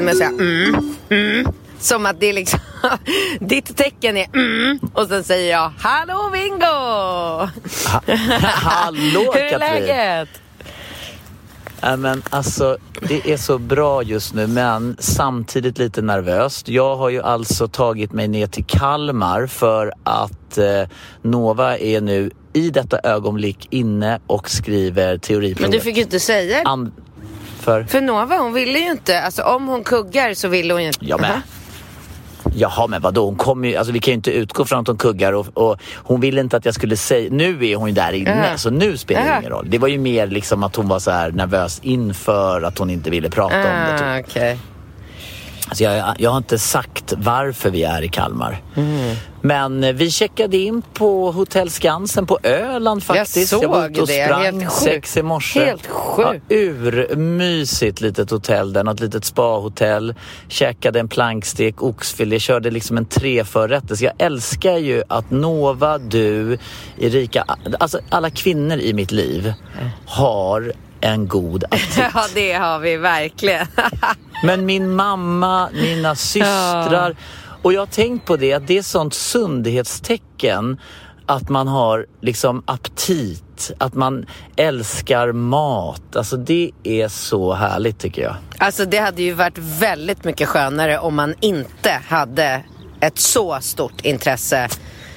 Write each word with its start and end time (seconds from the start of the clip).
Podden 0.00 0.04
med 0.04 0.12
att 0.12 0.18
säga 0.18 0.28
mm, 0.28 0.96
mm. 1.08 1.52
Som 1.78 2.06
att 2.06 2.20
det 2.20 2.26
är 2.26 2.32
liksom, 2.32 2.60
ditt 3.40 3.76
tecken 3.76 4.16
är 4.16 4.26
mm. 4.34 4.78
Och 4.92 5.08
sen 5.08 5.24
säger 5.24 5.50
jag 5.50 5.72
Hallå 5.78 6.30
Bingo! 6.32 6.66
Hallå 8.42 9.32
Hur 9.34 9.36
är 9.36 9.50
Katrin! 9.50 9.58
läget? 9.58 10.28
Ja, 11.82 11.96
men 11.96 12.22
alltså, 12.30 12.76
det 13.00 13.32
är 13.32 13.36
så 13.36 13.58
bra 13.58 14.02
just 14.02 14.34
nu 14.34 14.46
men 14.46 14.96
samtidigt 14.98 15.78
lite 15.78 16.02
nervöst. 16.02 16.68
Jag 16.68 16.96
har 16.96 17.08
ju 17.08 17.22
alltså 17.22 17.68
tagit 17.68 18.12
mig 18.12 18.28
ner 18.28 18.46
till 18.46 18.64
Kalmar 18.64 19.46
för 19.46 19.92
att 20.04 20.58
eh, 20.58 20.88
Nova 21.22 21.78
är 21.78 22.00
nu 22.00 22.30
i 22.52 22.70
detta 22.70 22.98
ögonblick 22.98 23.68
inne 23.70 24.20
och 24.26 24.50
skriver 24.50 25.18
teoriprovet. 25.18 25.60
Men 25.60 25.70
du 25.70 25.80
fick 25.80 25.96
ju 25.96 26.02
inte 26.02 26.20
säga 26.20 26.56
det. 26.56 26.68
För? 27.60 27.84
För 27.84 28.00
Nova 28.00 28.36
hon 28.38 28.52
ville 28.52 28.78
ju 28.78 28.90
inte, 28.90 29.22
alltså 29.22 29.42
om 29.42 29.66
hon 29.68 29.84
kuggar 29.84 30.34
så 30.34 30.48
ville 30.48 30.72
hon 30.74 30.82
ju 30.82 30.86
inte. 30.88 30.98
Ja, 31.06 31.16
men- 31.18 31.30
Aha. 31.30 31.40
Jaha 32.54 32.86
men 32.86 33.02
vadå, 33.02 33.24
hon 33.26 33.36
kommer 33.36 33.68
ju, 33.68 33.76
alltså 33.76 33.92
vi 33.92 33.98
kan 34.00 34.12
ju 34.12 34.16
inte 34.16 34.30
utgå 34.30 34.64
från 34.64 34.80
att 34.80 34.86
hon 34.86 34.96
kuggar 34.96 35.32
och, 35.32 35.46
och 35.54 35.80
hon 35.96 36.20
ville 36.20 36.40
inte 36.40 36.56
att 36.56 36.64
jag 36.64 36.74
skulle 36.74 36.96
säga, 36.96 37.28
nu 37.32 37.66
är 37.66 37.76
hon 37.76 37.88
ju 37.88 37.94
där 37.94 38.12
inne 38.12 38.48
Ja. 38.52 38.58
så 38.58 38.70
nu 38.70 38.96
spelar 38.96 39.22
det 39.22 39.28
Ja. 39.28 39.38
ingen 39.38 39.50
roll. 39.50 39.66
Det 39.70 39.78
var 39.78 39.88
ju 39.88 39.98
mer 39.98 40.26
liksom 40.26 40.62
att 40.64 40.76
hon 40.76 40.88
var 40.88 40.98
så 40.98 41.10
här 41.10 41.30
nervös 41.30 41.80
inför 41.82 42.62
att 42.62 42.78
hon 42.78 42.90
inte 42.90 43.10
ville 43.10 43.30
prata 43.30 43.56
om 43.56 43.62
det. 43.62 43.98
Typ. 44.24 44.36
Ah, 44.36 44.56
okej. 45.72 45.86
Alltså 45.86 46.08
jag, 46.08 46.16
jag 46.18 46.30
har 46.30 46.38
inte 46.38 46.58
sagt 46.58 47.12
varför 47.16 47.70
vi 47.70 47.82
är 47.82 48.02
i 48.02 48.08
Kalmar. 48.08 48.62
Mm. 48.76 49.16
Men 49.42 49.84
eh, 49.84 49.92
vi 49.92 50.10
checkade 50.10 50.56
in 50.56 50.82
på 50.94 51.32
Hotell 51.32 51.70
Skansen 51.70 52.26
på 52.26 52.38
Öland 52.42 53.02
faktiskt. 53.02 53.50
såg 53.50 53.64
var 53.64 53.88
ute 53.88 54.00
och 54.00 54.06
det. 54.06 54.24
sprang 54.24 54.60
Helt 54.60 54.72
sex 54.72 55.16
i 55.16 55.22
morse. 55.22 55.64
Helt 55.64 55.86
sjukt. 55.86 56.42
Ja, 56.48 56.56
urmysigt 56.56 58.00
litet 58.00 58.30
hotell 58.30 58.72
där. 58.72 58.84
Något 58.84 59.00
litet 59.00 59.24
spahotell. 59.24 60.14
Käkade 60.48 61.00
en 61.00 61.08
plankstek, 61.08 61.82
oxfilé, 61.82 62.38
körde 62.38 62.70
liksom 62.70 62.96
en 62.96 63.04
treförrätters. 63.04 64.00
Jag 64.00 64.12
älskar 64.18 64.76
ju 64.76 65.02
att 65.08 65.30
Nova, 65.30 65.98
du, 65.98 66.58
Erika, 66.98 67.44
alltså 67.80 68.00
alla 68.08 68.30
kvinnor 68.30 68.78
i 68.78 68.92
mitt 68.92 69.12
liv 69.12 69.52
har 70.06 70.72
en 71.00 71.28
god 71.28 71.64
aptit. 71.70 71.98
Ja 72.14 72.26
det 72.34 72.52
har 72.52 72.78
vi 72.78 72.96
verkligen. 72.96 73.66
Men 74.42 74.66
min 74.66 74.94
mamma, 74.94 75.70
mina 75.72 76.14
systrar. 76.14 77.16
Och 77.62 77.72
jag 77.72 77.80
har 77.80 77.86
tänkt 77.86 78.26
på 78.26 78.36
det, 78.36 78.52
att 78.52 78.66
det 78.66 78.78
är 78.78 78.82
sånt 78.82 79.14
sundhetstecken 79.14 80.80
att 81.26 81.48
man 81.48 81.68
har 81.68 82.06
liksom 82.20 82.62
aptit, 82.66 83.70
att 83.78 83.94
man 83.94 84.26
älskar 84.56 85.32
mat. 85.32 86.16
Alltså 86.16 86.36
det 86.36 86.70
är 86.82 87.08
så 87.08 87.52
härligt 87.52 87.98
tycker 87.98 88.22
jag. 88.22 88.34
Alltså 88.58 88.84
det 88.84 88.98
hade 88.98 89.22
ju 89.22 89.32
varit 89.32 89.58
väldigt 89.58 90.24
mycket 90.24 90.48
skönare 90.48 90.98
om 90.98 91.14
man 91.14 91.34
inte 91.40 92.00
hade 92.08 92.62
ett 93.00 93.18
så 93.18 93.58
stort 93.60 94.00
intresse. 94.04 94.68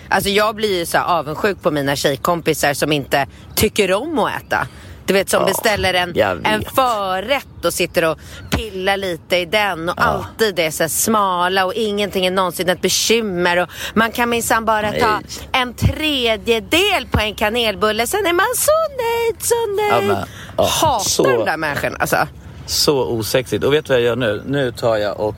Alltså 0.10 0.30
jag 0.30 0.56
blir 0.56 0.80
ju 0.80 0.86
så 0.86 0.98
avundsjuk 0.98 1.62
på 1.62 1.72
mina 1.72 1.96
tjejkompisar 1.96 2.74
som 2.74 2.92
inte 2.92 3.28
tycker 3.56 3.94
om 3.94 4.20
att 4.20 4.42
äta. 4.42 4.68
Du 5.06 5.14
vet 5.14 5.30
som 5.30 5.42
Ja, 5.42 5.48
beställer 5.48 5.94
en, 5.94 6.16
en 6.46 6.64
förrätt 6.76 7.66
och 7.66 7.74
sitter 7.74 8.10
och 8.10 8.20
pillar 8.52 8.98
lite 8.98 9.38
i 9.38 9.46
den 9.46 9.90
och 9.90 9.96
alltid 10.06 10.60
är 10.60 10.72
så 10.72 10.90
smala 10.90 11.66
och 11.66 11.74
ingenting 11.74 12.26
är 12.26 12.32
någonsin 12.32 12.70
ett 12.70 12.82
bekymmer 12.82 13.58
och 13.58 13.70
man 13.94 14.12
kan 14.12 14.30
minsann 14.30 14.66
bara 14.66 14.92
ta 14.92 15.12
Nej. 15.20 15.24
en 15.52 15.74
tredjedel 15.74 17.08
på 17.12 17.20
en 17.20 17.36
kanelbulle 17.36 18.08
sen 18.08 18.26
är 18.26 18.34
man 18.34 18.46
så 18.56 18.72
nöjd, 18.98 19.44
så 19.44 19.56
nöjd. 19.82 20.10
Ja, 20.10 20.14
men, 20.16 20.28
ja, 20.58 20.64
Hatar 20.82 21.00
så- 21.04 21.24
de 21.24 21.46
där 21.46 21.58
människorna 21.58 21.98
alltså. 22.00 22.18
Så 22.66 23.04
osexigt. 23.04 23.64
Och 23.64 23.74
vet 23.74 23.86
du 23.86 23.94
vad 23.94 24.00
jag 24.02 24.06
gör 24.06 24.16
nu? 24.16 24.44
Nu 24.46 24.72
tar 24.72 24.98
jag 24.98 25.20
och 25.20 25.36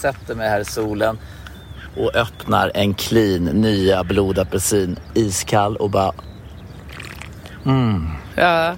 sätter 0.00 0.34
mig 0.34 0.48
här 0.48 0.60
i 0.60 0.64
solen 0.64 1.18
och 1.96 2.14
öppnar 2.16 2.70
en 2.74 2.94
clean 2.94 3.44
nya 3.44 4.04
blodapelsin 4.04 4.98
iskall 5.14 5.76
och 5.76 5.90
bara 5.90 6.12
Ja. 8.38 8.76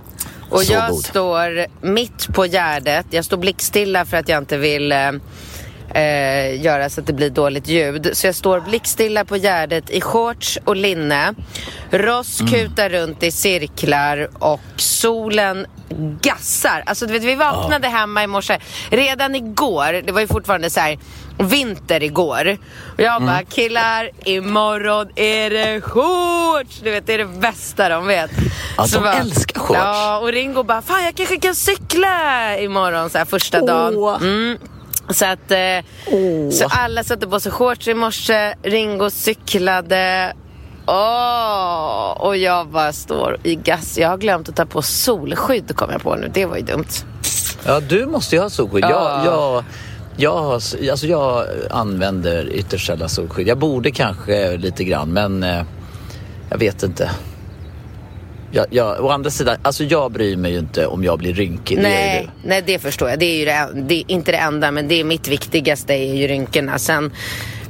Och 0.50 0.60
Så 0.62 0.72
jag 0.72 0.91
god. 0.91 1.04
står 1.04 1.66
mitt 1.87 2.34
på 2.34 2.44
Gärdet. 2.47 3.06
Jag 3.10 3.25
står 3.25 3.37
blickstilla 3.37 4.04
för 4.04 4.16
att 4.16 4.28
jag 4.28 4.38
inte 4.38 4.56
vill 4.56 4.93
eh, 4.93 5.09
eh, 6.03 6.62
göra 6.62 6.91
så 6.91 7.00
att 7.00 7.06
det 7.06 7.12
blir 7.12 7.31
dåligt 7.31 7.69
ljud. 7.69 8.10
Så 8.12 8.26
jag 8.26 8.34
står 8.34 8.60
blickstilla 8.60 9.25
på 9.25 9.37
Gärdet 9.37 9.91
i 9.91 10.00
shorts 10.00 10.59
och 10.65 10.76
linne. 10.76 11.34
Ross 11.91 12.41
Mm. 12.41 12.53
kutar 12.53 12.88
runt 12.88 13.22
i 13.22 13.31
cirklar 13.31 14.28
och 14.38 14.60
solen 14.76 15.66
gassar. 16.20 16.82
Alltså 16.86 17.06
du 17.06 17.12
vet, 17.12 17.22
vi 17.24 17.34
vaknade 17.34 17.88
hemma 17.88 18.22
i 18.24 18.26
morse. 18.26 18.58
Redan 18.90 19.34
igår, 19.34 20.02
det 20.06 20.12
var 20.12 20.20
ju 20.20 20.26
fortfarande 20.26 20.70
så 20.70 20.80
här 20.80 20.98
vinter 21.38 22.02
igår. 22.02 22.58
Och 22.94 23.00
jag 23.00 23.16
Mm. 23.16 23.26
bara, 23.26 23.42
killar, 23.42 24.10
imorgon 24.24 25.08
är 25.16 25.50
det 25.50 25.80
shorts! 25.80 26.80
Du 26.82 26.90
vet, 26.90 27.06
det 27.06 27.14
är 27.14 27.18
det 27.18 27.24
bästa 27.24 27.88
de 27.88 28.06
vet. 28.06 28.30
Ja, 28.76 28.86
Så 28.86 29.00
de 29.00 29.06
älskar 29.08 29.60
shorts. 29.60 29.80
Ja, 29.82 30.18
och 30.18 30.28
Ringo 30.32 30.62
bara, 30.62 30.82
fan 30.82 31.04
jag 31.04 31.14
kanske 31.14 31.36
kan 31.36 31.54
cykla 31.54 32.58
imorgon 32.58 33.10
så 33.10 33.18
här 33.18 33.24
första 33.24 33.60
dagen. 33.66 33.94
Åh. 33.96 34.16
Mm. 34.22 34.58
Så 35.10 35.26
att, 35.26 35.50
eh, 35.50 35.84
så 36.52 36.66
alla 36.70 37.04
satte 37.04 37.26
på 37.26 37.40
sig 37.40 37.52
shorts 37.52 37.88
i 37.88 37.94
morse, 37.94 38.54
Ringo 38.62 39.10
cyklade. 39.10 40.32
Åh, 40.86 42.10
och 42.18 42.36
jag 42.36 42.68
bara 42.68 42.92
står 42.92 43.36
i 43.42 43.54
gas. 43.54 43.98
Jag 43.98 44.08
har 44.08 44.18
glömt 44.18 44.48
att 44.48 44.56
ta 44.56 44.66
på 44.66 44.82
solskydd 44.82 45.76
kom 45.76 45.91
jag 45.91 46.02
på 46.02 46.14
nu. 46.16 46.30
Det 46.34 46.46
var 46.46 46.56
ju 46.56 46.62
dumt. 46.62 46.84
Ja, 47.66 47.80
du 47.80 48.06
måste 48.06 48.36
ju 48.36 48.42
ha 48.42 48.50
solskydd. 48.50 48.84
Ja. 48.84 49.24
Jag, 49.24 49.34
jag, 49.34 49.64
jag, 50.16 50.42
har, 50.42 50.54
alltså 50.90 51.06
jag 51.06 51.46
använder 51.70 52.52
ytterst 52.52 52.86
sällan 52.86 53.08
solskydd. 53.08 53.48
Jag 53.48 53.58
borde 53.58 53.90
kanske 53.90 54.56
lite 54.56 54.84
grann, 54.84 55.12
men 55.12 55.43
eh, 55.43 55.62
jag 56.50 56.58
vet 56.58 56.82
inte. 56.82 57.10
Jag, 58.52 58.66
jag, 58.70 59.05
å 59.05 59.08
andra 59.08 59.31
sidan, 59.31 59.56
alltså 59.62 59.84
jag 59.84 60.12
bryr 60.12 60.37
mig 60.37 60.52
ju 60.52 60.58
inte 60.58 60.87
om 60.87 61.05
jag 61.05 61.19
blir 61.19 61.34
rynkig. 61.34 61.76
det 61.76 61.82
Nej, 61.82 62.31
du. 62.43 62.49
nej, 62.49 62.62
det 62.66 62.78
förstår 62.78 63.10
jag. 63.10 63.19
Det 63.19 63.26
är 63.26 63.38
ju 63.38 63.44
det, 63.44 63.82
det 63.88 63.94
är 63.94 64.05
inte 64.10 64.32
det 64.32 64.38
enda, 64.38 64.70
men 64.70 64.88
det 64.88 65.00
är 65.00 65.05
mitt 65.05 65.28
viktigaste 65.28 65.94
är 65.94 66.14
ju 66.14 66.26
rynkorna. 66.26 66.78
Sen 66.78 67.12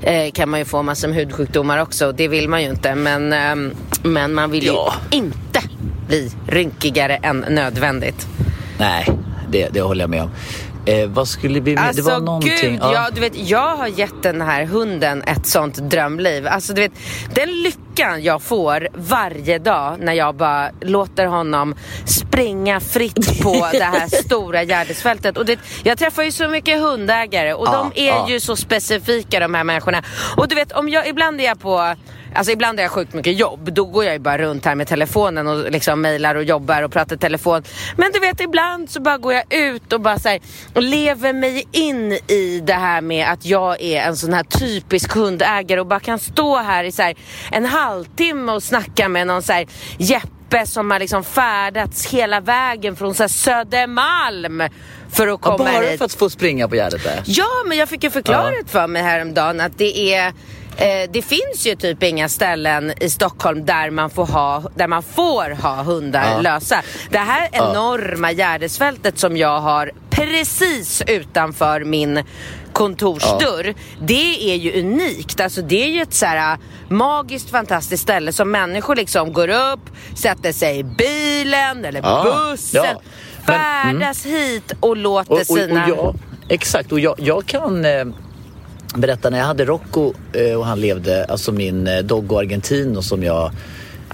eh, 0.02 0.30
kan 0.32 0.48
man 0.48 0.58
ju 0.60 0.64
få 0.64 0.82
massor 0.82 1.08
med 1.08 1.16
hudsjukdomar 1.16 1.78
också 1.78 2.06
och 2.06 2.14
det 2.14 2.28
vill 2.28 2.48
man 2.48 2.62
ju 2.62 2.68
inte. 2.70 2.94
Men, 2.94 3.32
ehm, 3.32 3.70
men 4.02 4.34
man 4.34 4.50
vill 4.50 4.66
Ja. 4.66 4.94
ju 5.10 5.18
inte 5.18 5.60
bli 6.08 6.30
rynkigare 6.48 7.16
än 7.16 7.44
nödvändigt. 7.48 8.26
Nej, 8.78 9.06
det, 9.50 9.68
det 9.72 9.80
håller 9.80 10.00
jag 10.02 10.10
med 10.10 10.22
om. 10.22 10.30
Eh, 10.86 11.08
vad 11.08 11.28
skulle 11.28 11.60
vi... 11.60 11.76
Alltså 11.76 12.02
det 12.02 12.10
var 12.10 12.20
någonting... 12.20 12.52
gud, 12.60 12.78
ja. 12.82 12.92
ja, 12.92 13.08
du 13.14 13.20
vet, 13.20 13.48
jag 13.48 13.76
har 13.76 13.86
gett 13.86 14.22
den 14.22 14.40
här 14.40 14.64
hunden 14.64 15.22
ett 15.22 15.46
sånt 15.46 15.74
drömliv. 15.74 16.46
Alltså 16.46 16.72
du 16.72 16.80
vet, 16.80 16.92
den 17.34 17.62
lyckan 17.62 18.22
jag 18.22 18.42
får 18.42 18.88
varje 18.94 19.58
dag 19.58 19.96
när 20.00 20.12
jag 20.12 20.34
bara 20.34 20.70
låter 20.80 21.26
honom 21.26 21.74
springa 22.06 22.80
fritt 22.80 23.42
på 23.42 23.52
det 23.72 23.84
här 23.84 24.24
stora 24.24 24.62
Gärdesfältet. 24.62 25.38
Och 25.38 25.46
det, 25.46 25.58
jag 25.82 25.98
träffar 25.98 26.22
ju 26.22 26.32
så 26.32 26.48
mycket 26.48 26.80
hundägare 26.80 27.54
och 27.54 27.66
Ja, 27.66 27.90
de 27.94 28.02
är 28.02 28.08
ja. 28.08 28.30
ju 28.30 28.40
så 28.40 28.56
specifika 28.56 29.40
de 29.40 29.54
här 29.54 29.64
människorna. 29.64 30.02
Och 30.36 30.48
du 30.48 30.54
vet, 30.54 30.72
om 30.72 30.88
jag, 30.88 31.08
ibland 31.08 31.40
är 31.40 31.44
jag 31.44 31.60
på 31.60 31.94
Alltså 32.34 32.52
ibland 32.52 32.78
har 32.78 32.82
jag 32.82 32.90
sjukt 32.92 33.12
mycket 33.14 33.38
jobb. 33.38 33.72
Då 33.72 33.84
går 33.84 34.04
jag 34.04 34.12
ju 34.12 34.18
bara 34.18 34.38
runt 34.38 34.64
här 34.64 34.74
med 34.74 34.86
telefonen 34.88 35.46
och 35.48 35.70
liksom 35.70 36.00
mejlar 36.00 36.34
och 36.34 36.44
jobbar 36.44 36.82
och 36.82 36.92
pratar 36.92 37.16
telefon. 37.16 37.62
Men 37.96 38.12
du 38.12 38.20
vet 38.20 38.40
ibland 38.40 38.90
så 38.90 39.00
bara 39.00 39.18
går 39.18 39.32
jag 39.32 39.44
ut 39.54 39.92
och 39.92 40.00
bara 40.00 40.18
så 40.18 40.28
här, 40.28 40.40
och 40.74 40.82
lever 40.82 41.32
mig 41.32 41.64
in 41.72 42.12
i 42.12 42.62
det 42.66 42.74
här 42.74 43.00
med 43.00 43.28
att 43.32 43.44
jag 43.46 43.80
är 43.82 44.02
en 44.02 44.16
sån 44.16 44.32
här 44.32 44.44
typisk 44.44 45.12
hundägare 45.14 45.80
och 45.80 45.86
bara 45.86 46.00
kan 46.00 46.18
stå 46.18 46.56
här 46.56 46.84
i 46.84 46.92
så 46.92 47.02
här 47.02 47.14
en 47.52 47.64
halvtimme 47.64 48.52
och 48.52 48.62
snacka 48.62 49.08
med 49.08 49.26
någon 49.26 49.42
så 49.42 49.52
här 49.52 49.66
Jeppe 49.98 50.66
som 50.66 50.90
har 50.90 50.98
liksom 50.98 51.24
färdats 51.24 52.06
hela 52.06 52.40
vägen 52.40 52.96
från 52.96 53.14
så 53.14 53.22
här 53.22 53.28
Södermalm 53.28 54.62
för 55.10 55.22
att 55.28 55.30
Ja, 55.30 55.36
komma 55.36 55.58
bara 55.58 55.86
hit. 55.86 55.98
för 55.98 56.04
att 56.04 56.14
få 56.14 56.30
springa 56.30 56.68
på 56.68 56.74
Gärdet 56.74 57.04
där. 57.04 57.22
Ja, 57.26 57.48
men 57.66 57.78
jag 57.78 57.88
fick 57.88 58.04
ju 58.04 58.10
förklarat 58.10 58.54
för 58.70 58.86
mig 58.86 59.02
häromdagen 59.02 59.60
att 59.60 59.78
det 59.78 60.14
är 60.14 60.32
eh, 60.80 61.10
det 61.12 61.22
finns 61.22 61.66
ju 61.66 61.74
typ 61.76 62.02
inga 62.02 62.28
ställen 62.28 62.92
i 63.00 63.10
Stockholm 63.10 63.64
där 63.64 63.90
man 63.90 64.10
får 64.10 64.26
ha, 64.26 64.62
där 64.74 64.86
man 64.88 65.02
får 65.02 65.50
ha 65.62 65.82
hundar 65.82 66.24
Ja. 66.34 66.40
lösa. 66.40 66.82
Det 67.10 67.18
här 67.18 67.48
enorma 67.52 68.32
Gärdesfältet 68.32 69.18
som 69.18 69.36
jag 69.36 69.60
har 69.60 69.92
precis 70.10 71.02
utanför 71.06 71.84
min 71.84 72.22
kontorsdörr. 72.72 73.74
Det 74.00 74.52
är 74.52 74.56
ju 74.56 74.80
unikt. 74.80 75.40
Alltså 75.40 75.62
det 75.62 75.84
är 75.84 75.88
ju 75.88 76.02
ett 76.02 76.14
så 76.14 76.26
här 76.26 76.58
magiskt 76.88 77.50
fantastiskt 77.50 78.02
ställe 78.02 78.32
som 78.32 78.50
människor 78.50 78.96
liksom 78.96 79.32
går 79.32 79.48
upp, 79.48 79.80
sätter 80.16 80.52
sig 80.52 80.78
i 80.78 80.84
bilen 80.84 81.84
eller 81.84 82.00
Ja, 82.02 82.24
bussen, 82.50 82.84
ja. 82.84 83.00
Men, 83.46 83.54
mm. 83.54 84.00
färdas 84.00 84.26
hit 84.26 84.72
och 84.80 84.96
låter 84.96 85.32
Och, 85.32 85.36
och, 85.36 85.50
och 85.50 85.58
sina... 85.58 85.88
jag, 85.88 86.14
exakt, 86.48 86.92
och 86.92 87.00
jag, 87.00 87.14
jag 87.18 87.46
kan 87.46 87.84
eh, 87.84 88.04
berätta 88.94 89.30
när 89.30 89.38
jag 89.38 89.46
hade 89.46 89.64
Rocco 89.64 90.12
eh, 90.32 90.54
och 90.54 90.66
han 90.66 90.80
levde, 90.80 91.24
alltså 91.24 91.52
min 91.52 91.86
eh, 91.86 91.98
Doggo 91.98 92.38
Argentino 92.38 93.02
som 93.02 93.22
jag 93.22 93.52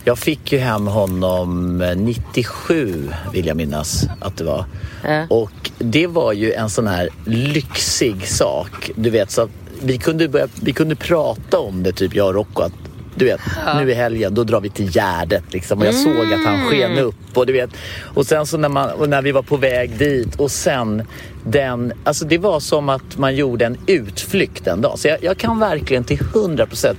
jag 0.05 0.19
fick 0.19 0.52
ju 0.52 0.58
hem 0.58 0.87
honom 0.87 1.81
eh, 1.81 1.96
97 1.96 3.11
vill 3.32 3.46
jag 3.46 3.56
minnas 3.56 4.06
att 4.20 4.37
det 4.37 4.44
var. 4.44 4.64
Ja. 5.05 5.26
Och 5.31 5.70
det 5.78 6.06
var 6.06 6.32
ju 6.32 6.52
en 6.52 6.70
sån 6.70 6.87
här 6.87 7.08
lyxig 7.25 8.28
sak. 8.28 8.90
Du 8.96 9.11
vet 9.11 9.31
så 9.31 9.43
att 9.43 9.50
vi 9.82 9.99
kunde, 9.99 10.28
börja, 10.28 10.49
vi 10.62 10.73
kunde 10.73 10.96
prata 10.96 11.58
om 11.58 11.82
det 11.82 11.93
typ 11.93 12.14
jag 12.14 12.26
och 12.26 12.34
Rocco 12.34 12.62
att 12.62 12.73
du 13.17 13.25
vet, 13.25 13.41
nu 13.77 13.91
i 13.91 13.95
helgen 13.95 14.35
då 14.35 14.45
drar 14.45 14.61
vi 14.61 14.71
till 14.71 14.91
Gärdet 14.97 15.45
liksom. 15.53 15.79
Och 15.79 15.87
jag 15.87 15.95
såg 15.95 16.33
att 16.33 16.45
han 16.45 16.61
sken 16.71 16.99
upp 16.99 17.15
och 17.35 17.47
du 17.47 17.53
vet. 17.53 17.71
Och 18.15 18.27
sen 18.27 18.47
så 18.47 18.59
när, 18.59 18.69
man, 18.69 19.11
när 19.11 19.23
vi 19.23 19.33
var 19.33 19.43
på 19.43 19.57
väg 19.57 19.91
dit 19.99 20.37
och 20.37 20.51
sen 20.51 21.03
den, 21.45 21.93
alltså 22.05 22.25
det 22.25 22.39
var 22.39 22.61
som 22.61 22.89
att 22.89 23.19
man 23.19 23.37
gjorde 23.37 23.67
en 23.67 23.79
utflykt 23.87 24.67
en 24.67 24.81
dag. 24.81 24.99
Så 24.99 25.09
jag, 25.09 25.25
jag 25.25 25.39
kan 25.39 25.59
verkligen 25.59 26.05
till 26.05 26.19
100% 26.19 26.97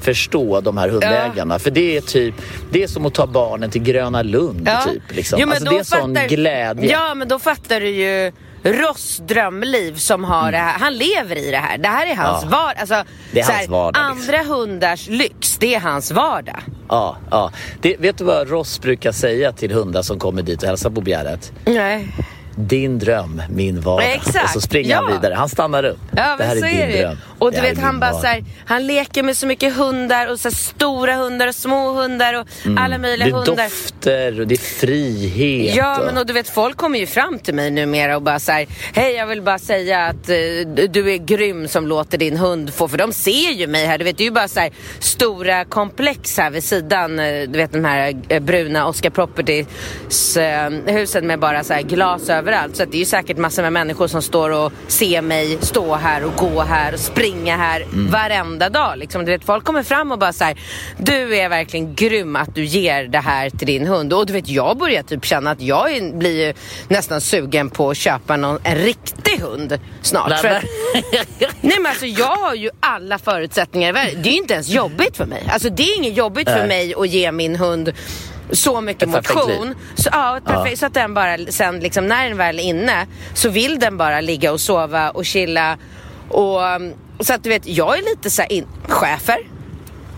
förstå 0.00 0.60
de 0.60 0.76
här 0.78 0.88
hundägarna. 0.88 1.58
För 1.58 1.70
det 1.70 1.96
är 1.96 2.00
typ, 2.00 2.34
det 2.70 2.82
är 2.82 2.86
som 2.86 3.06
att 3.06 3.14
ta 3.14 3.26
barnen 3.26 3.70
till 3.70 3.82
Gröna 3.82 4.22
Lund 4.22 4.70
typ. 4.88 5.16
Liksom. 5.16 5.38
Jo, 5.40 5.46
men 5.46 5.52
alltså 5.52 5.64
då 5.64 5.70
det 5.70 5.76
är 5.76 5.78
en 5.78 5.84
sån 5.84 6.14
fattar- 6.14 6.28
glädje. 6.28 6.90
Ja, 6.90 7.14
men 7.14 7.28
då 7.28 7.38
fattar 7.38 7.80
du 7.80 7.88
ju 7.88 8.32
Ross 8.62 9.16
drömliv 9.26 9.96
som 9.96 10.24
har 10.24 10.52
det 10.52 10.58
här. 10.58 10.78
Han 10.78 10.94
lever 10.94 11.36
i 11.38 11.50
det 11.50 11.56
här. 11.56 11.78
Det 11.78 11.88
här 11.88 12.06
är 12.06 12.14
hans 12.16 12.42
Mm. 12.42 12.52
Ja. 12.54 12.58
vardag. 12.58 12.80
Alltså, 12.80 13.04
Det 13.32 13.40
är 13.40 13.44
hans 13.52 13.68
vardag, 13.68 14.14
liksom. 14.16 14.34
Andra 14.36 14.54
hundars 14.54 15.08
lyx, 15.08 15.56
det 15.58 15.74
är 15.74 15.80
hans 15.80 16.10
vardag. 16.10 16.60
Ja, 16.88 17.16
ja. 17.30 17.52
Det, 17.80 17.96
vet 17.98 18.18
du 18.18 18.24
vad 18.24 18.48
Ross 18.50 18.80
brukar 18.80 19.12
säga 19.12 19.52
till 19.52 19.72
hundar 19.72 20.02
som 20.02 20.18
kommer 20.18 20.42
dit 20.42 20.62
och 20.62 20.68
hälsar 20.68 20.90
på 20.90 21.00
Bjärret? 21.00 21.52
Nej. 21.64 22.08
Din 22.56 22.98
dröm, 22.98 23.42
min 23.50 23.80
vardag. 23.80 24.12
Exakt, 24.12 24.44
Och 24.44 24.50
så 24.50 24.60
springer 24.60 24.94
han 24.96 25.04
ja. 25.08 25.14
vidare. 25.16 25.34
Han 25.34 25.48
stannar 25.48 25.84
upp. 25.84 25.98
Ja, 26.16 26.34
det 26.38 26.44
här 26.44 26.56
är 26.56 26.88
din 26.88 27.00
dröm. 27.00 27.16
Och 27.40 27.52
Det 27.52 27.56
du 27.56 27.62
vet, 27.62 27.78
han 27.78 28.00
bara 28.00 28.12
så 28.12 28.26
här, 28.26 28.44
han 28.66 28.86
leker 28.86 29.22
med 29.22 29.36
så 29.36 29.46
mycket 29.46 29.76
hundar 29.76 30.26
och 30.26 30.40
så 30.40 30.48
här, 30.48 30.54
stora 30.56 31.14
hundar 31.14 31.48
och 31.48 31.54
små 31.54 31.92
hundar 31.92 32.34
och 32.34 32.46
alla 32.78 32.98
möjliga 32.98 33.28
Mm. 33.30 33.44
Det 33.44 33.50
är 33.50 33.50
hundar. 33.50 33.64
dofter 33.64 34.40
och 34.40 34.46
det 34.46 34.54
är 34.54 34.80
frihet. 34.80 35.76
Ja, 35.76 35.98
och... 35.98 36.06
men 36.06 36.18
och 36.18 36.26
du 36.26 36.32
vet, 36.32 36.48
folk 36.48 36.76
kommer 36.76 36.98
ju 36.98 37.06
fram 37.06 37.38
till 37.38 37.54
mig 37.54 37.70
numera 37.70 38.16
och 38.16 38.22
bara 38.22 38.38
så 38.38 38.52
här, 38.52 38.66
hej 38.94 39.14
jag 39.14 39.26
vill 39.26 39.42
bara 39.42 39.58
säga 39.58 40.06
att 40.06 40.28
eh, 40.28 40.34
du 40.90 41.12
är 41.12 41.16
grym 41.16 41.68
som 41.68 41.86
låter 41.86 42.18
din 42.18 42.36
hund 42.36 42.74
få, 42.74 42.88
för 42.88 42.98
de 42.98 43.12
ser 43.12 43.50
ju 43.50 43.66
mig 43.66 43.86
här, 43.86 43.98
du 43.98 44.04
vet, 44.04 44.16
det 44.18 44.22
är 44.22 44.26
ju 44.26 44.30
bara 44.30 44.48
så 44.48 44.60
här 44.60 44.70
stora 44.98 45.64
komplex 45.64 46.38
här 46.38 46.50
vid 46.50 46.64
sidan, 46.64 47.18
eh, 47.18 47.48
du 47.48 47.58
vet 47.58 47.72
de 47.72 47.84
här 47.84 48.16
eh, 48.28 48.40
bruna 48.40 48.86
Oscar 48.88 49.10
Properties 49.10 50.36
eh, 50.36 50.70
husen 50.86 51.26
med 51.26 51.38
bara 51.38 51.64
så 51.64 51.74
glas 51.82 52.28
överallt, 52.28 52.76
så 52.76 52.82
att 52.82 52.90
det 52.90 52.96
är 52.96 53.00
ju 53.00 53.04
säkert 53.04 53.36
massor 53.36 53.62
med 53.62 53.72
människor 53.72 54.06
som 54.06 54.22
står 54.22 54.50
och 54.50 54.72
ser 54.88 55.22
mig 55.22 55.58
stå 55.60 55.94
här 55.94 56.24
och 56.24 56.34
gå 56.36 56.62
här 56.62 56.94
och 56.94 57.00
springa 57.00 57.29
här 57.36 57.82
Mm. 57.82 58.10
varenda 58.10 58.68
dag 58.68 58.98
liksom. 58.98 59.24
Du 59.24 59.32
vet, 59.32 59.44
folk 59.44 59.64
kommer 59.64 59.82
fram 59.82 60.12
och 60.12 60.18
bara 60.18 60.32
så 60.32 60.44
här, 60.44 60.58
du 60.98 61.36
är 61.36 61.48
verkligen 61.48 61.94
grym 61.94 62.36
att 62.36 62.54
du 62.54 62.64
ger 62.64 63.04
det 63.04 63.18
här 63.18 63.50
till 63.50 63.66
din 63.66 63.86
hund. 63.86 64.12
Och 64.12 64.26
du 64.26 64.32
vet, 64.32 64.48
jag 64.48 64.78
börjar 64.78 65.02
typ 65.02 65.24
känna 65.24 65.50
att 65.50 65.60
jag 65.60 65.92
är, 65.96 66.12
blir 66.12 66.46
ju 66.46 66.54
nästan 66.88 67.20
sugen 67.20 67.70
på 67.70 67.90
att 67.90 67.96
köpa 67.96 68.36
någon, 68.36 68.58
en 68.62 68.76
riktig 68.76 69.38
hund 69.40 69.78
snart. 70.02 70.28
Nej, 70.28 70.38
För 70.38 70.48
att, 70.48 70.64
nej 71.60 71.76
men 71.80 71.86
alltså 71.86 72.06
jag 72.06 72.36
har 72.36 72.54
ju 72.54 72.70
alla 72.80 73.18
förutsättningar 73.18 73.88
i 73.88 73.92
världen. 73.92 74.22
Det 74.22 74.28
är 74.28 74.32
ju 74.32 74.38
inte 74.38 74.54
ens 74.54 74.68
jobbigt 74.68 75.16
för 75.16 75.26
mig. 75.26 75.42
Alltså 75.52 75.68
det 75.70 75.82
är 75.82 75.96
inget 75.96 76.16
jobbigt 76.16 76.48
för 76.48 76.58
Nej. 76.58 76.68
mig 76.68 76.94
att 76.98 77.08
ge 77.08 77.32
min 77.32 77.56
hund 77.56 77.92
så 78.52 78.80
mycket 78.80 79.08
motion. 79.08 79.74
Så, 79.94 80.08
ja, 80.12 80.40
perfekt, 80.44 80.78
så 80.78 80.86
att 80.86 80.94
den 80.94 81.14
bara 81.14 81.38
sen 81.48 81.80
liksom 81.80 82.06
när 82.06 82.28
den 82.28 82.36
väl 82.38 82.58
är 82.58 82.62
inne 82.62 83.06
så 83.34 83.48
vill 83.48 83.78
den 83.78 83.96
bara 83.96 84.20
ligga 84.20 84.52
och 84.52 84.60
sova 84.60 85.10
och 85.10 85.24
chilla. 85.24 85.78
Och, 86.28 86.60
um, 86.62 86.92
så 87.26 87.32
att 87.32 87.42
du 87.44 87.48
vet, 87.48 87.66
jag 87.66 87.98
är 87.98 88.02
lite 88.02 88.30
så 88.30 88.42
här 88.42 88.52
in, 88.52 88.66
chefer. 88.88 89.38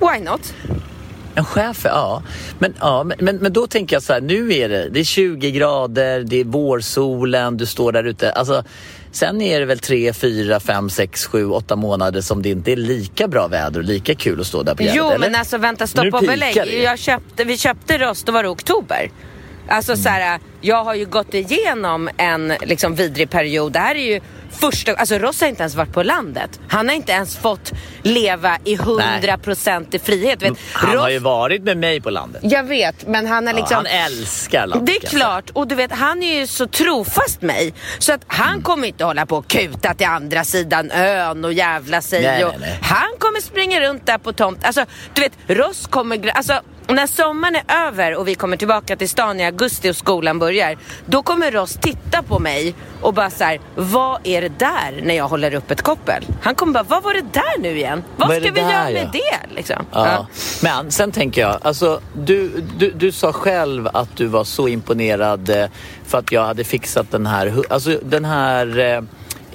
Why 0.00 0.25
not? 0.25 0.54
En 1.34 1.44
chef, 1.44 1.81
ja. 1.84 2.22
Men, 2.58 2.75
ja 2.81 3.04
men, 3.04 3.16
men, 3.20 3.37
men 3.37 3.52
då 3.52 3.66
tänker 3.66 3.96
jag 3.96 4.02
så 4.02 4.12
här, 4.12 4.20
nu 4.20 4.54
är 4.54 4.69
det, 4.69 4.88
det 4.88 5.00
är 5.00 5.04
20 5.04 5.50
grader, 5.50 6.20
det 6.20 6.40
är 6.40 6.44
vårsolen, 6.44 7.56
du 7.56 7.66
står 7.66 7.93
där 7.93 8.04
ute. 8.04 8.32
Alltså, 8.32 8.64
sen 9.12 9.40
är 9.40 9.60
det 9.60 9.66
väl 9.66 9.78
3, 9.78 10.12
4, 10.12 10.60
5, 10.60 10.90
6, 10.90 11.26
7, 11.26 11.46
8 11.46 11.76
månader 11.76 12.20
som 12.20 12.43
det 12.43 12.49
inte 12.49 12.72
är 12.72 12.76
lika 12.76 13.28
bra 13.28 13.46
väder 13.46 13.81
och 13.81 13.84
lika 13.87 14.14
kul 14.14 14.40
att 14.40 14.46
stå 14.46 14.62
där 14.62 14.75
på 14.75 14.82
Gärdet, 14.82 14.96
Jo, 14.96 15.06
eller? 15.06 15.19
men 15.19 15.34
alltså 15.34 15.58
vänta, 15.58 15.87
stopp 15.87 16.14
och 16.14 16.20
belägg. 16.20 16.82
Jag 16.84 16.98
köpte, 16.98 17.44
vi 17.44 17.58
köpte 17.58 17.98
Ross, 17.98 18.22
då 18.22 18.32
var 18.32 18.43
det 18.43 18.48
oktober. 18.48 19.10
Alltså 19.69 19.96
så 19.96 20.08
här, 20.08 20.40
jag 20.62 20.84
har 20.84 20.94
ju 20.94 21.06
gått 21.06 21.34
igenom 21.34 22.10
en 22.16 22.48
liksom 22.60 22.94
vidrig 22.94 23.30
period. 23.30 23.72
Det 23.72 23.78
här 23.78 23.94
är 23.94 24.12
ju 24.14 24.20
första, 24.50 24.94
alltså 24.94 25.18
Ross 25.18 25.40
har 25.40 25.48
inte 25.48 25.62
ens 25.62 25.74
varit 25.74 25.92
på 25.92 26.02
landet. 26.02 26.60
Han 26.68 26.88
har 26.88 26.94
inte 26.96 27.12
ens 27.12 27.36
fått 27.36 27.72
leva 28.02 28.58
i 28.64 28.76
100% 28.76 29.94
i 29.94 29.98
frihet. 29.98 30.42
Vet, 30.42 30.52
Han 30.72 30.90
har 30.90 30.96
Ross- 31.06 31.10
ju 31.12 31.19
varit 31.19 31.62
med 31.62 31.76
mig 31.76 32.00
på 32.00 32.10
landet. 32.10 32.40
Jag 32.44 32.64
vet, 32.64 33.06
men 33.08 33.26
han 33.26 33.46
har 33.46 33.54
Ja, 33.54 33.58
liksom... 33.60 33.76
han 33.76 33.86
älskar 33.86 34.66
landet. 34.66 34.86
Det 34.86 35.06
är 35.06 35.10
säga. 35.10 35.20
klart, 35.20 35.50
och 35.52 35.66
du 35.69 35.74
vet 35.74 35.92
han 35.92 36.22
är 36.22 36.40
ju 36.40 36.46
så 36.46 36.66
trofast 36.66 37.42
mig 37.42 37.74
så 37.98 38.12
att 38.12 38.24
han 38.26 38.48
Mm. 38.48 38.62
kommer 38.62 38.88
inte 38.88 39.04
hålla 39.04 39.26
på 39.26 39.36
och 39.36 39.48
kuta 39.48 39.94
till 39.94 40.06
andra 40.06 40.44
sidan 40.44 40.90
ön 40.90 41.44
och 41.44 41.52
jävla 41.52 42.00
sig. 42.00 42.22
Nej, 42.22 42.44
och 42.44 42.50
nej, 42.50 42.69
nej. 42.70 42.78
Han 42.82 43.08
kommer 43.19 43.40
springa 43.40 43.81
runt 43.81 44.06
där 44.06 44.19
på 44.19 44.32
tomt. 44.32 44.64
Alltså 44.64 44.84
du 45.14 45.20
vet, 45.22 45.32
Ross 45.46 45.86
kommer... 45.86 46.28
Alltså, 46.36 46.60
när 46.89 47.06
sommaren 47.06 47.55
är 47.67 47.86
över 47.86 48.17
och 48.17 48.29
vi 48.29 48.34
kommer 48.34 48.56
tillbaka 48.56 48.96
till 48.96 49.08
stan 49.08 49.41
i 49.41 49.44
augusti 49.44 49.91
och 49.91 49.96
skolan 49.96 50.39
börjar, 50.39 50.77
då 51.06 51.22
kommer 51.22 51.51
Ross 51.51 51.74
titta 51.81 52.22
på 52.22 52.39
mig 52.39 52.74
och 53.01 53.15
bara 53.15 53.31
så 53.31 53.44
här, 53.44 53.60
vad 53.74 54.20
är 54.24 54.43
det 54.43 54.58
där 54.58 55.01
när 55.03 55.15
jag 55.15 55.29
håller 55.29 55.55
upp 55.55 55.70
ett 55.70 55.82
koppel? 55.82 56.24
Han 56.43 56.55
kommer 56.55 56.72
bara, 56.72 56.82
vad 56.82 57.03
var 57.03 57.15
det 57.15 57.24
där 57.32 57.58
nu 57.62 57.77
igen? 57.77 58.03
Vad, 58.17 58.29
Vad 58.29 58.36
ska 58.43 58.51
vi 58.53 58.60
göra 58.60 58.91
ja? 58.91 59.03
med 59.05 59.08
det? 59.12 59.55
Liksom. 59.56 59.86
Ja. 59.93 60.27
Men 60.62 60.91
sen 60.91 61.12
tänker 61.12 61.41
jag, 61.41 61.58
alltså 61.62 62.01
du, 62.15 62.48
du, 62.79 62.91
du 62.91 63.12
sa 63.12 63.32
själv 63.32 63.89
att 63.94 64.17
du 64.17 64.27
var 64.27 64.44
så 64.44 64.69
imponerad 64.69 65.51
eh, 65.51 65.67
för 66.06 66.19
att 66.19 66.32
jag 66.32 66.44
hade 66.44 66.65
fixat 66.65 67.10
den 67.10 67.27
här, 67.27 67.55
alltså 67.70 67.98
den 68.03 68.24
här 68.24 68.79
eh, 68.79 69.03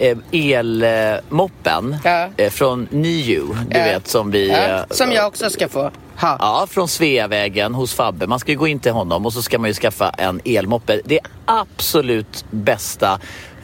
eh, 0.10 0.18
elmoppen 0.32 1.98
Ja. 2.04 2.30
från 2.50 2.88
NIU, 2.92 3.44
du 3.70 3.78
Ja. 3.78 3.84
vet 3.84 4.08
som 4.08 4.32
vi... 4.32 4.50
Ja, 4.50 4.86
som 4.90 5.12
jag 5.12 5.28
också 5.28 5.50
ska 5.50 5.68
få 5.70 5.92
ha. 6.18 6.38
Ja, 6.40 6.68
från 6.70 6.88
Sveavägen 6.88 7.74
hos 7.74 7.94
Fabbe. 7.94 8.28
Man 8.28 8.40
ska 8.40 8.52
ju 8.52 8.58
gå 8.58 8.68
in 8.68 8.80
till 8.80 8.92
honom 8.92 9.26
och 9.26 9.34
så 9.34 9.42
ska 9.42 9.60
man 9.60 9.70
ju 9.70 9.74
skaffa 9.74 10.10
en 10.10 10.42
elmoppe. 10.46 11.02
Det 11.06 11.20
absolut 11.46 12.46
bästa 12.52 13.20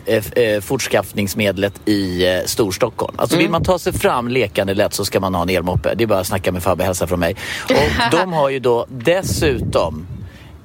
eh, 0.05 0.25
eh, 0.35 0.61
fortskaffningsmedlet 0.61 1.73
i 1.85 2.25
eh, 2.27 2.39
Storstockholm. 2.45 3.15
Alltså 3.17 3.37
vill 3.37 3.49
man 3.49 3.63
ta 3.63 3.79
sig 3.79 3.93
fram 3.93 4.27
lekande 4.27 4.73
lätt 4.73 4.93
så 4.93 5.05
ska 5.05 5.19
man 5.19 5.35
ha 5.35 5.41
en 5.41 5.49
elmoppe. 5.49 5.93
Det 5.95 6.03
är 6.03 6.07
bara 6.07 6.19
att 6.19 6.27
snacka 6.27 6.51
med 6.51 6.63
Fabbe, 6.63 6.83
hälsa 6.83 7.07
från 7.07 7.19
mig. 7.19 7.35
Och 7.69 8.11
de 8.11 8.33
har 8.33 8.49
ju 8.49 8.59
då 8.59 8.85
dessutom 8.89 10.07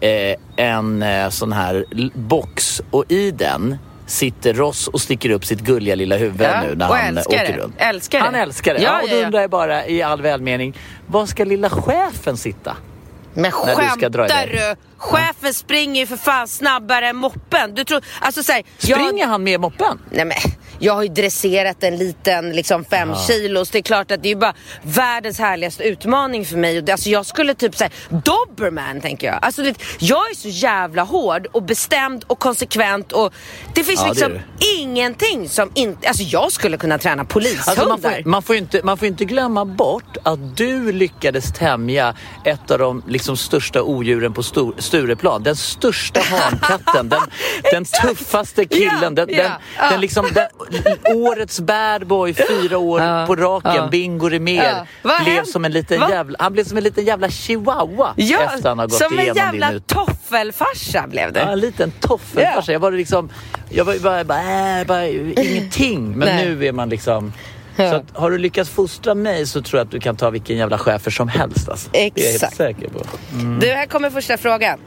eh, 0.00 0.66
en 0.66 1.02
eh, 1.02 1.28
sån 1.28 1.52
här 1.52 1.84
box 2.14 2.82
och 2.90 3.12
i 3.12 3.30
den 3.30 3.78
sitter 4.08 4.54
Ross 4.54 4.88
och 4.88 5.00
sticker 5.00 5.30
upp 5.30 5.44
sitt 5.44 5.60
gulliga 5.60 5.94
lilla 5.94 6.16
huvud 6.16 6.40
Ja, 6.40 6.62
nu 6.62 6.74
när 6.74 6.86
han 6.86 7.18
åker 7.18 7.46
det. 7.46 7.56
runt. 7.56 7.74
Älskar 7.78 8.18
det. 8.18 8.24
Han 8.24 8.34
älskar 8.34 8.74
det. 8.74 8.82
Ja, 8.82 8.90
Ja, 8.98 9.02
och 9.02 9.08
då 9.10 9.16
undrar 9.26 9.40
jag 9.40 9.50
bara 9.50 9.86
i 9.86 10.02
all 10.02 10.22
välmening, 10.22 10.78
var 11.06 11.26
ska 11.26 11.44
lilla 11.44 11.70
chefen 11.70 12.36
sitta? 12.36 12.76
Men 13.34 13.44
du 13.44 13.50
skämtar 13.50 14.24
iväg. 14.24 14.50
du? 14.52 14.74
Chefen 14.96 15.54
springer 15.54 16.00
ju 16.00 16.06
för 16.06 16.16
fan 16.16 16.48
snabbare 16.48 17.08
än 17.08 17.16
moppen. 17.16 17.74
Du 17.74 17.84
tror, 17.84 18.00
alltså 18.20 18.42
så 18.42 18.52
här, 18.52 18.62
Springer 18.78 19.18
jag, 19.20 19.28
han 19.28 19.42
med 19.42 19.60
moppen? 19.60 19.98
nej 20.10 20.24
men, 20.24 20.36
jag 20.78 20.94
har 20.94 21.02
ju 21.02 21.08
dresserat 21.08 21.82
en 21.82 21.96
liten 21.96 22.52
liksom 22.52 22.84
fem 22.84 23.14
kilos. 23.26 23.70
Det 23.70 23.78
är 23.78 23.82
klart 23.82 24.10
att 24.10 24.22
det 24.22 24.30
är 24.30 24.36
bara 24.36 24.54
världens 24.82 25.38
härligaste 25.38 25.84
utmaning 25.84 26.44
för 26.44 26.56
mig. 26.56 26.82
Det, 26.82 26.92
alltså 26.92 27.08
jag 27.08 27.26
skulle 27.26 27.54
typ 27.54 27.76
säga 27.76 27.90
Doberman 28.08 29.00
tänker 29.00 29.26
jag. 29.26 29.38
Alltså 29.42 29.62
det, 29.62 29.74
jag 29.98 30.30
är 30.30 30.34
så 30.34 30.48
jävla 30.48 31.02
hård 31.02 31.46
och 31.52 31.62
bestämd 31.62 32.24
och 32.26 32.38
konsekvent 32.38 33.12
och 33.12 33.32
det 33.74 33.84
finns 33.84 34.00
Ja, 34.00 34.04
det 34.04 34.10
liksom 34.10 34.32
är 34.32 34.42
ingenting 34.80 35.48
som 35.48 35.70
inte, 35.74 36.08
alltså 36.08 36.22
jag 36.22 36.52
skulle 36.52 36.76
kunna 36.76 36.98
träna 36.98 37.24
polishundar. 37.24 37.70
Alltså 37.70 37.88
man, 37.88 38.00
får, 38.00 38.28
man, 38.28 38.42
får 38.42 38.56
inte, 38.56 38.80
man 38.84 38.98
får 38.98 39.08
inte 39.08 39.24
glömma 39.24 39.64
bort 39.64 40.16
att 40.22 40.56
du 40.56 40.92
lyckades 40.92 41.52
tämja 41.52 42.14
ett 42.44 42.70
av 42.70 42.78
de 42.78 43.02
liksom 43.06 43.36
största 43.36 43.82
odjuren 43.82 44.32
på 44.32 44.42
Stor, 44.42 44.74
Stureplan. 44.78 45.42
Den 45.42 45.56
största 45.56 46.20
hankatten, 46.30 47.08
den, 47.08 47.20
den 47.72 47.84
tuffaste 47.84 48.64
killen, 48.64 48.88
Ja, 49.02 49.10
den, 49.10 49.28
ja, 49.28 49.42
den, 49.42 49.52
ja. 49.78 49.90
den 49.90 50.00
liksom, 50.00 50.26
den, 50.34 50.46
årets 51.14 51.60
bad 51.60 52.06
boy, 52.06 52.34
fyra 52.34 52.78
år 52.78 53.26
på 53.26 53.36
raken, 53.36 53.90
Bingo 53.90 54.28
Rimér, 54.28 54.84
Ja. 55.02 55.18
Blev 55.24 55.44
som 55.44 55.64
en 55.64 55.72
liten 55.72 56.00
Va? 56.00 56.10
jävla, 56.10 56.36
han 56.40 56.52
blev 56.52 56.64
som 56.64 56.76
en 56.76 56.84
liten 56.84 57.04
jävla 57.04 57.30
chihuahua 57.30 58.14
ja, 58.16 58.38
efter 58.54 58.68
han 58.68 58.78
har 58.78 58.86
gått 58.86 58.98
som 58.98 59.12
en 59.12 59.18
igenom 59.18 59.36
jävla 59.36 59.70
din 59.70 59.80
toffelfarsa 59.80 61.06
blev 61.08 61.32
du. 61.32 61.40
Ja, 61.40 61.46
en 61.46 61.60
liten 61.60 61.90
toffelfarsa. 61.90 62.72
Ja. 62.72 62.72
Jag 62.72 62.80
var 62.80 62.92
liksom, 62.92 63.30
jag 63.70 63.84
var 63.84 63.98
bara, 63.98 64.24
bara, 64.24 64.80
äh, 64.80 64.86
bara 64.86 65.06
ingenting. 65.08 66.10
Men 66.18 66.28
Nej. 66.28 66.44
nu 66.46 66.66
är 66.66 66.72
man 66.72 66.88
liksom... 66.88 67.32
Ja. 67.76 67.90
Så 67.90 67.96
att, 67.96 68.04
har 68.12 68.30
du 68.30 68.38
lyckats 68.38 68.70
fostra 68.70 69.14
mig 69.14 69.46
så 69.46 69.62
tror 69.62 69.78
jag 69.78 69.84
att 69.84 69.90
du 69.90 70.00
kan 70.00 70.16
ta 70.16 70.30
vilken 70.30 70.56
jävla 70.56 70.78
chefer 70.78 71.10
som 71.10 71.28
helst. 71.28 71.68
Alltså. 71.68 71.90
Det 71.92 71.98
är 71.98 72.02
jag 72.14 72.22
helt 72.24 72.34
Exakt. 72.34 72.56
säker 72.56 72.88
på. 72.88 72.98
Du, 73.60 73.66
här 73.66 73.86
kommer 73.86 74.10
första 74.10 74.36
frågan. 74.36 74.78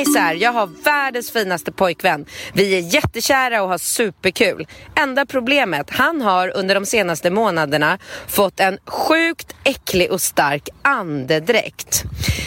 Hej 0.00 0.14
här, 0.16 0.34
Jag 0.34 0.52
har 0.52 0.66
världens 0.66 1.30
finaste 1.30 1.72
pojkvän. 1.72 2.26
Vi 2.52 2.74
är 2.76 2.94
jättekära 2.94 3.62
och 3.62 3.68
har 3.68 3.78
superkul. 3.78 4.66
Enda 4.96 5.26
problemet, 5.26 5.90
han 5.90 6.20
har 6.20 6.56
under 6.56 6.74
de 6.74 6.86
senaste 6.86 7.30
månaderna 7.30 7.98
fått 8.26 8.60
en 8.60 8.78
sjukt 8.86 9.54
äcklig 9.64 10.12
och 10.12 10.20
stark 10.20 10.68
andedräkt. 10.82 12.04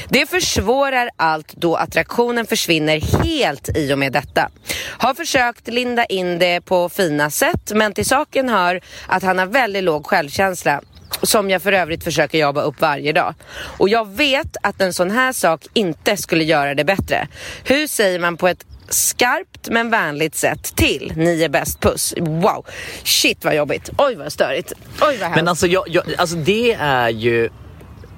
Det 0.09 0.29
försvårar 0.29 1.09
allt 1.15 1.53
då 1.53 1.75
attraktionen 1.75 2.45
försvinner 2.45 3.23
helt 3.23 3.77
i 3.77 3.93
och 3.93 3.99
med 3.99 4.11
detta. 4.11 4.49
Har 4.97 5.13
försökt 5.13 5.67
linda 5.67 6.05
in 6.05 6.39
det 6.39 6.61
på 6.61 6.89
fina 6.89 7.29
sätt 7.29 7.71
men 7.75 7.93
till 7.93 8.05
saken 8.05 8.49
hör 8.49 8.81
att 9.07 9.23
han 9.23 9.39
har 9.39 9.45
väldigt 9.45 9.83
låg 9.83 10.05
självkänsla 10.05 10.81
som 11.21 11.49
jag 11.49 11.61
för 11.61 11.71
övrigt 11.71 12.03
försöker 12.03 12.37
jobba 12.37 12.61
upp 12.61 12.81
varje 12.81 13.11
dag. 13.13 13.33
Och 13.77 13.89
jag 13.89 14.07
vet 14.07 14.57
att 14.63 14.81
en 14.81 14.93
sån 14.93 15.11
här 15.11 15.33
sak 15.33 15.67
inte 15.73 16.17
skulle 16.17 16.43
göra 16.43 16.75
det 16.75 16.83
bättre. 16.83 17.27
Hur 17.63 17.87
säger 17.87 18.19
man 18.19 18.37
på 18.37 18.47
ett 18.47 18.65
skarpt 18.89 19.69
men 19.71 19.89
vänligt 19.89 20.35
sätt 20.35 20.75
till 20.75 21.13
ni 21.15 21.43
är 21.43 21.49
bäst 21.49 21.79
puss? 21.79 22.13
Wow, 22.17 22.65
shit 23.03 23.45
vad 23.45 23.55
jobbigt. 23.55 23.89
Oj 23.97 24.15
vad 24.15 24.31
störigt. 24.31 24.73
Oj 24.77 24.97
vad 24.99 25.09
hemskt. 25.19 25.35
Men 25.35 25.47
alltså, 25.47 25.67
jag, 25.67 25.83
jag, 25.87 26.03
alltså 26.17 26.35
det 26.35 26.73
är 26.73 27.09
ju... 27.09 27.49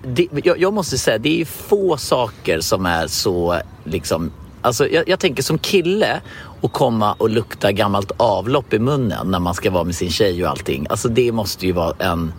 Det, 0.08 0.28
jag, 0.44 0.60
jag 0.60 0.74
måste 0.74 0.98
säga, 0.98 1.18
det 1.18 1.30
är 1.30 1.38
ju 1.38 1.46
få 1.46 1.98
saker 1.98 2.60
som 2.60 2.86
är 2.86 3.08
så 3.08 3.62
liksom... 3.84 4.32
Alltså 4.62 4.88
jag, 4.88 5.10
jag 5.10 5.20
tänker 5.20 5.44
som 5.44 5.58
kille 5.58 6.22
och 6.62 6.74
komma 6.74 7.14
och 7.14 7.30
lukta 7.30 7.72
gammalt 7.72 8.12
avlopp 8.18 8.74
i 8.74 8.80
munnen 8.80 9.32
när 9.32 9.40
man 9.40 9.54
ska 9.54 9.72
vara 9.72 9.84
med 9.84 9.96
sin 9.96 10.10
tjej 10.10 10.44
och 10.44 10.50
allting. 10.50 10.88
Alltså 10.90 11.08
det 11.08 11.32
måste 11.32 11.66
ju 11.66 11.72
vara 11.72 11.96
en... 12.00 12.34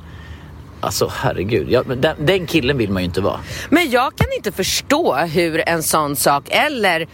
Alltså 0.87 1.13
herregud, 1.17 1.71
ja, 1.71 1.83
den, 1.83 2.17
den 2.27 2.47
killen 2.47 2.79
vill 2.79 2.91
man 2.91 3.03
ju 3.03 3.07
inte 3.07 3.21
vara. 3.21 3.41
Men 3.71 3.91
jag 3.91 4.17
kan 4.17 4.27
inte 4.37 4.53
förstå 4.53 5.15
hur 5.15 5.69
en 5.69 5.83
sån 5.83 6.17
sak 6.17 6.45
eller 6.51 7.07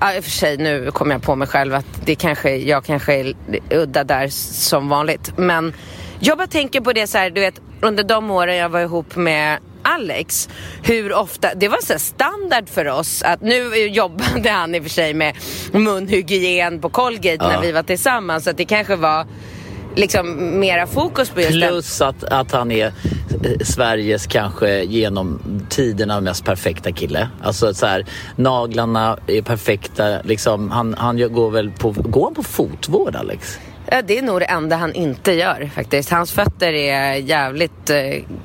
Ja, 0.00 0.14
i 0.14 0.20
och 0.20 0.24
för 0.24 0.30
sig 0.30 0.56
nu 0.56 0.90
kommer 0.90 1.14
jag 1.14 1.22
på 1.22 1.36
mig 1.36 1.48
själv 1.48 1.74
att 1.74 1.86
det 2.04 2.14
kanske, 2.14 2.56
jag 2.56 2.84
kanske 2.84 3.14
är 3.14 3.34
udda 3.70 4.04
där 4.04 4.28
som 4.62 4.88
vanligt. 4.88 5.32
Men 5.36 5.72
jag 6.20 6.38
bara 6.38 6.46
tänker 6.46 6.80
på 6.80 6.92
det 6.92 7.06
så 7.06 7.18
här, 7.18 7.30
du 7.30 7.40
vet 7.40 7.60
under 7.80 8.04
de 8.04 8.30
åren 8.30 8.56
jag 8.56 8.68
var 8.68 8.80
ihop 8.80 9.16
med 9.16 9.58
Alex, 9.82 10.48
hur 10.82 11.12
ofta, 11.12 11.54
det 11.54 11.68
var 11.68 11.78
så 11.82 11.98
standard 11.98 12.68
för 12.68 12.88
oss 12.88 13.22
att 13.22 13.40
nu 13.40 13.76
jobbade 13.86 14.50
han 14.50 14.74
i 14.74 14.78
och 14.78 14.82
för 14.82 14.90
sig 14.90 15.14
med 15.14 15.36
munhygien 15.72 16.80
på 16.80 16.88
Colgate 16.88 17.44
när 17.46 17.52
Ja. 17.54 17.60
vi 17.60 17.72
var 17.72 17.82
tillsammans 17.82 18.44
så 18.44 18.50
att 18.50 18.56
det 18.56 18.64
kanske 18.64 18.96
var 18.96 19.26
liksom 19.98 20.58
mera 20.60 20.86
fokus 20.86 21.30
på 21.30 21.40
just. 21.40 21.52
Plus 21.52 22.00
att, 22.00 22.24
att 22.24 22.52
han 22.52 22.70
är 22.70 22.86
eh, 22.86 22.92
Sveriges 23.64 24.26
kanske 24.26 24.82
genom 24.82 25.40
tiderna 25.68 26.20
mest 26.20 26.44
perfekta 26.44 26.92
kille. 26.92 27.28
Alltså 27.42 27.74
så 27.74 27.86
här, 27.86 28.06
naglarna 28.36 29.18
är 29.26 29.42
perfekta. 29.42 30.22
Liksom, 30.22 30.70
han, 30.70 30.94
han 30.98 31.32
går 31.32 31.50
väl 31.50 31.70
på, 31.70 31.90
går 31.90 32.24
han 32.24 32.34
på 32.34 32.42
fotvård 32.42 33.16
Alex? 33.16 33.58
Ja, 33.90 34.02
det 34.02 34.18
är 34.18 34.22
nog 34.22 34.40
det 34.40 34.46
enda 34.46 34.76
han 34.76 34.94
inte 34.94 35.32
gör 35.32 35.70
faktiskt. 35.74 36.10
Hans 36.10 36.32
fötter 36.32 36.72
är 36.72 37.14
jävligt 37.14 37.90
eh, 37.90 37.98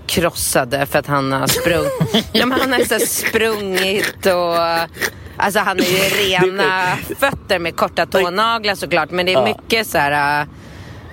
krossade 0.07 0.85
för 0.85 0.99
att 0.99 1.07
han 1.07 1.31
har 1.31 1.47
sprungit. 1.47 2.27
ja, 2.31 2.45
men 2.45 2.59
han 2.59 2.73
har 2.73 2.99
så 2.99 3.05
sprungit 3.05 4.25
och... 4.25 4.89
Alltså 5.37 5.59
han 5.59 5.79
är 5.79 5.83
ju 5.83 6.29
rena 6.29 6.97
fötter 7.19 7.59
med 7.59 7.75
korta 7.75 8.05
tånaglar 8.05 8.75
såklart. 8.75 9.11
Men 9.11 9.25
det 9.25 9.33
är 9.33 9.43
mycket 9.43 9.87
så 9.87 9.97
här... 9.97 10.47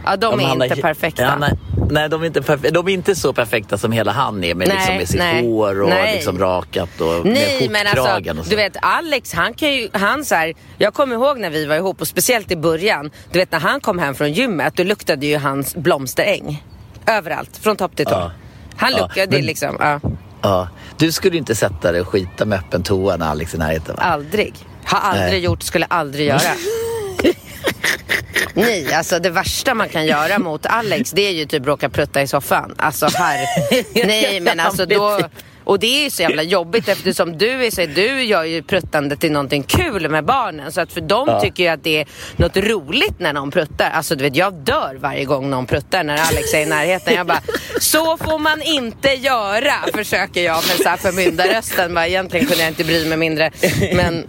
Ja, 0.05 0.17
de 0.17 0.27
Ja, 0.31 0.37
men 0.37 0.47
är 0.61 0.65
inte 0.65 0.75
har- 0.75 0.83
perfekta. 0.83 1.25
Han 1.25 1.43
är, 1.43 1.57
nej, 1.91 2.09
de 2.09 2.23
är, 2.23 2.27
inte 2.27 2.41
de 2.71 2.89
är 2.89 2.93
inte 2.93 3.15
så 3.15 3.33
perfekta 3.33 3.79
som 3.79 3.93
hela 3.93 4.13
han 4.13 4.45
är 4.45 4.55
med, 4.55 4.69
Nej, 4.69 4.77
liksom, 4.77 4.97
med 4.97 5.09
sitt 5.09 5.19
nej, 5.19 5.43
hår 5.45 5.83
och 5.83 5.89
nej. 5.89 6.15
liksom 6.15 6.39
rakat 6.39 7.01
och 7.01 7.27
Nej 7.27 7.61
med 7.61 7.71
men 7.71 7.87
skjortkragen 7.87 8.37
alltså, 8.39 8.51
du 8.51 8.57
vet 8.57 8.77
Alex 8.83 9.33
han 9.33 9.55
kan 9.55 9.73
ju, 9.75 9.89
han 9.93 10.25
så 10.25 10.35
här, 10.35 10.55
jag 10.79 10.95
kommer 10.95 11.15
ihåg 11.15 11.39
när 11.39 11.51
vi 11.51 11.67
var 11.67 11.77
ihop 11.77 12.01
och 12.01 12.09
speciellt 12.09 12.51
i 12.51 12.57
början, 12.57 13.11
du 13.33 13.39
vet 13.39 13.53
när 13.53 13.61
han 13.61 13.81
kom 13.81 13.99
hem 13.99 14.15
från 14.15 14.33
gymmet 14.33 14.77
då 14.77 14.83
luktade 14.83 15.27
ju 15.27 15.37
hans 15.39 15.75
blomsteräng. 15.77 16.65
Överallt, 17.07 17.57
från 17.57 17.77
topp 17.77 17.97
till 17.97 18.07
tå. 18.07 18.11
Ja. 18.13 18.31
Han 18.77 18.93
Ja, 18.93 18.99
luktade 18.99 19.37
men- 19.37 19.47
liksom, 19.47 19.77
ja, 19.81 20.01
Ja, 20.43 20.69
du 20.99 21.13
skulle 21.13 21.37
inte 21.37 21.55
sätta 21.55 21.93
dig 21.93 22.01
och 22.01 22.09
skita 22.09 22.45
med 22.45 22.59
öppen 22.59 22.83
toa 22.83 23.17
när 23.17 23.27
Alex 23.31 23.53
är 23.55 23.57
i 23.57 23.61
närheten 23.61 23.97
va? 23.97 24.03
aldrig. 24.03 24.55
Har 24.85 24.99
aldrig 24.99 25.31
Nej. 25.33 25.41
gjort, 25.45 25.63
skulle 25.63 25.85
aldrig 25.85 26.27
göra. 26.27 26.41
Nej, 28.55 28.95
alltså 28.95 29.19
det 29.19 29.31
värsta 29.31 29.75
man 29.75 29.89
kan 29.89 30.07
göra 30.07 30.39
mot 30.39 30.67
Alex 30.67 31.11
det 31.11 31.23
är 31.23 31.31
ju 31.33 31.47
typ 31.47 31.67
råka 31.67 31.89
prutta 31.89 32.23
i 32.23 32.27
soffan. 32.27 32.75
Alltså 32.79 33.07
här. 33.15 33.39
Nej 34.07 34.41
men 34.41 34.61
alltså 34.61 34.87
då. 34.87 35.21
Och 35.65 35.79
det 35.79 35.87
är 36.01 36.05
ju 36.05 36.11
så 36.11 36.23
jävla 36.23 36.43
jobbigt 36.43 36.89
eftersom 36.89 37.39
du 37.39 37.67
är 37.67 37.71
så, 37.71 37.87
du 37.87 38.23
gör 38.23 38.45
ju 38.45 38.63
pruttande 38.63 39.17
till 39.17 39.33
någonting 39.33 39.63
kul 39.63 40.09
med 40.09 40.25
barnen. 40.25 40.73
Så 40.73 40.81
att 40.81 40.93
för 40.93 41.01
dem 41.01 41.29
Ja. 41.29 41.41
tycker 41.41 41.63
ju 41.63 41.69
att 41.69 41.85
det 41.85 42.01
är 42.01 42.07
något 42.37 42.57
roligt 42.57 43.19
när 43.21 43.33
någon 43.33 43.51
pruttar. 43.51 43.91
Alltså 43.91 44.15
du 44.17 44.25
vet 44.25 44.37
jag 44.37 44.55
dör 44.55 44.97
varje 45.01 45.25
gång 45.25 45.51
någon 45.51 45.67
pruttar 45.67 46.05
när 46.05 46.15
Alex 46.17 46.55
är 46.55 46.61
i 46.61 46.67
närheten. 46.67 47.15
Jag 47.15 47.27
bara, 47.27 47.41
så 47.81 48.17
får 48.17 48.39
man 48.39 48.63
inte 48.63 49.09
göra 49.09 49.75
försöker 49.95 50.43
jag 50.43 50.55
med 50.55 50.77
så 50.83 50.89
här 50.89 50.97
förmyndarrösten. 50.97 51.95
Bara, 51.95 52.07
Egentligen 52.07 52.47
kunde 52.47 52.63
jag 52.63 52.71
inte 52.71 52.85
bry 52.85 53.05
mig 53.09 53.19
mindre. 53.19 53.51
Men, 53.95 54.27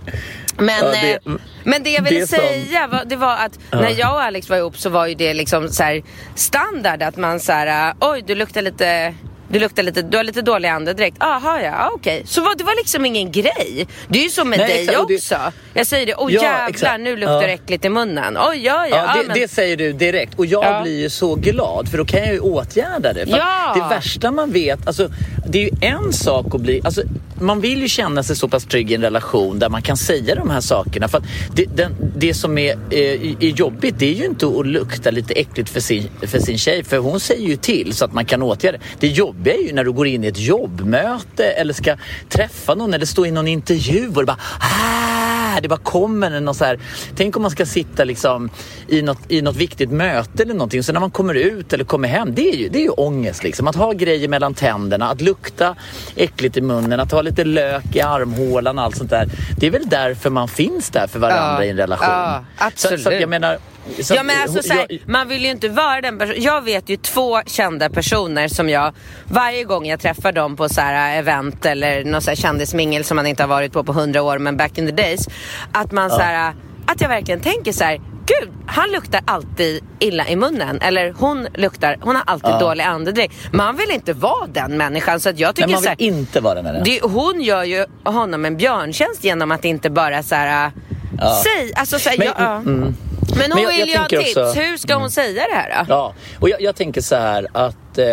men, 0.58 0.86
Ja, 0.86 0.92
det- 0.92 1.14
eh, 1.14 1.34
men 1.64 1.84
det 1.84 1.90
jag 1.90 2.02
ville 2.02 2.20
det 2.20 2.28
som- 2.28 2.40
säga 2.40 2.88
var, 2.88 3.04
det 3.06 3.16
var 3.16 3.34
att 3.38 3.60
när 3.72 4.00
jag 4.00 4.14
och 4.14 4.22
Alex 4.24 4.50
var 4.50 4.58
ihop 4.58 4.78
så 4.78 4.90
var 4.90 5.08
ju 5.08 5.16
det 5.16 5.34
liksom 5.34 5.70
så 5.70 5.84
här 5.84 6.02
standard 6.36 7.02
att 7.04 7.18
man 7.18 7.40
så 7.40 7.52
här, 7.52 7.90
äh, 7.90 7.96
oj 8.00 8.24
du 8.28 8.36
luktar 8.36 8.62
lite 8.62 9.14
du 9.48 9.60
luktar 9.60 9.84
lite, 9.84 10.02
du 10.02 10.18
har 10.18 10.24
lite 10.24 10.42
dålig 10.42 10.70
andedräkt. 10.70 11.18
Jaha 11.20 11.62
ja, 11.62 11.72
ah, 11.80 11.90
okej. 11.94 12.24
Så 12.26 12.42
var, 12.42 12.56
det 12.56 12.64
var 12.64 12.76
liksom 12.76 13.06
ingen 13.06 13.32
grej. 13.32 13.88
Det 14.08 14.20
är 14.20 14.24
ju 14.24 14.30
så 14.30 14.46
med 14.46 14.60
Nej, 14.60 14.68
dig 14.68 14.80
exakt, 14.82 15.08
det- 15.08 15.16
också. 15.16 15.36
Jag 15.74 15.88
säger 15.88 16.06
det, 16.06 16.16
åh 16.16 16.34
Ja, 16.34 16.42
jävlar 16.42 16.70
exakt. 16.70 17.00
nu 17.02 17.16
luktar 17.16 17.42
det 17.42 17.48
Ja. 17.48 17.54
äckligt 17.54 17.86
i 17.86 17.90
munnen. 17.90 18.38
Oj 18.38 18.58
ja 18.66 18.88
ja. 18.88 18.96
Ja, 18.98 19.04
ja 19.08 19.22
det, 19.22 19.28
men, 19.28 19.38
det 19.40 19.52
säger 19.52 19.78
du 19.78 19.94
direkt 19.94 20.34
och 20.40 20.46
jag 20.46 20.66
Ja. 20.66 20.82
blir 20.82 21.00
ju 21.00 21.10
så 21.10 21.36
glad 21.36 21.90
för 21.90 21.98
då 21.98 22.06
kan 22.06 22.20
jag 22.20 22.34
ju 22.34 22.40
åtgärda 22.40 23.14
det. 23.14 23.24
Ja. 23.28 23.74
Det 23.76 23.96
värsta 23.96 24.32
man 24.32 24.52
vet, 24.52 24.88
alltså, 24.88 25.10
det 25.48 25.58
är 25.58 25.64
ju 25.64 25.88
en 25.88 26.14
sak 26.14 26.46
att 26.56 26.62
bli... 26.62 26.82
Alltså, 26.86 27.02
man 27.42 27.62
vill 27.62 27.82
ju 27.82 27.88
känna 27.88 28.24
sig 28.24 28.36
så 28.36 28.48
pass 28.48 28.66
trygg 28.66 28.92
i 28.92 28.96
en 28.96 29.02
relation 29.02 29.60
där 29.60 29.70
man 29.70 29.82
kan 29.82 29.98
säga 29.98 30.36
de 30.36 30.50
här 30.50 30.62
sakerna. 30.62 31.08
För 31.08 31.18
att 31.18 31.24
det, 31.56 31.66
den, 31.76 31.96
det 32.18 32.34
som 32.34 32.58
är, 32.58 32.72
eh, 32.90 33.44
är 33.44 33.50
jobbigt 33.50 33.96
det 34.00 34.06
är 34.06 34.14
ju 34.14 34.26
inte 34.26 34.48
att 34.48 34.68
lukta 34.68 35.12
lite 35.12 35.34
äckligt 35.34 35.70
för 35.70 35.80
sin, 35.80 36.10
för 36.22 36.40
sin 36.40 36.58
tjej 36.58 36.84
för 36.84 36.98
hon 36.98 37.20
säger 37.20 37.48
ju 37.48 37.56
till 37.56 37.94
så 37.94 38.06
att 38.06 38.14
man 38.14 38.26
kan 38.26 38.42
åtgärda 38.42 38.78
det. 38.78 38.84
Det 39.00 39.08
jobbiga 39.08 39.54
är 39.54 39.68
ju 39.68 39.74
när 39.74 39.84
du 39.84 39.92
går 39.92 40.08
in 40.08 40.24
i 40.24 40.28
ett 40.28 40.40
jobbmöte 40.40 41.46
eller 41.46 41.74
ska 41.74 41.98
träffa 42.30 42.76
någon 42.76 42.94
eller 42.94 43.06
stå 43.06 43.26
i 43.26 43.32
någon 43.32 43.48
intervju 43.48 44.08
och 44.08 44.22
det 44.22 44.26
bara 44.26 44.40
"Ah!" 44.60 45.41
Där, 45.54 45.62
det 45.62 45.68
bara 45.68 45.80
kommer 45.80 46.48
och 46.48 46.56
så 46.56 46.66
här. 46.66 46.80
Tänk 47.16 47.36
om 47.36 47.42
man 47.42 47.52
ska 47.52 47.66
sitta 47.66 48.04
liksom 48.04 48.50
i 48.88 49.02
något, 49.02 49.20
i 49.28 49.42
något 49.42 49.56
viktigt 49.56 49.92
möte 49.92 50.44
eller 50.44 50.54
någonting. 50.54 50.84
Så 50.84 50.94
när 50.94 51.00
man 51.00 51.12
kommer 51.12 51.34
ut 51.34 51.74
eller 51.74 51.84
kommer 51.84 52.08
hem, 52.08 52.36
det 52.36 52.50
är 52.50 52.56
ju, 52.56 52.70
det 52.70 52.78
är 52.78 52.84
ju 52.84 52.90
ångest 52.90 53.44
liksom. 53.44 53.68
Att 53.68 53.76
ha 53.76 53.92
grejer 53.92 54.28
mellan 54.28 54.54
tänderna, 54.54 55.10
att 55.10 55.22
lukta 55.22 55.76
äckligt 56.16 56.58
i 56.58 56.62
munnen, 56.62 57.00
att 57.00 57.12
ha 57.12 57.22
lite 57.22 57.44
lök 57.44 57.96
i 57.96 58.02
armhålan 58.02 58.80
och 58.80 58.86
allt 58.86 58.98
sånt 58.98 59.10
där. 59.10 59.30
Det 59.58 59.68
är 59.68 59.72
väl 59.72 59.90
därför 59.90 60.30
man 60.30 60.48
finns 60.48 60.90
där 60.90 61.08
för 61.08 61.20
varandra 61.20 61.56
Ja. 61.60 61.64
i 61.64 61.70
en 61.70 61.78
relation. 61.78 62.08
Ja, 62.10 62.44
absolut. 62.58 63.04
Så, 63.04 63.10
så 63.10 63.16
jag 63.16 63.30
menar... 63.30 63.58
så 64.04 64.16
Ja 64.16 64.24
men 64.24 64.42
alltså 64.42 64.64
så 64.64 64.74
här, 64.74 64.86
jag- 64.90 65.00
man 65.06 65.28
vill 65.28 65.44
ju 65.46 65.52
inte 65.52 65.70
vara 65.70 66.02
den 66.02 66.18
personen. 66.20 66.42
Jag 66.42 66.62
vet 66.62 66.90
ju 66.90 66.98
två 66.98 67.42
kända 67.46 67.90
personer 67.90 68.48
som 68.48 68.70
jag 68.70 68.94
varje 69.26 69.64
gång 69.64 69.86
jag 69.86 70.00
träffar 70.00 70.32
dem 70.32 70.56
på 70.56 70.70
så 70.70 70.82
här 70.82 71.20
event 71.20 71.66
eller 71.66 72.04
någon 72.04 72.22
så 72.22 72.32
här 72.32 72.36
kändismingel 72.36 73.04
som 73.04 73.16
man 73.16 73.28
inte 73.28 73.44
har 73.44 73.48
varit 73.48 73.74
på 73.74 73.84
på 73.84 73.94
hundra 73.94 74.22
år 74.22 74.38
men 74.40 74.58
back 74.58 74.78
in 74.78 74.86
the 74.86 74.92
days. 75.04 75.28
Att 75.72 75.92
man 75.92 76.10
så 76.10 76.20
här, 76.20 76.54
att 76.86 77.02
jag 77.02 77.10
verkligen 77.10 77.40
tänker 77.42 77.72
så 77.72 77.84
här. 77.84 78.02
Gud, 78.26 78.50
han 78.66 78.92
luktar 78.92 79.22
alltid 79.26 79.84
illa 80.00 80.28
i 80.28 80.36
munnen. 80.36 80.82
Eller 80.82 81.14
hon 81.18 81.48
luktar, 81.56 81.98
hon 82.02 82.16
har 82.16 82.24
alltid 82.28 82.52
dålig 82.60 82.84
andedräkt. 82.84 83.34
Man 83.54 83.76
vill 83.78 83.92
inte 83.92 84.14
vara 84.14 84.48
den 84.48 84.78
människan. 84.78 85.20
Så 85.20 85.30
att 85.30 85.40
jag 85.40 85.56
tycker 85.56 85.68
Men 85.68 85.74
man 85.74 85.82
vill 85.82 85.90
här, 85.90 86.02
inte 86.02 86.40
vara 86.42 86.62
den. 86.62 86.84
det, 86.84 87.00
hon 87.04 87.42
gör 87.42 87.64
ju 87.64 87.86
honom 88.04 88.46
en 88.46 88.58
björntjänst 88.58 89.24
genom 89.24 89.52
att 89.52 89.66
inte 89.66 89.90
bara 89.90 90.24
så 90.24 90.36
här. 90.36 90.72
Ja. 91.20 91.42
Säg, 91.44 91.74
alltså 91.76 92.00
så 92.00 92.10
här, 92.10 92.18
Men- 92.18 92.28
ja, 92.28 92.34
ja. 92.38 92.56
mm. 92.56 92.96
Men 93.38 93.52
hon 93.52 93.62
jag- 93.62 93.72
jag 93.74 93.78
vill 93.86 93.90
ju 93.94 93.98
ha 93.98 94.08
tips. 94.08 94.38
också- 94.38 94.60
Hur 94.60 94.78
ska 94.78 94.96
hon 94.96 95.12
säga 95.12 95.44
det 95.48 95.56
här 95.56 95.86
då? 95.88 95.94
Ja, 95.94 96.14
och 96.40 96.50
jag, 96.50 96.62
jag 96.62 96.76
tänker 96.76 97.02
så 97.02 97.16
här 97.16 97.48
att 97.52 97.98
eh, 97.98 98.06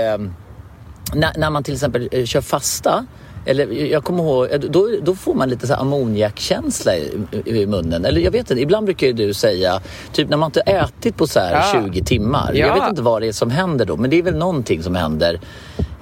när, 1.15 1.39
när 1.39 1.51
man 1.51 1.63
till 1.65 1.75
exempel 1.75 2.09
eh, 2.13 2.25
kör 2.25 2.41
fasta 2.41 3.07
eller 3.47 3.73
jag 3.73 4.05
kommer 4.05 4.23
ihåg, 4.23 4.49
eh, 4.51 4.59
då, 4.61 4.89
då 5.03 5.15
får 5.15 5.35
man 5.35 5.49
lite 5.51 5.67
så 5.67 5.75
här 5.75 5.81
ammoniakkänsla 5.81 6.97
i, 6.97 7.13
i, 7.45 7.51
i 7.63 7.67
munnen. 7.67 8.05
Eller 8.05 8.21
jag 8.21 8.31
vet 8.31 8.51
inte, 8.51 8.63
ibland 8.63 8.85
brukar 8.87 9.07
ju 9.07 9.13
du 9.13 9.35
säga, 9.35 9.81
typ 10.13 10.29
när 10.29 10.37
man 10.37 10.47
inte 10.47 10.61
ätit 10.61 11.17
på 11.17 11.27
så 11.27 11.41
här 11.41 11.53
Ja. 11.75 11.83
20 11.85 12.05
timmar. 12.05 12.51
Ja. 12.55 12.67
Jag 12.67 12.75
vet 12.75 12.89
inte 12.91 13.03
vad 13.03 13.23
det 13.23 13.29
är 13.29 13.33
som 13.33 13.51
händer 13.51 13.85
då, 13.85 13.97
men 13.97 14.11
det 14.11 14.19
är 14.19 14.23
väl 14.23 14.37
någonting 14.37 14.83
som 14.83 14.95
händer 14.95 15.41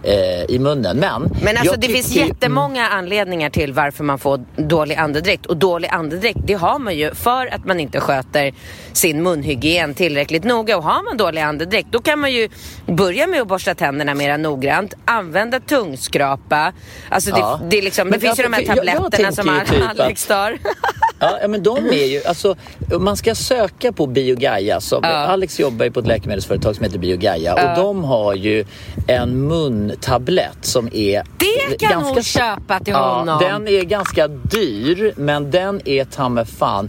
eh, 0.07 0.55
i 0.55 0.59
munnen. 0.59 0.97
Men, 0.97 1.23
Men 1.43 1.57
alltså 1.57 1.73
jag 1.75 1.81
det 1.81 1.89
finns 1.89 2.11
jättemånga 2.17 2.89
anledningar 2.89 3.51
till 3.51 3.73
varför 3.73 4.05
man 4.05 4.19
får 4.19 4.45
dålig 4.57 4.95
andedräkt. 4.95 5.47
Och 5.47 5.57
dålig 5.57 5.89
andedräkt 5.89 6.39
det 6.47 6.55
har 6.55 6.79
man 6.79 6.97
ju 6.97 7.15
för 7.15 7.47
att 7.55 7.65
man 7.65 7.81
inte 7.81 8.01
sköter 8.01 8.55
sin 8.93 9.23
munhygien 9.23 9.95
tillräckligt 9.95 10.45
noga. 10.45 10.77
Och 10.77 10.83
har 10.85 11.03
man 11.05 11.17
dålig 11.17 11.41
andedräkt 11.41 11.89
då 11.91 12.01
kan 12.01 12.19
man 12.19 12.33
ju 12.33 12.49
börja 12.87 13.27
med 13.27 13.41
att 13.43 13.49
borsta 13.49 13.75
tänderna 13.75 14.15
mer 14.15 14.39
noggrant. 14.39 14.95
Använda 15.05 15.61
tungskrapa. 15.61 16.73
Alltså 17.09 17.31
det, 17.31 17.39
Ja. 17.41 17.61
det, 17.71 17.79
är 17.79 17.83
liksom, 17.83 18.11
det 18.11 18.21
finns 18.21 18.39
ju 18.39 18.43
jag- 18.43 18.51
de 18.51 18.57
här 18.57 18.63
jag- 18.77 18.77
jag 18.87 18.95
tabletterna 18.97 19.33
som 19.33 19.61
typ 19.71 20.01
Alex 20.01 20.27
tar. 20.27 20.59
Ja, 21.19 21.39
ja, 21.43 21.49
men 21.49 21.63
de 21.63 21.77
är 21.79 22.07
ju, 22.07 22.25
alltså, 22.25 22.57
man 23.01 23.17
ska 23.17 23.35
söka 23.35 23.93
på 23.93 24.07
Biogaia. 24.07 24.81
Som, 24.81 25.05
Alex 25.05 25.61
jobbar 25.61 25.85
ju 25.85 25.91
på 25.91 26.01
ett 26.01 26.07
läkemedelsföretag 26.07 26.77
som 26.77 26.85
heter 26.85 26.99
Biogaia 26.99 27.55
och 27.55 27.83
de 27.85 28.05
har 28.05 28.35
ju 28.35 28.65
en 29.07 29.49
muntablett 29.49 30.59
som 30.61 30.89
är 30.93 31.23
Det 31.69 31.79
kan 31.79 32.03
hon 32.03 32.15
ganska- 32.15 32.41
köpa 32.41 32.81
till 32.81 32.93
ja, 32.95 33.19
honom. 33.19 33.39
Den 33.41 33.69
är 33.69 33.83
ganska 33.83 34.29
dyr 34.29 35.13
men 35.17 35.51
den 35.51 35.89
är 35.89 36.05
ta 36.05 36.45
fan 36.45 36.89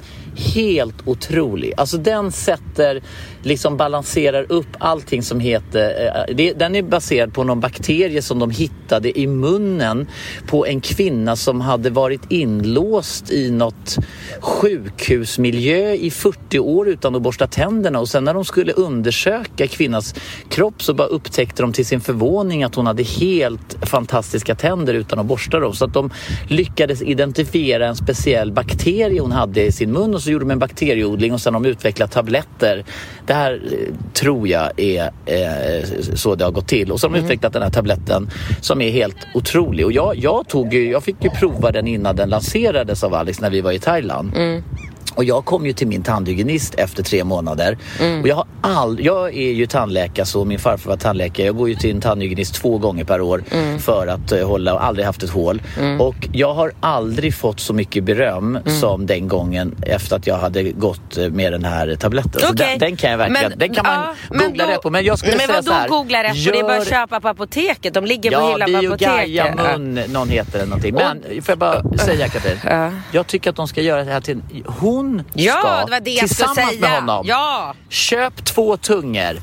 helt 0.56 1.08
otrolig. 1.08 1.74
Alltså 1.78 1.98
den 1.98 2.32
sätter, 2.32 3.02
liksom 3.42 3.78
balanserar 3.78 4.46
upp 4.50 4.68
allting 4.80 5.24
som 5.24 5.40
heter, 5.40 6.06
eh, 6.06 6.36
det, 6.36 6.54
den 6.54 6.76
är 6.76 6.82
baserad 6.82 7.34
på 7.34 7.44
någon 7.44 7.60
bakterie 7.60 8.22
som 8.22 8.40
de 8.40 8.52
hittade 8.52 9.20
i 9.20 9.28
munnen 9.28 10.08
på 10.48 10.66
en 10.66 10.82
kvinna 10.82 11.36
som 11.36 11.62
hade 11.62 11.90
varit 11.90 12.32
inlåst 12.32 13.32
i 13.32 13.52
något 13.52 13.98
sjukhusmiljö 14.40 15.94
i 15.94 16.12
40 16.12 16.60
år 16.60 16.88
utan 16.88 17.16
att 17.16 17.22
borsta 17.22 17.48
tänderna 17.48 18.00
och 18.00 18.10
sen 18.10 18.24
när 18.24 18.34
de 18.34 18.46
skulle 18.46 18.74
undersöka 18.74 19.68
kvinnans 19.68 20.16
kropp 20.50 20.84
så 20.84 20.94
bara 20.94 21.08
upptäckte 21.08 21.62
de 21.62 21.74
till 21.74 21.86
sin 21.86 22.02
förvåning 22.02 22.64
att 22.64 22.76
hon 22.76 22.88
hade 22.88 23.04
helt 23.04 23.78
fantastiska 23.82 24.56
tänder 24.56 24.94
utan 24.94 25.20
att 25.20 25.26
borsta 25.26 25.60
dem. 25.60 25.74
Så 25.74 25.86
att 25.86 25.94
de 25.94 26.10
lyckades 26.48 27.02
identifiera 27.02 27.88
en 27.88 27.96
speciell 27.96 28.52
bakterie 28.52 29.22
hon 29.22 29.32
hade 29.32 29.66
i 29.66 29.72
sin 29.72 29.92
mun 29.92 30.16
och 30.16 30.22
så 30.22 30.32
gjorde 30.32 30.46
de 30.46 30.52
en 30.52 30.60
bakterieodling 30.60 31.34
och 31.34 31.42
sen 31.42 31.54
har 31.54 31.62
de 31.62 31.70
utvecklat 31.70 32.12
tabletter. 32.12 32.86
Det 33.28 33.34
här 33.34 33.62
eh, 33.66 33.94
tror 34.14 34.48
jag 34.48 34.80
är 34.80 35.12
eh, 35.26 35.90
så 36.16 36.36
det 36.36 36.44
har 36.44 36.52
gått 36.52 36.68
till. 36.68 36.92
Och 36.92 37.00
så 37.00 37.08
har 37.08 37.14
de 37.16 37.20
utvecklat 37.20 37.54
den 37.54 37.62
här 37.62 37.70
tabletten 37.70 38.30
som 38.62 38.82
är 38.82 38.90
helt 38.90 39.18
otrolig. 39.34 39.86
Och 39.86 39.92
jag, 39.92 40.16
jag, 40.16 40.48
tog 40.48 40.74
ju, 40.74 40.92
jag 40.92 41.04
fick 41.04 41.24
ju 41.24 41.30
prova 41.30 41.72
den 41.72 41.88
innan 41.88 42.16
den 42.16 42.30
lanserades 42.30 43.04
av 43.04 43.14
Alex 43.14 43.42
när 43.42 43.50
vi 43.50 43.62
var 43.62 43.72
i 43.72 43.80
Thailand. 43.80 44.32
Och 45.18 45.24
jag 45.24 45.46
kom 45.46 45.66
ju 45.66 45.74
till 45.74 45.88
min 45.88 46.04
tandhygienist 46.04 46.76
efter 46.76 47.04
tre 47.04 47.24
månader. 47.24 47.78
Och 48.22 48.28
jag, 48.28 48.36
har 48.36 48.46
all, 48.62 49.00
jag 49.06 49.28
är 49.38 49.52
ju 49.52 49.66
tandläkare 49.68 50.26
så 50.26 50.46
min 50.46 50.60
farfar 50.60 50.90
var 50.90 50.98
tandläkare. 50.98 51.46
Jag 51.46 51.56
går 51.58 51.70
ju 51.70 51.76
till 51.76 51.96
en 51.96 52.02
tandhygienist 52.02 52.54
två 52.56 52.78
gånger 52.78 53.04
per 53.04 53.22
år 53.22 53.44
för 53.80 54.08
att 54.08 54.32
uh, 54.32 54.44
hålla 54.48 54.74
och 54.74 54.84
aldrig 54.84 55.06
haft 55.06 55.24
ett 55.24 55.30
hål. 55.30 55.62
Och 56.00 56.16
jag 56.34 56.54
har 56.54 56.72
aldrig 56.80 57.34
fått 57.36 57.60
så 57.60 57.74
mycket 57.74 58.04
beröm 58.04 58.60
som 58.82 59.06
den 59.06 59.28
gången 59.28 59.76
efter 59.82 60.16
att 60.16 60.28
jag 60.28 60.38
hade 60.38 60.64
gått 60.64 61.18
eh, 61.18 61.30
med 61.30 61.52
den 61.54 61.66
här 61.66 61.96
tabletten. 61.96 62.42
Så 62.42 62.48
Okej. 62.54 62.68
den, 62.70 62.80
den 62.80 62.96
kan 62.98 63.12
jag 63.12 63.18
verkligen, 63.18 63.50
Men- 63.50 63.60
den 63.60 63.74
kan 63.76 63.86
man 63.86 64.16
ja, 64.30 64.38
googla 64.46 64.66
då- 64.66 64.72
rätt 64.72 64.82
på. 64.82 64.90
Men 64.90 65.06
jag 65.06 65.20
skulle 65.20 65.38
men 65.38 65.48
säga 65.48 65.64
så 65.64 65.72
här. 65.72 65.88
googla 65.88 66.24
rätt 66.24 66.46
på? 66.46 66.52
Det 66.52 66.60
är 66.60 66.64
bara 66.64 66.78
att 66.78 66.90
köpa 66.90 67.20
på 67.22 67.28
apoteket. 67.28 67.94
De 67.94 68.06
ligger 68.06 68.32
på 68.32 68.38
Ja, 68.38 68.52
hyllan 68.52 68.74
på 68.74 68.80
Biogaia 68.80 69.44
apoteket. 69.44 69.80
mun, 69.80 70.00
någon 70.14 70.30
heter 70.30 70.60
det 70.60 70.66
någonting. 70.66 70.94
Men 70.96 71.22
får 71.22 71.52
jag 71.52 71.58
bara 71.58 71.84
säga 71.98 72.28
Katrin? 72.28 72.58
Ja. 72.66 72.92
Jag 73.12 73.28
tycker 73.28 73.50
att 73.50 73.56
de 73.56 73.68
ska 73.68 73.82
göra 73.82 74.04
det 74.04 74.12
här 74.12 74.22
till... 74.22 74.42
Hon 74.66 75.07
Ja, 75.34 75.54
ska 75.60 75.86
det 75.86 75.92
var 75.92 76.00
det 76.00 76.12
jag 76.12 76.28
tillsammans 76.28 76.56
säga. 76.58 76.80
med 76.82 76.92
honom. 76.92 77.26
Ja. 77.28 77.76
Köp 77.90 78.46
två 78.46 78.78
tungor. 78.78 79.38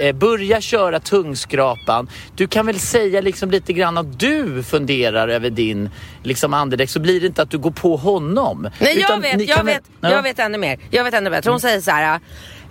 Eh, 0.00 0.12
börja 0.14 0.60
köra 0.60 1.00
tungskrapan. 1.00 2.08
Du 2.36 2.46
kan 2.46 2.66
väl 2.66 2.78
säga 2.80 3.20
liksom 3.20 3.50
lite 3.50 3.72
grann 3.72 3.98
att 3.98 4.20
du 4.20 4.62
funderar 4.62 5.28
över 5.28 5.50
din 5.50 5.90
liksom 6.22 6.54
andedräkt 6.54 6.92
så 6.92 7.00
blir 7.00 7.20
det 7.20 7.26
inte 7.26 7.42
att 7.42 7.50
du 7.50 7.58
går 7.58 7.70
på 7.70 7.96
honom. 7.96 8.70
Nej, 8.78 8.98
jag 9.00 9.20
vet, 9.20 9.36
ni 9.36 9.44
jag 9.44 9.56
väl- 9.56 9.66
vet, 9.66 9.82
Ja. 10.00 10.10
jag 10.10 10.22
vet 10.22 10.38
ännu 10.38 10.58
mer. 10.58 10.78
Jag 10.90 11.04
vet 11.04 11.14
ännu 11.14 11.30
bättre. 11.30 11.50
Hon 11.50 11.60
säger 11.60 11.80
så 11.80 11.90
här. 11.90 12.20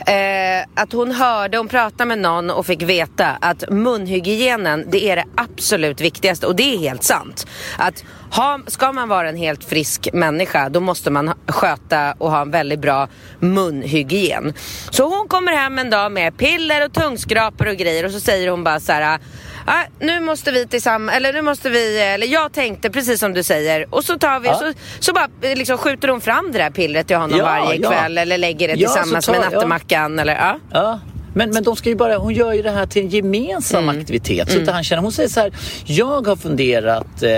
Eh, 0.06 0.66
att 0.76 0.94
hon 0.94 1.12
hörde, 1.12 1.58
hon 1.58 1.68
pratade 1.68 2.06
med 2.06 2.20
någon 2.20 2.50
och 2.50 2.66
fick 2.66 2.82
veta 2.82 3.28
att 3.42 3.70
munhygienen 3.70 4.86
det 4.92 5.10
är 5.10 5.16
det 5.16 5.26
absolut 5.36 6.02
viktigaste 6.02 6.48
och 6.48 6.56
det 6.56 6.76
är 6.76 6.78
helt 6.78 7.04
sant. 7.04 7.48
Att 7.78 8.04
ha, 8.32 8.60
ska 8.68 8.92
man 8.92 9.10
vara 9.10 9.30
en 9.30 9.38
helt 9.38 9.64
frisk 9.64 10.10
människa 10.14 10.70
då 10.70 10.80
måste 10.80 11.10
man 11.12 11.34
sköta 11.48 12.14
och 12.18 12.32
ha 12.32 12.42
en 12.42 12.52
väldigt 12.52 12.80
bra 12.80 13.08
munhygien. 13.40 14.54
Så 14.90 15.18
hon 15.18 15.28
kommer 15.28 15.52
hem 15.52 15.80
en 15.80 15.90
dag 15.90 16.12
med 16.12 16.38
piller 16.38 16.86
och 16.86 16.94
tungskrapor 16.94 17.68
och 17.68 17.76
grejer 17.76 18.06
och 18.06 18.12
så 18.12 18.20
säger 18.20 18.52
hon 18.52 18.64
bara 18.64 18.80
så 18.80 18.92
här. 18.92 19.20
Ah, 19.72 19.84
nu 20.00 20.20
måste 20.20 20.52
vi 20.52 20.68
tillsammans, 20.68 21.16
eller 21.18 21.34
nu 21.34 21.42
måste 21.42 21.70
vi, 21.70 22.00
eller 22.00 22.28
jag 22.28 22.52
tänkte 22.54 22.90
precis 22.90 23.20
som 23.20 23.34
du 23.34 23.44
säger 23.44 23.86
och 23.96 24.04
så 24.06 24.18
tar 24.20 24.40
vi, 24.40 24.48
Ja. 24.48 24.56
så, 24.56 24.74
så 25.00 25.14
bara 25.14 25.28
eh, 25.42 25.56
liksom 25.58 25.78
skjuter 25.78 26.08
hon 26.08 26.22
fram 26.22 26.52
det 26.52 26.58
där 26.58 26.70
pillret 26.70 27.08
till 27.08 27.16
honom 27.18 27.38
Ja, 27.40 27.46
varje 27.46 27.76
ja. 27.82 27.90
kväll 27.92 28.18
eller 28.18 28.38
lägger 28.38 28.68
det 28.68 28.76
tillsammans 28.78 29.26
tar- 29.26 29.34
med 29.34 29.42
nattemackan 29.52 30.20
eller 30.20 30.58
ja. 30.72 31.00
Men, 31.40 31.50
men 31.52 31.64
de 31.64 31.76
ska 31.76 31.90
ju 31.90 31.96
bara, 31.96 32.18
hon 32.18 32.34
gör 32.34 32.54
ju 32.54 32.62
det 32.62 32.70
här 32.72 32.86
till 32.86 33.02
en 33.04 33.10
gemensam 33.10 33.84
Mm. 33.90 34.00
aktivitet. 34.02 34.52
Så 34.52 34.62
att 34.62 34.68
han 34.70 34.84
känner, 34.84 35.02
hon 35.02 35.12
säger 35.12 35.30
så 35.30 35.40
här, 35.40 35.52
jag 35.86 36.28
har 36.28 36.36
funderat, 36.36 37.24
eh, 37.24 37.32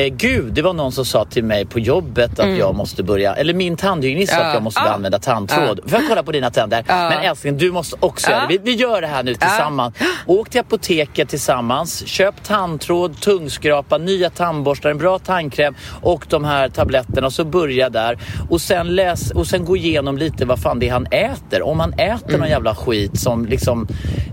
eh, 0.00 0.06
gud 0.14 0.52
det 0.52 0.62
var 0.62 0.72
någon 0.72 0.92
som 0.92 1.04
sa 1.04 1.24
till 1.24 1.44
mig 1.44 1.66
på 1.66 1.78
jobbet 1.78 2.38
att 2.38 2.58
jag 2.58 2.74
måste 2.74 3.02
börja, 3.02 3.34
eller 3.34 3.54
min 3.54 3.76
tandhygienist 3.76 4.32
sa 4.32 4.36
Mm. 4.38 4.44
Ja. 4.46 4.50
att 4.50 4.54
jag 4.54 4.62
måste 4.62 4.80
Ja. 4.84 4.90
använda 4.92 5.18
tandtråd. 5.18 5.80
Får 5.86 5.98
jag 6.00 6.08
kolla 6.08 6.22
på 6.22 6.32
dina 6.32 6.50
tänder? 6.50 6.84
Ja. 6.88 7.08
Men 7.08 7.18
älskling 7.24 7.58
du 7.58 7.72
måste 7.72 7.96
också 8.00 8.30
göra 8.30 8.40
det. 8.40 8.46
Vi, 8.48 8.58
vi 8.58 8.72
gör 8.74 9.00
det 9.00 9.06
här 9.06 9.22
nu 9.22 9.34
tillsammans. 9.34 9.94
Åk 10.26 10.50
till 10.50 10.60
apoteket 10.60 11.28
tillsammans, 11.28 12.06
köp 12.06 12.42
tandtråd, 12.44 13.20
tungskrapa, 13.20 13.98
nya 13.98 14.30
tandborstar, 14.30 14.90
en 14.90 14.98
bra 14.98 15.18
tandkräm 15.18 15.74
och 16.02 16.26
de 16.28 16.44
här 16.44 16.68
tabletterna 16.68 17.26
och 17.26 17.32
så 17.32 17.44
börja 17.44 17.90
där. 17.90 18.18
Och 18.50 18.60
sen, 18.60 18.94
läs, 18.94 19.30
och 19.30 19.46
sen 19.46 19.64
gå 19.64 19.76
igenom 19.76 20.18
lite 20.18 20.44
vad 20.44 20.58
fan 20.62 20.78
det 20.78 20.88
är 20.88 20.92
han 20.92 21.06
äter. 21.06 21.62
Om 21.62 21.80
han 21.80 21.92
äter 21.92 22.28
Mm. 22.28 22.40
någon 22.40 22.48
jävla 22.48 22.74
skit 22.74 23.20
som 23.20 23.31
liksom 23.36 23.88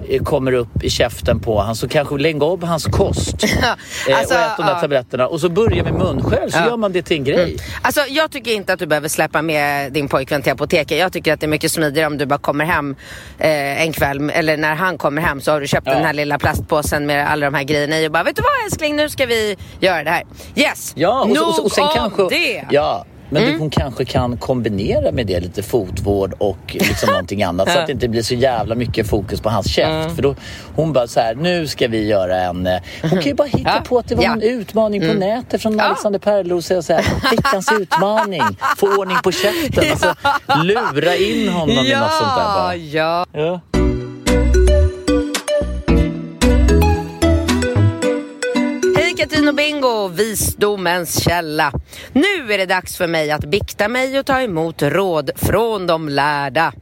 eh, 0.09 0.23
kommer 0.23 0.53
upp 0.53 0.83
i 0.83 0.89
käften 0.89 1.39
på 1.39 1.59
han 1.61 1.75
så 1.75 1.87
kanske 1.87 2.17
lägg 2.17 2.43
av 2.43 2.63
hans 2.63 2.85
kost 2.85 3.43
eh, 4.07 4.17
Alltså, 4.19 4.33
och 4.33 4.39
ät 4.41 4.57
de 4.57 4.63
där 4.65 4.71
ja. 4.73 4.79
tabletterna 4.81 5.27
och 5.27 5.39
så 5.39 5.49
börja 5.49 5.83
med 5.83 5.93
munskölj 5.93 6.51
så 6.51 6.57
Ja. 6.57 6.65
gör 6.65 6.77
man 6.77 6.91
det 6.91 7.01
till 7.01 7.17
en 7.17 7.23
grej. 7.23 7.57
Alltså 7.81 8.01
jag 8.09 8.31
tycker 8.31 8.51
inte 8.51 8.73
att 8.73 8.79
du 8.79 8.85
behöver 8.85 9.07
släppa 9.07 9.41
med 9.41 9.93
din 9.93 10.07
pojkvän 10.07 10.41
till 10.41 10.51
apoteket. 10.51 10.97
Jag 10.99 11.13
tycker 11.13 11.33
att 11.33 11.39
det 11.39 11.45
är 11.45 11.47
mycket 11.47 11.71
smidigare 11.71 12.07
om 12.07 12.17
du 12.17 12.25
bara 12.25 12.39
kommer 12.39 12.65
hem 12.65 12.95
eh, 13.37 13.81
en 13.81 13.93
kväll 13.93 14.29
eller 14.29 14.57
när 14.57 14.75
han 14.75 14.97
kommer 14.97 15.21
hem 15.21 15.41
så 15.41 15.51
har 15.51 15.61
du 15.61 15.67
köpt 15.67 15.87
Ja. 15.87 15.93
den 15.93 16.05
här 16.05 16.13
lilla 16.13 16.37
plastpåsen 16.39 17.05
med 17.05 17.31
alla 17.31 17.45
de 17.45 17.53
här 17.57 17.63
grejerna 17.63 17.99
i 17.99 18.07
och 18.07 18.11
bara 18.11 18.23
vet 18.23 18.35
du 18.35 18.41
vad 18.41 18.65
älskling 18.65 18.95
nu 18.95 19.09
ska 19.09 19.25
vi 19.25 19.57
göra 19.79 20.03
det 20.03 20.09
här. 20.09 20.23
Yes! 20.55 20.93
Ja, 20.95 21.21
och, 21.29 21.37
så- 21.37 21.45
och, 21.47 21.53
så- 21.55 21.63
och 21.63 21.71
sen 21.71 21.83
Nog 21.85 21.93
kanske... 21.95 22.21
om 22.21 22.29
det! 22.29 22.65
Ja. 22.69 23.05
Men 23.29 23.43
mm. 23.43 23.59
hon 23.59 23.69
kanske 23.69 24.05
kan 24.05 24.37
kombinera 24.37 25.11
med 25.11 25.27
det 25.27 25.39
lite 25.39 25.63
fotvård 25.63 26.33
och 26.37 26.57
liksom 26.67 27.09
någonting 27.11 27.43
annat 27.43 27.71
så 27.71 27.79
att 27.79 27.87
det 27.87 27.93
inte 27.93 28.07
blir 28.07 28.21
så 28.21 28.33
jävla 28.33 28.75
mycket 28.75 29.07
fokus 29.07 29.41
på 29.41 29.49
hans 29.49 29.67
käft. 29.67 29.89
Mm. 29.89 30.15
För 30.15 30.23
då, 30.23 30.35
hon 30.75 30.93
bara 30.93 31.07
så 31.07 31.19
här, 31.19 31.35
nu 31.35 31.67
ska 31.67 31.87
vi 31.87 32.07
göra 32.07 32.41
en... 32.41 32.67
Eh, 32.67 32.79
hon 33.01 33.09
kan 33.09 33.21
ju 33.21 33.33
bara 33.33 33.47
hitta 33.47 33.69
ja. 33.75 33.81
på 33.85 33.97
att 33.99 34.07
det 34.07 34.15
var 34.15 34.23
ja. 34.23 34.33
en 34.33 34.41
utmaning 34.41 35.01
på 35.01 35.07
mm. 35.07 35.19
nätet 35.19 35.61
från 35.61 35.79
Alexander 35.79 36.19
Perlos 36.19 36.71
och 36.71 36.85
säga 36.85 37.01
veckans 37.31 37.71
utmaning, 37.79 38.43
få 38.77 38.87
ordning 38.97 39.17
på 39.23 39.31
käften. 39.31 39.83
Alltså, 39.89 40.15
lura 40.63 41.15
in 41.15 41.49
honom 41.49 41.75
ja. 41.75 41.83
i 41.83 41.95
något 41.95 42.11
sånt 42.11 42.35
där 42.35 42.53
bara. 42.53 42.75
Ja. 42.75 43.25
Katrin 49.19 49.47
och 49.47 49.55
Bingo, 49.55 50.07
visdomens 50.07 51.23
källa. 51.23 51.71
Nu 52.13 52.53
är 52.53 52.57
det 52.57 52.65
dags 52.65 52.97
för 52.97 53.07
mig 53.07 53.31
att 53.31 53.45
bikta 53.45 53.87
mig 53.87 54.19
och 54.19 54.25
ta 54.25 54.41
emot 54.41 54.81
råd 54.81 55.31
från 55.35 55.87
de 55.87 56.09
lärda. 56.09 56.73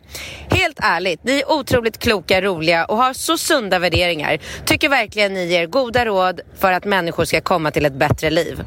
Helt 0.50 0.80
ärligt, 0.84 1.24
ni 1.24 1.40
är 1.40 1.52
otroligt 1.52 1.98
kloka, 1.98 2.42
roliga 2.42 2.86
och 2.86 2.98
har 2.98 3.14
så 3.14 3.38
sunda 3.38 3.80
värderingar. 3.80 4.38
Tycker 4.66 4.90
verkligen 4.90 5.34
ni 5.34 5.46
ger 5.46 5.66
goda 5.66 6.06
råd 6.06 6.42
för 6.60 6.72
att 6.72 6.86
människor 6.86 7.26
ska 7.26 7.42
komma 7.42 7.72
till 7.72 7.86
ett 7.86 7.94
bättre 7.94 8.30
liv. 8.30 8.64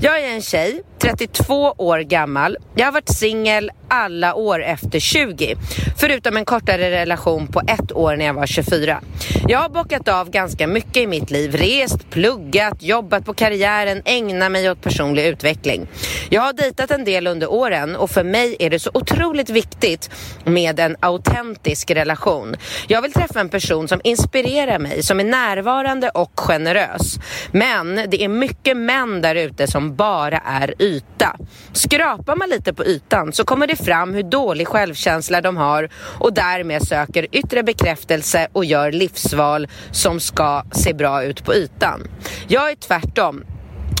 Jag 0.00 0.20
är 0.20 0.28
en 0.28 0.42
tjej, 0.42 0.82
32 0.98 1.74
år 1.78 1.98
gammal. 1.98 2.56
Jag 2.74 2.84
har 2.84 2.92
varit 2.92 3.08
singel 3.08 3.70
alla 3.88 4.34
år 4.34 4.62
efter 4.62 5.00
20. 5.00 5.56
Förutom 5.98 6.36
en 6.36 6.44
kortare 6.44 6.90
relation 6.90 7.46
på 7.46 7.60
ett 7.66 7.92
år 7.92 8.16
när 8.16 8.24
jag 8.24 8.34
var 8.34 8.46
24. 8.46 9.00
Jag 9.48 9.58
har 9.58 9.68
bockat 9.68 10.08
av 10.08 10.30
ganska 10.30 10.66
mycket 10.66 10.96
i 10.96 11.06
mitt 11.06 11.30
liv. 11.30 11.54
Rest, 11.54 12.10
pluggat, 12.10 12.82
jobbat 12.82 13.13
på 13.20 13.34
karriären, 13.34 14.02
ägna 14.04 14.48
mig 14.48 14.70
åt 14.70 14.80
personlig 14.80 15.26
utveckling. 15.26 15.86
Jag 16.30 16.42
har 16.42 16.52
dejtat 16.52 16.90
en 16.90 17.04
del 17.04 17.26
under 17.26 17.52
åren 17.52 17.96
och 17.96 18.10
för 18.10 18.24
mig 18.24 18.56
är 18.58 18.70
det 18.70 18.78
så 18.78 18.90
otroligt 18.94 19.50
viktigt 19.50 20.10
med 20.44 20.80
en 20.80 20.96
autentisk 21.00 21.90
relation. 21.90 22.56
Jag 22.88 23.02
vill 23.02 23.12
träffa 23.12 23.40
en 23.40 23.48
person 23.48 23.88
som 23.88 24.00
inspirerar 24.04 24.78
mig, 24.78 25.02
som 25.02 25.20
är 25.20 25.24
närvarande 25.24 26.08
och 26.08 26.40
generös. 26.40 27.18
Men 27.52 27.94
det 28.08 28.24
är 28.24 28.28
mycket 28.28 28.76
män 28.76 29.22
där 29.22 29.34
ute 29.34 29.66
som 29.66 29.96
bara 29.96 30.38
är 30.38 30.82
yta. 30.82 31.36
Skrapar 31.72 32.36
man 32.36 32.48
lite 32.48 32.74
på 32.74 32.84
ytan 32.84 33.32
så 33.32 33.44
kommer 33.44 33.66
det 33.66 33.76
fram 33.76 34.14
hur 34.14 34.22
dålig 34.22 34.68
självkänsla 34.68 35.40
de 35.40 35.56
har 35.56 35.88
och 36.18 36.32
därmed 36.32 36.88
söker 36.88 37.26
yttre 37.32 37.62
bekräftelse 37.62 38.48
och 38.52 38.64
gör 38.64 38.92
livsval 38.92 39.68
som 39.90 40.20
ska 40.20 40.62
se 40.72 40.94
bra 40.94 41.24
ut 41.24 41.44
på 41.44 41.54
ytan. 41.54 42.08
Jag 42.48 42.70
är 42.70 42.76
tvärtom 43.04 43.44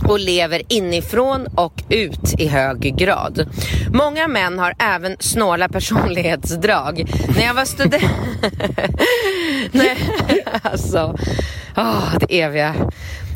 och 0.08 0.18
lever 0.18 0.62
inifrån 0.68 1.46
och 1.54 1.82
ut 1.88 2.34
i 2.38 2.46
hög 2.46 2.96
grad. 2.96 3.46
Många 3.92 4.28
män 4.28 4.58
har 4.58 4.74
även 4.78 5.16
snåla 5.20 5.68
personlighetsdrag. 5.68 7.04
När 7.36 7.44
jag 7.46 7.54
var 7.54 7.64
student... 7.64 8.04
Nej, 9.72 9.96
alltså... 10.62 11.18
Oh, 11.76 12.18
det 12.20 12.40
eviga. 12.40 12.74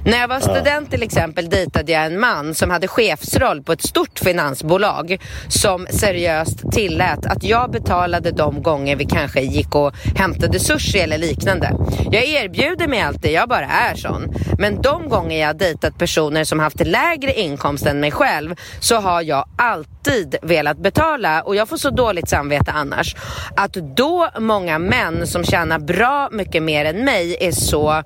När 0.09 0.19
jag 0.19 0.29
var 0.29 0.41
student 0.41 0.91
till 0.91 1.03
exempel 1.03 1.49
dejtade 1.49 1.93
jag 1.93 2.07
en 2.07 2.21
man 2.21 2.55
som 2.55 2.71
hade 2.71 2.89
chefsroll 2.89 3.63
på 3.63 3.73
ett 3.73 3.83
stort 3.83 4.19
finansbolag 4.19 5.21
som 5.49 5.87
seriöst 5.91 6.73
tillät 6.73 7.27
att 7.27 7.45
jag 7.45 7.71
betalade 7.71 8.31
de 8.31 8.63
gånger 8.63 8.97
vi 8.97 9.05
kanske 9.05 9.41
gick 9.41 9.75
och 9.75 9.95
hämtade 10.17 10.59
sushi 10.59 10.99
eller 10.99 11.19
liknande. 11.19 11.73
Jag 12.11 12.25
erbjuder 12.25 12.89
mig 12.89 13.01
alltid, 13.01 13.33
jag 13.33 13.49
bara 13.49 13.67
är 13.67 13.95
sån. 13.95 14.35
Men 14.59 14.83
de 14.83 15.09
gånger 15.09 15.41
jag 15.41 15.59
dejtat 15.59 15.99
personer 15.99 16.45
som 16.45 16.61
haft 16.61 16.87
lägre 16.87 17.33
inkomst 17.33 17.87
än 17.87 18.01
mig 18.01 18.11
själv 18.11 18.55
så 18.81 18.97
har 18.97 19.23
jag 19.23 19.49
alltid 19.59 20.37
velat 20.43 20.79
betala 20.79 21.43
och 21.43 21.57
jag 21.57 21.69
får 21.69 21.77
så 21.77 21.91
dåligt 21.91 22.29
samvete 22.29 22.73
annars. 22.73 23.17
Att 23.57 23.73
då 23.73 24.29
många 24.39 24.79
män 24.79 25.27
som 25.27 25.45
tjänar 25.45 25.79
bra 25.79 26.29
mycket 26.33 26.63
mer 26.63 26.85
än 26.85 27.05
mig 27.05 27.37
är 27.41 27.53
så 27.53 28.03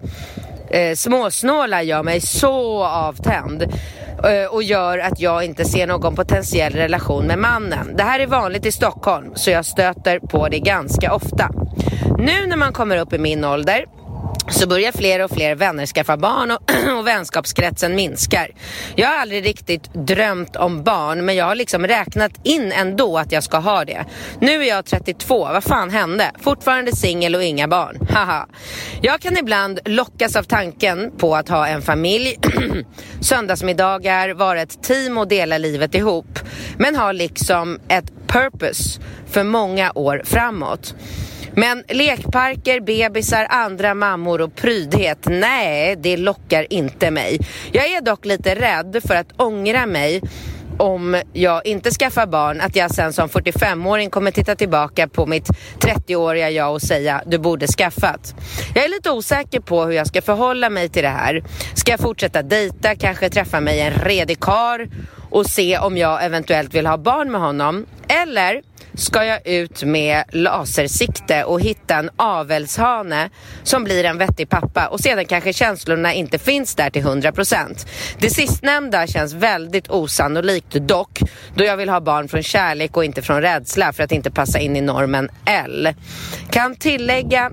eh, 0.73 0.95
småsnåla 0.95 1.83
gör 1.83 2.03
mig 2.03 2.21
så 2.21 2.85
avtänd 2.85 3.63
eh, 3.63 4.47
och 4.51 4.63
gör 4.63 4.99
att 4.99 5.21
jag 5.21 5.45
inte 5.45 5.65
ser 5.65 5.87
någon 5.87 6.15
potentiell 6.15 6.73
relation 6.73 7.27
med 7.27 7.39
mannen. 7.39 7.97
Det 7.97 8.03
här 8.03 8.21
är 8.21 8.27
vanligt 8.27 8.67
i 8.67 8.73
Stockholm 8.73 9.33
så 9.35 9.51
jag 9.51 9.65
stöter 9.65 10.19
på 10.19 10.49
det 10.49 10.59
ganska 10.59 11.15
ofta. 11.15 11.51
Nu 12.19 12.47
när 12.47 12.57
man 12.57 12.73
kommer 12.73 12.97
upp 12.97 13.13
i 13.13 13.19
min 13.19 13.45
ålder 13.45 13.85
så 14.53 14.69
börjar 14.69 14.93
fler 14.93 15.25
och 15.25 15.31
fler 15.31 15.55
vänner 15.55 15.87
skaffa 15.87 16.17
barn 16.17 16.51
och, 16.51 16.61
och 16.99 17.07
vänskapskretsen 17.07 17.95
minskar. 17.95 18.51
Jag 18.97 19.09
har 19.09 19.17
aldrig 19.17 19.47
riktigt 19.47 19.95
drömt 19.95 20.57
om 20.57 20.83
barn 20.83 21.25
men 21.25 21.37
jag 21.37 21.45
har 21.45 21.55
liksom 21.55 21.87
räknat 21.87 22.33
in 22.45 22.73
ändå 22.73 23.19
att 23.19 23.33
jag 23.33 23.43
ska 23.43 23.59
ha 23.59 23.85
det. 23.85 24.05
Nu 24.41 24.63
är 24.63 24.69
jag 24.69 24.85
32, 24.85 25.39
vad 25.39 25.65
fan 25.65 25.91
hände? 25.91 26.31
Fortfarande 26.41 26.97
singel 26.97 27.35
och 27.35 27.43
inga 27.43 27.69
barn. 27.69 28.07
Haha. 28.11 28.47
Jag 29.03 29.21
kan 29.21 29.37
ibland 29.37 29.81
lockas 29.85 30.37
av 30.37 30.43
tanken 30.43 31.11
på 31.19 31.37
att 31.37 31.49
ha 31.49 31.67
en 31.67 31.83
familj, 31.83 32.39
söndagsmiddagar, 33.21 34.29
vara 34.29 34.63
ett 34.63 34.83
team 34.83 35.19
och 35.19 35.29
dela 35.29 35.59
livet 35.59 35.95
ihop. 35.95 36.39
Men 36.79 36.97
har 36.97 37.13
liksom 37.13 37.81
ett 37.89 38.13
purpose 38.27 39.01
för 39.27 39.45
många 39.45 39.93
år 39.95 40.23
framåt. 40.25 40.95
Men 41.55 41.85
lekparker, 41.89 42.81
bebisar, 42.81 43.47
andra 43.51 43.95
mammor 43.95 44.41
och 44.41 44.55
prydhet, 44.55 45.19
nej, 45.31 45.97
det 45.97 46.17
lockar 46.17 46.73
inte 46.73 47.11
mig. 47.11 47.39
Jag 47.73 47.87
är 47.87 48.01
dock 48.01 48.25
lite 48.25 48.55
rädd 48.55 49.01
för 49.07 49.15
att 49.15 49.33
ångra 49.37 49.87
mig 49.87 50.23
om 50.79 51.23
jag 51.33 51.67
inte 51.67 51.91
skaffar 51.91 52.27
barn, 52.27 52.61
att 52.61 52.77
jag 52.77 52.91
sen 52.91 53.13
som 53.13 53.29
45-åring 53.29 54.11
kommer 54.11 54.31
titta 54.31 54.55
tillbaka 54.55 55.09
på 55.09 55.27
mitt 55.27 55.49
30-åriga 55.79 56.51
jag 56.51 56.73
och 56.73 56.83
säga 56.83 57.23
du 57.27 57.39
borde 57.39 57.67
skaffat. 57.67 58.35
Jag 58.75 58.85
är 58.85 58.89
lite 58.89 59.11
osäker 59.11 59.61
på 59.61 59.85
hur 59.85 59.93
jag 59.93 60.07
ska 60.07 60.23
förhålla 60.23 60.71
mig 60.71 60.89
till 60.89 61.03
det 61.03 61.09
här. 61.09 61.45
Ska 61.75 61.91
jag 61.91 62.01
fortsätta 62.01 62.43
dejta, 62.43 62.95
kanske 62.95 63.31
träffa 63.31 63.61
mig 63.61 63.81
en 63.81 63.93
redig 63.93 64.41
kar 64.41 64.89
och 65.31 65.47
se 65.47 65.79
om 65.79 65.97
jag 65.97 66.25
eventuellt 66.25 66.75
vill 66.75 66.87
ha 66.87 66.99
barn 66.99 67.31
med 67.31 67.41
honom? 67.41 67.87
Eller 68.09 68.63
ska 68.95 69.25
jag 69.25 69.47
ut 69.47 69.83
med 69.83 70.25
lasersikte 70.33 71.45
och 71.45 71.61
hitta 71.61 71.97
en 71.97 72.11
avelshane 72.17 73.31
som 73.63 73.85
blir 73.85 74.05
en 74.05 74.19
vettig 74.19 74.49
pappa 74.49 74.87
och 74.87 75.01
sedan 75.01 75.25
kanske 75.25 75.53
känslorna 75.53 76.15
inte 76.15 76.39
finns 76.39 76.75
där 76.75 76.91
till 76.91 77.03
100%. 77.03 77.87
Det 78.19 78.31
sistnämnda 78.31 79.07
känns 79.07 79.35
väldigt 79.35 79.91
osannolikt 79.91 80.73
dock 80.73 81.21
då 81.55 81.65
jag 81.65 81.77
vill 81.77 81.89
ha 81.89 82.01
barn 82.01 82.29
från 82.29 82.43
kärlek 82.43 82.97
och 82.97 83.05
inte 83.05 83.23
från 83.23 83.43
rädsla 83.43 83.93
för 83.93 84.03
att 84.03 84.13
inte 84.13 84.31
passa 84.31 84.59
in 84.59 84.77
i 84.77 84.81
normen 84.81 85.29
L. 85.47 85.89
Kan 86.51 86.77
tillägga 86.77 87.51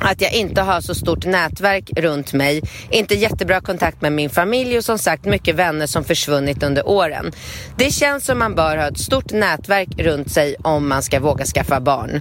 att 0.00 0.20
jag 0.20 0.32
inte 0.32 0.60
har 0.60 0.80
så 0.80 0.94
stort 0.94 1.26
nätverk 1.26 1.90
runt 1.96 2.32
mig, 2.32 2.62
inte 2.90 3.14
jättebra 3.14 3.60
kontakt 3.60 4.02
med 4.02 4.12
min 4.12 4.30
familj 4.30 4.78
och 4.78 4.84
som 4.84 4.98
sagt 4.98 5.24
mycket 5.24 5.54
vänner 5.54 5.86
som 5.86 6.04
försvunnit 6.04 6.62
under 6.62 6.88
åren. 6.88 7.32
Det 7.76 7.90
känns 7.90 8.24
som 8.24 8.38
man 8.38 8.54
bör 8.54 8.76
ha 8.76 8.88
ett 8.88 8.98
stort 8.98 9.32
nätverk 9.32 9.88
runt 9.98 10.32
sig 10.32 10.56
om 10.62 10.88
man 10.88 11.02
ska 11.02 11.20
våga 11.20 11.44
skaffa 11.44 11.80
barn. 11.80 12.20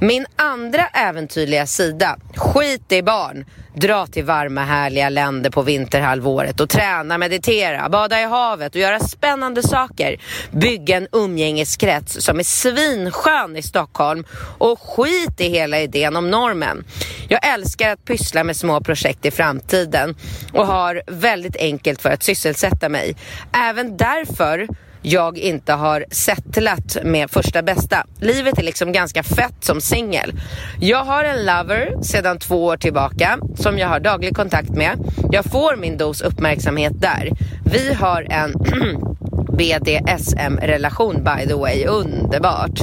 Min 0.00 0.26
andra 0.36 0.86
äventyrliga 0.86 1.66
sida, 1.66 2.16
skit 2.36 2.92
i 2.92 3.02
barn. 3.02 3.44
Dra 3.80 4.06
till 4.06 4.24
varma 4.24 4.64
härliga 4.64 5.08
länder 5.08 5.50
på 5.50 5.62
vinterhalvåret 5.62 6.60
och 6.60 6.68
träna, 6.68 7.18
meditera, 7.18 7.88
bada 7.88 8.20
i 8.20 8.24
havet 8.24 8.74
och 8.74 8.80
göra 8.80 9.00
spännande 9.00 9.62
saker. 9.62 10.20
Bygga 10.50 10.96
en 10.96 11.08
umgängeskrets 11.12 12.24
som 12.24 12.38
är 12.38 12.42
svinskön 12.42 13.56
i 13.56 13.62
Stockholm 13.62 14.24
och 14.58 14.80
skit 14.80 15.40
i 15.40 15.48
hela 15.48 15.80
idén 15.80 16.16
om 16.16 16.30
normen. 16.30 16.84
Jag 17.28 17.46
älskar 17.46 17.90
att 17.90 18.04
pyssla 18.04 18.44
med 18.44 18.56
små 18.56 18.80
projekt 18.80 19.26
i 19.26 19.30
framtiden 19.30 20.16
och 20.52 20.66
har 20.66 21.02
väldigt 21.06 21.56
enkelt 21.56 22.02
för 22.02 22.10
att 22.10 22.22
sysselsätta 22.22 22.88
mig. 22.88 23.16
Även 23.52 23.96
därför 23.96 24.68
jag 25.02 25.38
inte 25.38 25.72
har 25.72 26.04
settlat 26.10 26.96
med 27.04 27.30
första 27.30 27.62
bästa. 27.62 28.06
Livet 28.20 28.58
är 28.58 28.62
liksom 28.62 28.92
ganska 28.92 29.22
fett 29.22 29.54
som 29.60 29.80
singel. 29.80 30.32
Jag 30.80 31.04
har 31.04 31.24
en 31.24 31.46
lover 31.46 32.02
sedan 32.02 32.38
två 32.38 32.64
år 32.64 32.76
tillbaka 32.76 33.38
som 33.56 33.78
jag 33.78 33.88
har 33.88 34.00
daglig 34.00 34.36
kontakt 34.36 34.70
med. 34.70 34.98
Jag 35.32 35.44
får 35.44 35.76
min 35.76 35.98
dos 35.98 36.20
uppmärksamhet 36.20 36.92
där. 37.00 37.30
Vi 37.64 37.94
har 37.94 38.26
en 38.30 38.52
BDSM-relation 39.58 41.24
by 41.24 41.46
the 41.46 41.54
way, 41.54 41.84
underbart. 41.84 42.80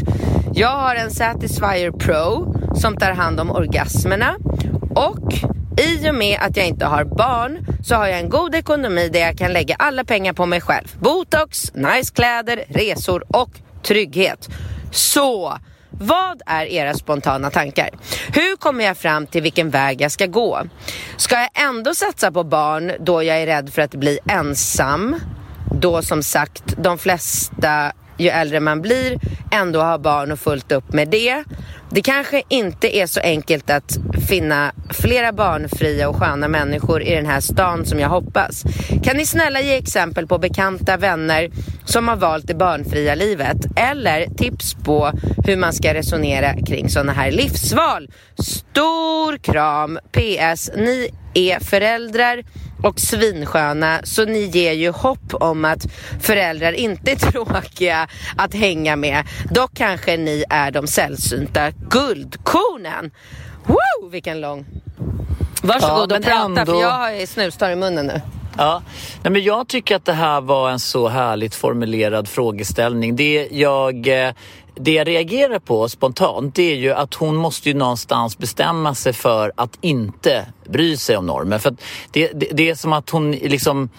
Jag 0.54 0.70
har 0.78 0.96
en 0.96 1.12
Satisfyer 1.12 1.92
Pro 1.92 2.56
som 2.76 2.98
tar 2.98 3.12
hand 3.12 3.40
om 3.40 3.52
orgasmerna 3.52 4.36
och 4.96 5.34
i 5.78 6.10
och 6.10 6.16
med 6.16 6.40
att 6.42 6.58
jag 6.58 6.68
inte 6.68 6.86
har 6.86 7.04
barn 7.04 7.66
så 7.84 7.96
har 7.96 8.08
jag 8.08 8.20
en 8.20 8.30
god 8.30 8.56
ekonomi 8.56 9.10
där 9.10 9.20
jag 9.20 9.38
kan 9.38 9.54
lägga 9.54 9.76
alla 9.80 10.04
pengar 10.04 10.34
på 10.34 10.46
mig 10.46 10.62
själv. 10.62 10.88
Botox, 11.00 11.74
nice 11.74 12.14
kläder, 12.14 12.64
resor 12.68 13.24
och 13.28 13.50
trygghet. 13.84 14.50
Så 14.92 15.58
vad 15.92 16.42
är 16.46 16.66
era 16.66 16.94
spontana 16.94 17.50
tankar? 17.50 17.90
Hur 18.28 18.56
kommer 18.56 18.86
jag 18.86 18.98
fram 18.98 19.28
till 19.28 19.42
vilken 19.42 19.70
väg 19.70 20.02
jag 20.02 20.12
ska 20.12 20.26
gå? 20.26 20.62
Ska 21.18 21.36
jag 21.36 21.50
ändå 21.70 21.94
satsa 21.94 22.32
på 22.32 22.44
barn 22.44 22.92
då 23.00 23.24
jag 23.24 23.42
är 23.42 23.46
rädd 23.46 23.74
för 23.74 23.82
att 23.82 23.96
bli 23.96 24.20
ensam? 24.30 25.16
Då 25.72 26.02
som 26.02 26.24
sagt 26.24 26.64
de 26.78 26.98
flesta 26.98 27.92
ju 28.18 28.30
äldre 28.30 28.60
man 28.60 28.82
blir 28.82 29.20
ändå 29.52 29.82
har 29.82 29.98
barn 29.98 30.32
och 30.32 30.40
fullt 30.40 30.72
upp 30.72 30.94
med 30.94 31.08
det. 31.08 31.44
Det 31.96 32.02
kanske 32.02 32.44
inte 32.50 32.98
är 32.98 33.08
så 33.08 33.20
enkelt 33.20 33.70
att 33.70 33.98
finna 34.28 34.72
flera 34.90 35.34
barnfria 35.34 36.10
och 36.10 36.16
sköna 36.16 36.48
människor 36.48 37.02
i 37.02 37.16
den 37.16 37.26
här 37.26 37.40
stan 37.40 37.86
som 37.86 38.00
jag 38.00 38.10
hoppas. 38.10 38.64
Kan 39.04 39.18
ni 39.18 39.26
snälla 39.26 39.62
ge 39.62 39.76
exempel 39.76 40.28
på 40.28 40.38
bekanta 40.38 40.98
vänner 40.98 41.50
som 41.86 42.08
har 42.08 42.16
valt 42.16 42.48
det 42.48 42.56
barnfria 42.56 43.16
livet? 43.16 43.58
Eller 43.76 44.26
tips 44.26 44.74
på 44.74 45.12
hur 45.46 45.58
man 45.58 45.74
ska 45.74 45.94
resonera 45.94 46.54
kring 46.68 46.90
sådana 46.90 47.12
här 47.12 47.32
livsval? 47.32 48.10
Stor 48.38 49.38
kram! 49.38 50.00
PS. 50.12 50.72
Ni 50.76 51.10
är 51.34 51.60
föräldrar 51.60 52.44
och 52.86 53.00
svinsköna 53.00 54.00
så 54.04 54.26
ni 54.26 54.40
ger 54.40 54.74
ju 54.74 54.90
hopp 54.92 55.34
om 55.34 55.66
att 55.66 55.86
föräldrar 56.22 56.72
inte 56.72 57.12
är 57.12 57.16
tråkiga 57.32 58.08
att 58.38 58.54
hänga 58.54 58.96
med. 58.96 59.24
Dock 59.52 59.72
kanske 59.74 60.18
ni 60.18 60.44
är 60.50 60.72
de 60.72 60.88
sällsynta 60.88 61.72
guldkornen. 61.90 63.12
Woo, 63.66 64.10
vilken 64.12 64.42
lång! 64.42 64.66
Varsågod 65.62 66.12
Ja, 66.12 66.18
och 66.18 66.24
prata 66.24 66.46
ändå- 66.46 66.66
för 66.66 66.82
jag 66.82 66.92
har 66.92 67.26
snustar 67.26 67.70
i 67.72 67.76
munnen 67.76 68.06
nu. 68.08 68.22
Ja, 68.58 68.82
Nej, 69.24 69.32
men 69.32 69.44
jag 69.44 69.68
tycker 69.68 69.96
att 69.96 70.06
det 70.06 70.14
här 70.14 70.42
var 70.42 70.70
en 70.70 70.80
så 70.80 71.08
härligt 71.08 71.56
formulerad 71.56 72.28
frågeställning. 72.28 73.16
Det 73.16 73.48
jag, 73.52 74.08
eh, 74.08 74.34
det 74.76 74.92
jag 74.92 75.08
reagerar 75.08 75.60
på 75.60 75.90
spontant 75.90 76.56
det 76.56 76.72
är 76.72 76.76
ju 76.76 76.92
att 76.92 77.14
hon 77.14 77.36
måste 77.36 77.70
ju 77.70 77.76
någonstans 77.76 78.38
bestämma 78.38 78.96
sig 78.96 79.14
för 79.14 79.52
att 79.58 79.78
inte 79.82 80.46
bry 80.70 80.98
sig 80.98 81.18
om 81.18 81.26
normer. 81.26 81.58
För 81.58 81.70
att 81.70 81.82
det, 82.12 82.32
det, 82.34 82.50
det 82.54 82.70
är 82.70 82.76
som 82.76 82.94
att 82.94 83.10
hon 83.10 83.32
liksom 83.32 83.90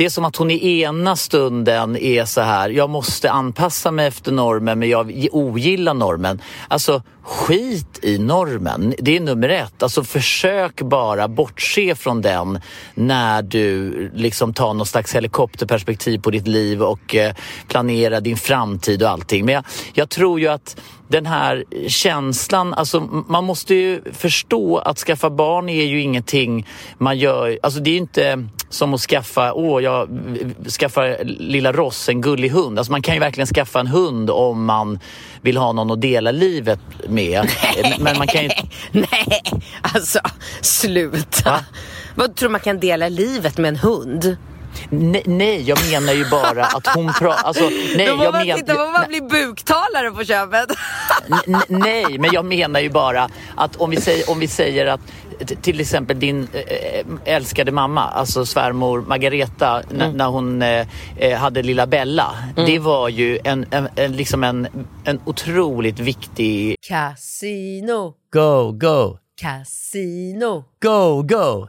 det 0.00 0.04
är 0.04 0.10
som 0.10 0.24
att 0.24 0.36
hon 0.36 0.50
i 0.50 0.80
ena 0.80 1.16
stunden 1.16 1.96
är 1.96 2.24
så 2.24 2.40
här, 2.40 2.70
jag 2.70 2.90
måste 2.90 3.30
anpassa 3.30 3.90
mig 3.90 4.06
efter 4.06 4.32
normen 4.32 4.78
men 4.78 4.88
jag 4.88 5.28
ogillar 5.32 5.94
normen. 5.94 6.42
Alltså 6.68 7.02
skit 7.22 7.98
i 8.02 8.18
normen, 8.18 8.94
det 8.98 9.16
är 9.16 9.20
nummer 9.20 9.48
ett. 9.48 9.82
Alltså 9.82 10.04
försök 10.04 10.82
bara 10.82 11.28
bortse 11.28 11.94
från 11.94 12.22
den 12.22 12.60
när 12.94 13.42
du 13.42 14.10
liksom 14.14 14.54
tar 14.54 14.74
någon 14.74 14.86
slags 14.86 15.14
helikopterperspektiv 15.14 16.18
på 16.18 16.30
ditt 16.30 16.46
liv 16.46 16.82
och 16.82 17.14
eh, 17.14 17.34
planerar 17.68 18.20
din 18.20 18.36
framtid 18.36 19.02
och 19.02 19.10
allting. 19.10 19.44
Men 19.44 19.54
jag, 19.54 19.64
jag 19.92 20.08
tror 20.08 20.40
ju 20.40 20.48
att 20.48 20.76
den 21.10 21.26
här 21.26 21.64
känslan, 21.88 22.74
alltså 22.74 23.00
man 23.28 23.44
måste 23.44 23.74
ju 23.74 24.02
förstå 24.12 24.78
att 24.78 24.98
skaffa 24.98 25.30
barn 25.30 25.68
är 25.68 25.84
ju 25.84 26.00
ingenting 26.00 26.66
man 26.98 27.18
gör, 27.18 27.58
alltså 27.62 27.80
det 27.80 27.90
är 27.90 27.92
ju 27.92 27.98
inte 27.98 28.46
som 28.68 28.94
att 28.94 29.00
skaffa, 29.00 29.52
åh 29.52 29.82
jag 29.82 30.08
skaffar 30.80 31.24
lilla 31.24 31.72
Ross, 31.72 32.08
en 32.08 32.20
gullig 32.20 32.48
hund. 32.48 32.78
Alltså 32.78 32.92
man 32.92 33.02
kan 33.02 33.14
ju 33.14 33.20
verkligen 33.20 33.46
skaffa 33.46 33.80
en 33.80 33.86
hund 33.86 34.30
om 34.30 34.64
man 34.64 34.98
vill 35.42 35.56
ha 35.56 35.72
någon 35.72 35.90
att 35.90 36.00
dela 36.00 36.30
livet 36.30 36.80
med. 37.08 37.50
Men 37.98 38.18
man 38.18 38.26
kan 38.26 38.42
ju 38.42 38.50
Nej, 38.90 39.42
alltså 39.82 40.20
sluta. 40.60 41.50
Va? 41.50 41.64
Vad 42.14 42.36
tror 42.36 42.50
man 42.50 42.60
kan 42.60 42.80
dela 42.80 43.08
livet 43.08 43.58
med 43.58 43.68
en 43.68 43.76
hund? 43.76 44.36
Nej, 44.90 45.22
nej, 45.26 45.62
jag 45.62 45.78
menar 45.90 46.12
ju 46.12 46.30
bara 46.30 46.64
att 46.64 46.86
hon 46.86 47.12
pratar... 47.18 47.42
Alltså, 47.46 47.64
nej, 47.96 48.06
Då 48.06 48.16
får 48.16 48.24
jag 48.24 48.32
man, 48.34 48.46
men- 48.46 48.56
titta, 48.58 48.74
man 48.74 49.04
bli 49.08 49.20
buktalare 49.20 50.10
på 50.10 50.24
köpet. 50.24 50.70
Nej, 51.68 52.18
men 52.18 52.30
jag 52.32 52.44
menar 52.44 52.80
ju 52.80 52.90
bara 52.90 53.28
att 53.56 53.76
om 53.76 53.90
vi 53.90 53.96
säger, 54.00 54.30
om 54.30 54.38
vi 54.38 54.48
säger 54.48 54.86
att 54.86 55.00
till 55.62 55.80
exempel 55.80 56.20
din 56.20 56.48
eh, 56.52 57.34
älskade 57.34 57.72
mamma, 57.72 58.02
alltså 58.08 58.46
svärmor 58.46 59.00
Margareta, 59.02 59.82
Mm. 59.90 60.10
när 60.12 60.26
hon 60.26 60.62
eh, 60.62 60.86
eh, 61.18 61.38
hade 61.38 61.62
lilla 61.62 61.86
Bella. 61.86 62.34
Det 62.66 62.78
var 62.78 63.08
ju 63.08 63.38
en, 63.44 63.66
en, 63.70 63.88
en, 63.96 64.12
liksom 64.16 64.44
en, 64.44 64.68
en 65.04 65.20
otroligt 65.24 65.98
viktig... 65.98 66.76
Casino, 66.88 68.14
Go, 68.32 68.72
go, 68.72 69.18
casino, 69.40 70.64
go, 70.82 71.22
go, 71.22 71.68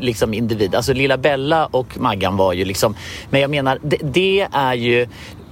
Liksom 0.00 0.34
individ. 0.34 0.74
Alltså 0.74 0.92
lilla 0.92 1.18
Bella 1.18 1.66
och 1.66 1.98
Maggan 1.98 2.36
var 2.36 2.52
ju 2.52 2.64
liksom, 2.64 2.94
men 3.30 3.40
jag 3.40 3.50
menar 3.50 3.78
det, 3.82 3.96
det 4.02 4.48
är 4.52 4.74
ju 4.74 5.08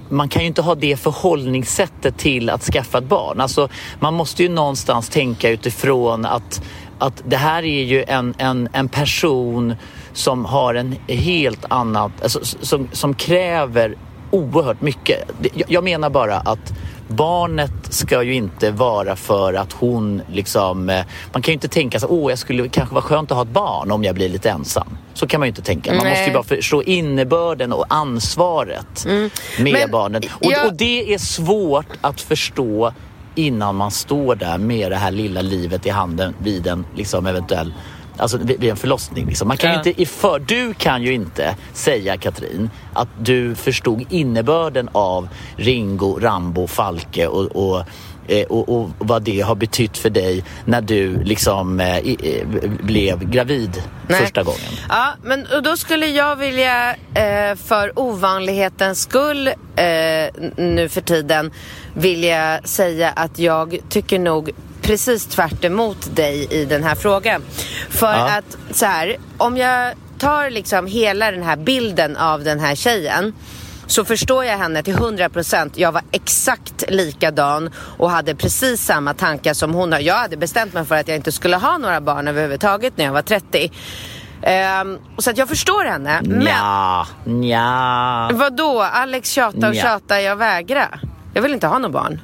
man 0.09 0.29
kan 0.29 0.41
ju 0.41 0.47
inte 0.47 0.61
ha 0.61 0.75
det 0.75 0.97
förhållningssättet 0.97 2.17
till 2.17 2.49
att 2.49 2.63
skaffa 2.63 2.97
ett 2.97 3.03
barn. 3.03 3.41
Alltså, 3.41 3.69
man 3.99 4.13
måste 4.13 4.43
ju 4.43 4.49
någonstans 4.49 5.09
tänka 5.09 5.49
utifrån 5.49 6.25
att, 6.25 6.61
att 6.99 7.23
det 7.25 7.37
här 7.37 7.63
är 7.63 7.83
ju 7.83 8.03
en, 8.03 8.33
en, 8.37 8.69
en 8.73 8.89
person 8.89 9.75
som 10.13 10.45
har 10.45 10.75
en 10.75 10.95
helt 11.07 11.65
annan, 11.69 12.11
alltså, 12.23 12.39
som, 12.43 12.87
som 12.91 13.13
kräver 13.13 13.95
oerhört 14.31 14.81
mycket. 14.81 15.31
Jag 15.67 15.83
menar 15.83 16.09
bara 16.09 16.37
att 16.37 16.73
barnet 17.09 17.71
ska 17.89 18.23
ju 18.23 18.33
inte 18.33 18.71
vara 18.71 19.15
för 19.15 19.53
att 19.53 19.73
hon 19.73 20.21
liksom... 20.31 20.89
eh, 20.89 21.05
Man 21.33 21.41
kan 21.41 21.51
ju 21.51 21.53
inte 21.53 21.67
tänka 21.67 21.99
så 21.99 22.07
åh 22.07 22.31
jag 22.31 22.39
skulle 22.39 22.69
kanske 22.69 22.95
vara 22.95 23.03
skönt 23.05 23.31
att 23.31 23.35
ha 23.37 23.43
ett 23.43 23.49
barn 23.51 23.91
om 23.91 24.03
jag 24.03 24.15
blir 24.15 24.29
lite 24.29 24.49
ensam. 24.49 24.97
Så 25.13 25.27
kan 25.27 25.39
man 25.39 25.47
ju 25.47 25.49
inte 25.49 25.61
tänka. 25.61 25.93
Man 25.93 26.03
Nej. 26.03 26.09
måste 26.11 26.25
ju 26.25 26.33
bara 26.33 26.43
förstå 26.43 26.83
innebörden 26.83 27.73
och 27.73 27.85
ansvaret 27.89 29.05
med 29.05 29.31
Men 29.73 29.91
barnet. 29.91 30.25
Och, 30.25 30.51
jag- 30.51 30.65
och 30.67 30.73
det 30.73 31.13
är 31.13 31.17
svårt 31.17 31.87
att 32.01 32.21
förstå 32.21 32.93
innan 33.35 33.75
man 33.75 33.91
står 33.91 34.35
där 34.35 34.57
med 34.57 34.91
det 34.91 34.95
här 34.97 35.11
lilla 35.11 35.41
livet 35.41 35.85
i 35.85 35.89
handen 35.89 36.33
vid 36.39 36.67
en 36.67 36.85
liksom 36.95 37.25
eventuell 37.27 37.73
Alltså 38.19 38.37
vid 38.37 38.59
vid 38.59 38.69
en 38.69 38.77
förlossning. 38.77 39.25
Liksom. 39.27 39.47
Man 39.47 39.57
kan 39.57 39.69
Ja. 39.71 39.83
inte 39.85 40.05
för, 40.05 40.39
du 40.39 40.73
kan 40.73 41.03
ju 41.03 41.13
inte 41.13 41.55
säga 41.73 42.17
Katrin 42.17 42.69
att 42.93 43.07
du 43.21 43.55
förstod 43.55 44.05
innebörden 44.09 44.89
av 44.91 45.27
Ringo, 45.55 46.19
Rambo, 46.19 46.67
Falke 46.67 47.27
och, 47.27 47.45
och 47.45 47.83
eh, 48.27 48.45
och, 48.45 48.69
och 48.69 48.89
vad 48.97 49.21
det 49.21 49.41
har 49.41 49.55
betytt 49.55 49.97
för 49.97 50.09
dig 50.09 50.43
när 50.65 50.81
du 50.81 51.23
liksom 51.23 51.79
eh, 51.79 51.97
eh, 51.97 52.47
blev 52.83 53.29
gravid 53.29 53.83
Nej. 54.07 54.21
första 54.21 54.43
gången. 54.43 54.59
Ja, 54.89 55.13
men 55.23 55.45
och 55.55 55.63
då 55.63 55.77
skulle 55.77 56.07
jag 56.07 56.35
vilja 56.35 56.95
eh, 57.13 57.55
för 57.55 57.99
ovanlighetens 57.99 59.01
skull 59.01 59.47
eh, 59.47 59.53
nu 60.57 60.89
för 60.89 61.01
tiden 61.01 61.51
vilja 61.93 62.59
säga 62.63 63.09
att 63.09 63.39
jag 63.39 63.77
tycker 63.89 64.19
nog 64.19 64.51
precis 64.89 65.25
tvärt 65.25 65.65
emot 65.65 66.15
dig 66.15 66.47
i 66.51 66.65
den 66.65 66.83
här 66.83 66.95
frågan. 66.95 67.41
För 67.89 68.13
Ja. 68.13 68.29
att 68.37 68.57
så 68.77 68.85
här, 68.85 69.17
om 69.37 69.57
jag 69.57 69.93
tar 70.19 70.49
liksom 70.49 70.85
hela 70.87 71.31
den 71.31 71.43
här 71.43 71.55
bilden 71.55 72.17
av 72.17 72.43
den 72.43 72.59
här 72.59 72.75
tjejen 72.75 73.33
så 73.87 74.05
förstår 74.05 74.45
jag 74.45 74.57
henne 74.57 74.83
till 74.83 74.95
100%. 74.95 75.71
Jag 75.75 75.91
var 75.91 76.01
exakt 76.11 76.83
likadan 76.89 77.69
och 77.97 78.11
hade 78.11 78.35
precis 78.35 78.85
samma 78.85 79.13
tankar 79.13 79.53
som 79.53 79.73
hon 79.73 79.91
har. 79.91 79.99
Jag 79.99 80.15
hade 80.15 80.37
bestämt 80.37 80.73
mig 80.73 80.85
för 80.85 80.95
att 80.95 81.07
jag 81.07 81.17
inte 81.17 81.31
skulle 81.31 81.55
ha 81.57 81.77
några 81.77 82.01
barn 82.01 82.27
överhuvudtaget 82.27 82.93
när 82.97 83.05
jag 83.05 83.13
var 83.13 83.21
30. 83.21 83.71
Ehm, 84.43 84.97
så 85.17 85.29
att 85.29 85.37
jag 85.37 85.49
förstår 85.49 85.85
henne. 85.85 86.19
Men 86.23 86.39
Nja, 86.39 87.07
nja. 87.25 88.29
vadå? 88.33 88.81
Alex 88.81 89.29
tjata 89.31 89.67
och 89.67 89.73
Nja. 89.75 89.81
tjata, 89.81 90.21
jag 90.21 90.35
vägrar. 90.35 90.99
Jag 91.33 91.41
vill 91.41 91.53
inte 91.53 91.67
ha 91.67 91.77
något 91.79 91.91
barn. 91.91 92.19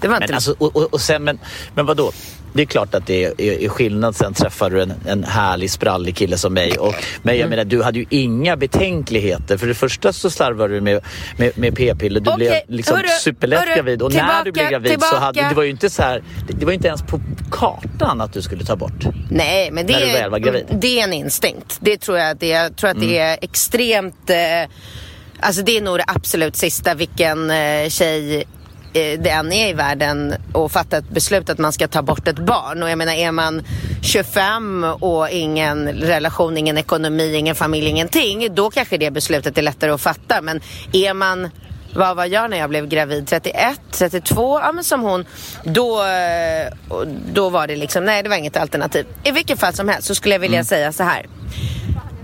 Det 0.00 0.08
var 0.08 0.16
inte... 0.16 0.26
Men, 0.26 0.34
alltså, 0.34 0.54
och, 0.58 0.76
och, 0.76 0.94
och 0.94 1.00
sen, 1.00 1.24
men, 1.24 1.38
men 1.74 1.86
vadå? 1.86 2.12
Det 2.52 2.62
är 2.62 2.66
klart 2.66 2.94
att 2.94 3.06
det 3.06 3.24
är, 3.24 3.40
är, 3.40 3.62
är 3.64 3.68
skillnad. 3.68 4.16
Sen 4.16 4.34
träffar 4.34 4.70
du 4.70 4.82
en, 4.82 4.92
en 5.06 5.24
härlig 5.24 5.70
sprallig 5.70 6.16
kille 6.16 6.38
som 6.38 6.54
mig. 6.54 6.78
Och, 6.78 6.94
men 7.22 7.34
Mm. 7.34 7.40
jag 7.40 7.50
menar, 7.50 7.64
du 7.64 7.82
hade 7.82 7.98
ju 7.98 8.06
inga 8.10 8.56
betänkligheter. 8.56 9.56
För 9.56 9.66
det 9.66 9.74
första 9.74 10.12
så 10.12 10.30
slarvade 10.30 10.74
du 10.74 10.80
med, 10.80 11.00
med, 11.36 11.58
med 11.58 11.76
p-piller. 11.76 12.20
Du 12.20 12.30
Okej, 12.30 12.36
blev 12.66 12.76
liksom 12.76 12.96
hörru, 12.96 13.08
superlätt 13.20 13.60
hörru, 13.60 13.74
gravid. 13.74 14.02
Och 14.02 14.12
när 14.12 14.18
tillbaka, 14.20 14.44
du 14.44 14.52
blev 14.52 14.70
gravid 14.70 14.90
så 14.90 14.98
tillbaka. 14.98 15.16
hade 15.24 15.48
det 15.48 15.54
var 15.54 15.62
ju 15.62 15.70
inte 15.70 15.90
så 15.90 16.02
här, 16.02 16.22
det, 16.48 16.52
det 16.52 16.66
var 16.66 16.72
inte 16.72 16.88
ens 16.88 17.02
på 17.02 17.20
kartan 17.50 18.20
att 18.20 18.32
du 18.32 18.42
skulle 18.42 18.64
ta 18.64 18.76
bort. 18.76 19.04
Nej, 19.30 19.70
men 19.70 19.86
det, 19.86 19.92
När 19.92 20.00
du 20.00 20.12
väl 20.12 20.30
var 20.30 20.38
gravid. 20.38 20.62
Mm. 20.62 20.76
är, 20.76 20.80
det 20.80 21.00
är 21.00 21.04
en 21.04 21.12
instinkt. 21.12 21.78
Det 21.80 21.96
tror 21.96 22.18
jag 22.18 22.30
att 22.30 22.40
det 22.40 22.52
är. 22.52 22.62
Jag 22.62 22.76
tror 22.76 22.90
att 22.90 23.00
det 23.00 23.18
är 23.18 23.38
extremt... 23.42 24.30
Eh, 24.30 24.36
alltså 25.40 25.62
det 25.62 25.76
är 25.76 25.80
nog 25.82 25.98
det 25.98 26.04
absolut 26.06 26.56
sista 26.56 26.94
vilken 26.94 27.50
eh, 27.50 27.88
tjej 27.88 28.44
det 28.92 29.30
än 29.30 29.52
är 29.52 29.68
i 29.68 29.72
världen 29.72 30.34
och 30.52 30.72
fatta 30.72 30.96
ett 30.96 31.10
beslut 31.10 31.50
att 31.50 31.58
man 31.58 31.72
ska 31.72 31.88
ta 31.88 32.02
bort 32.02 32.28
ett 32.28 32.38
barn. 32.38 32.82
Och 32.82 32.90
jag 32.90 32.98
menar, 32.98 33.12
är 33.12 33.32
man 33.32 33.62
25 34.02 34.84
och 34.84 35.30
ingen 35.30 35.88
relation, 35.88 36.56
ingen 36.56 36.78
ekonomi, 36.78 37.34
ingen 37.34 37.54
familj, 37.54 37.86
ingenting. 37.86 38.54
Då 38.54 38.70
kanske 38.70 38.96
det 38.96 39.10
beslutet 39.10 39.58
är 39.58 39.62
lättare 39.62 39.90
att 39.90 40.00
fatta. 40.00 40.42
Men 40.42 40.60
är 40.92 41.14
man 41.14 41.48
vad 41.94 42.16
var 42.16 42.24
jag 42.24 42.50
när 42.50 42.58
jag 42.58 42.70
blev 42.70 42.88
gravid? 42.88 43.26
31, 43.28 43.80
32? 43.90 44.60
Ja 44.60 44.72
men 44.72 44.84
som 44.84 45.00
hon. 45.00 45.24
Då, 45.64 46.04
eh, 46.04 46.72
då 47.32 47.50
var 47.50 47.66
det 47.66 47.76
liksom, 47.76 48.04
nej 48.04 48.22
det 48.22 48.28
var 48.28 48.36
inget 48.36 48.56
alternativ. 48.56 49.06
I 49.24 49.30
vilket 49.30 49.60
fall 49.60 49.72
som 49.72 49.88
helst 49.88 50.08
så 50.08 50.14
skulle 50.14 50.34
jag 50.34 50.40
vilja 50.40 50.64
säga 50.64 50.92
så 50.92 51.02
här. 51.02 51.26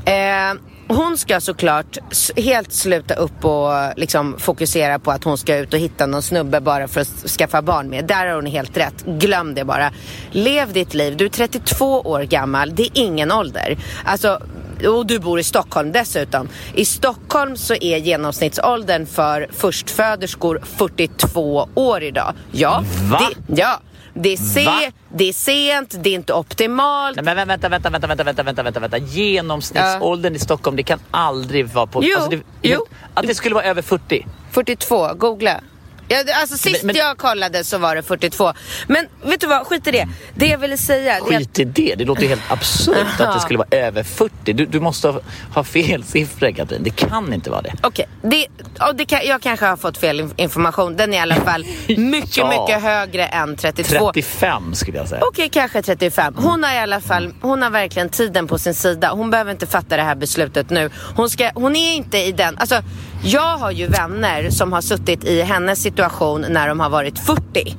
Eh, 0.04 0.54
hon 0.88 1.18
ska 1.18 1.40
såklart 1.40 1.98
helt 2.36 2.72
sluta 2.72 3.14
upp 3.14 3.44
och 3.44 3.70
liksom 3.96 4.38
fokusera 4.38 4.98
på 4.98 5.10
att 5.10 5.24
hon 5.24 5.38
ska 5.38 5.56
ut 5.56 5.72
och 5.72 5.78
hitta 5.78 6.06
någon 6.06 6.22
snubbe 6.22 6.60
bara 6.60 6.88
för 6.88 7.00
att 7.00 7.08
skaffa 7.08 7.62
barn 7.62 7.88
med. 7.88 8.04
Där 8.04 8.26
har 8.26 8.34
hon 8.34 8.46
helt 8.46 8.76
rätt. 8.76 9.04
Glöm 9.06 9.54
det 9.54 9.64
bara. 9.64 9.92
Lev 10.30 10.72
ditt 10.72 10.94
liv. 10.94 11.16
Du 11.16 11.24
är 11.24 11.28
32 11.28 12.00
år 12.00 12.22
gammal. 12.22 12.74
Det 12.74 12.82
är 12.82 12.90
ingen 12.94 13.32
ålder. 13.32 13.78
Alltså, 14.04 14.40
och 14.88 15.06
du 15.06 15.18
bor 15.18 15.40
i 15.40 15.44
Stockholm 15.44 15.92
dessutom. 15.92 16.48
I 16.74 16.84
Stockholm 16.84 17.56
så 17.56 17.74
är 17.74 17.96
genomsnittsåldern 17.96 19.06
för 19.06 19.48
förstföderskor 19.52 20.60
42 20.76 21.68
år 21.74 22.02
idag. 22.02 22.32
Ja, 22.52 22.84
Va? 23.10 23.20
Det, 23.46 23.62
ja. 23.62 23.80
Det 24.18 24.32
är, 24.32 24.36
se, 24.36 24.64
Va? 24.64 24.80
det 25.08 25.28
är 25.28 25.32
sent, 25.32 25.94
det 26.02 26.10
är 26.10 26.14
inte 26.14 26.32
optimalt. 26.32 27.16
Nej, 27.22 27.34
men 27.34 27.48
vänta, 27.48 27.68
vänta, 27.68 27.90
vänta, 27.90 28.06
vänta, 28.06 28.24
vänta, 28.24 28.42
vänta, 28.42 28.62
vänta, 28.62 28.80
vänta. 28.80 28.98
Genomsnittsåldern 28.98 30.34
i 30.34 30.38
Stockholm, 30.38 30.76
det 30.76 30.82
kan 30.82 30.98
aldrig 31.10 31.66
vara 31.66 31.86
på... 31.86 32.04
Jo, 32.04 32.18
det, 32.30 32.40
jo. 32.62 32.86
Att 33.14 33.26
det 33.26 33.34
skulle 33.34 33.54
vara 33.54 33.64
över 33.64 33.82
40. 33.82 34.26
42, 34.50 35.14
googla. 35.14 35.60
Ja, 36.08 36.24
det- 36.24 36.32
alltså 36.34 36.56
sist 36.56 36.82
Men- 36.82 36.86
men- 36.86 36.96
jag 36.96 37.16
kollade 37.18 37.64
så 37.64 37.78
var 37.78 37.96
det 37.96 38.02
42. 38.02 38.52
Men 38.86 39.06
vet 39.24 39.40
du 39.40 39.46
vad, 39.46 39.66
skit 39.66 39.86
i 39.86 39.90
det. 39.90 40.08
Det 40.34 40.46
jag 40.46 40.58
ville 40.58 40.76
säga... 40.76 41.14
det 41.28 41.36
Skit 41.38 41.58
i 41.58 41.64
det. 41.64 41.94
Det 41.98 42.04
låter 42.04 42.22
ju 42.22 42.28
helt 42.28 42.42
absurt 42.50 43.20
att 43.20 43.34
det 43.34 43.40
skulle 43.40 43.58
vara 43.58 43.68
över 43.70 44.02
40. 44.02 44.52
Du, 44.52 44.66
du 44.66 44.80
måste 44.80 45.08
ha, 45.08 45.20
ha 45.54 45.64
fel 45.64 46.04
siffror 46.04 46.50
Katrin. 46.50 46.82
Det 46.82 46.90
kan 46.90 47.32
inte 47.32 47.50
vara 47.50 47.62
det. 47.62 47.72
Okej, 47.82 48.08
det, 48.22 48.46
ja, 48.78 48.92
det 48.92 49.04
kan, 49.04 49.20
jag 49.26 49.42
kanske 49.42 49.66
har 49.66 49.76
fått 49.76 49.98
fel 49.98 50.20
in- 50.20 50.32
information. 50.36 50.96
Den 50.96 51.12
är 51.14 51.16
i 51.16 51.20
alla 51.20 51.34
fall 51.34 51.64
mycket, 51.96 52.36
Ja. 52.36 52.48
mycket 52.66 52.82
högre 52.82 53.26
än 53.26 53.56
32. 53.56 54.12
35 54.12 54.74
skulle 54.74 54.98
jag 54.98 55.08
säga. 55.08 55.20
Okej, 55.24 55.48
kanske 55.48 55.82
35. 55.82 56.34
Hon 56.38 56.64
har 56.64 56.74
i 56.74 56.78
alla 56.78 57.00
fall, 57.00 57.34
hon 57.40 57.62
har 57.62 57.70
verkligen 57.70 58.08
tiden 58.08 58.46
på 58.46 58.58
sin 58.58 58.74
sida. 58.74 59.10
Hon 59.12 59.30
behöver 59.30 59.50
inte 59.52 59.66
fatta 59.66 59.96
det 59.96 60.02
här 60.02 60.14
beslutet 60.14 60.70
nu. 60.70 60.90
Hon, 61.16 61.30
ska, 61.30 61.50
hon 61.54 61.76
är 61.76 61.94
inte 61.94 62.18
i 62.18 62.32
den, 62.32 62.58
alltså 62.58 62.82
jag 63.22 63.58
har 63.58 63.70
ju 63.70 63.86
vänner 63.86 64.50
som 64.50 64.72
har 64.72 64.80
suttit 64.80 65.24
i 65.24 65.42
hennes 65.42 65.82
situation 65.82 66.46
när 66.48 66.68
de 66.68 66.80
har 66.80 66.90
varit 66.90 67.18
40. 67.18 67.76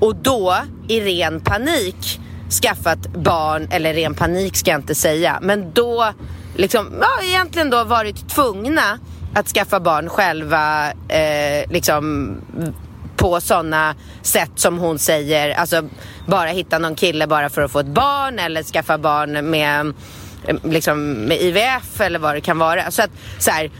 Och 0.00 0.16
då 0.16 0.56
i 0.88 1.00
ren 1.00 1.40
panik 1.40 2.20
skaffat 2.62 3.12
barn, 3.12 3.68
eller 3.70 3.94
ren 3.94 4.14
panik 4.14 4.56
ska 4.56 4.70
jag 4.70 4.80
inte 4.80 4.94
säga, 4.94 5.38
men 5.42 5.72
då 5.72 6.12
liksom, 6.56 6.86
ja 7.00 7.24
egentligen 7.24 7.70
då 7.70 7.84
varit 7.84 8.28
tvungna 8.28 8.98
att 9.34 9.48
skaffa 9.48 9.80
barn 9.80 10.08
själva, 10.08 10.92
eh, 11.08 11.70
liksom 11.70 12.34
på 13.16 13.40
sådana 13.40 13.94
sätt 14.22 14.50
som 14.54 14.78
hon 14.78 14.98
säger, 14.98 15.50
alltså 15.50 15.88
bara 16.26 16.48
hitta 16.48 16.78
någon 16.78 16.94
kille 16.94 17.26
bara 17.26 17.48
för 17.48 17.62
att 17.62 17.72
få 17.72 17.78
ett 17.78 17.86
barn 17.86 18.38
eller 18.38 18.62
skaffa 18.62 18.98
barn 18.98 19.50
med, 19.50 19.92
eh, 20.46 20.56
liksom, 20.64 21.12
med 21.12 21.40
IVF 21.40 22.00
eller 22.00 22.18
vad 22.18 22.34
det 22.34 22.40
kan 22.40 22.58
vara. 22.58 22.90
Så 22.90 23.02
att 23.02 23.10
så 23.38 23.50
här, 23.50 23.70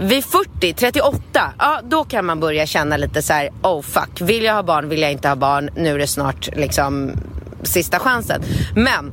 vid 0.00 0.24
40, 0.24 0.72
38, 0.72 1.52
ja 1.58 1.80
då 1.84 2.04
kan 2.04 2.24
man 2.26 2.40
börja 2.40 2.66
känna 2.66 2.96
lite 2.96 3.22
så 3.22 3.32
här: 3.32 3.50
oh 3.62 3.82
fuck, 3.82 4.20
vill 4.20 4.44
jag 4.44 4.54
ha 4.54 4.62
barn, 4.62 4.88
vill 4.88 5.00
jag 5.02 5.12
inte 5.12 5.28
ha 5.28 5.36
barn, 5.36 5.70
nu 5.76 5.94
är 5.94 5.98
det 5.98 6.06
snart 6.06 6.48
liksom 6.56 7.12
sista 7.62 7.98
chansen. 7.98 8.42
Men 8.76 9.12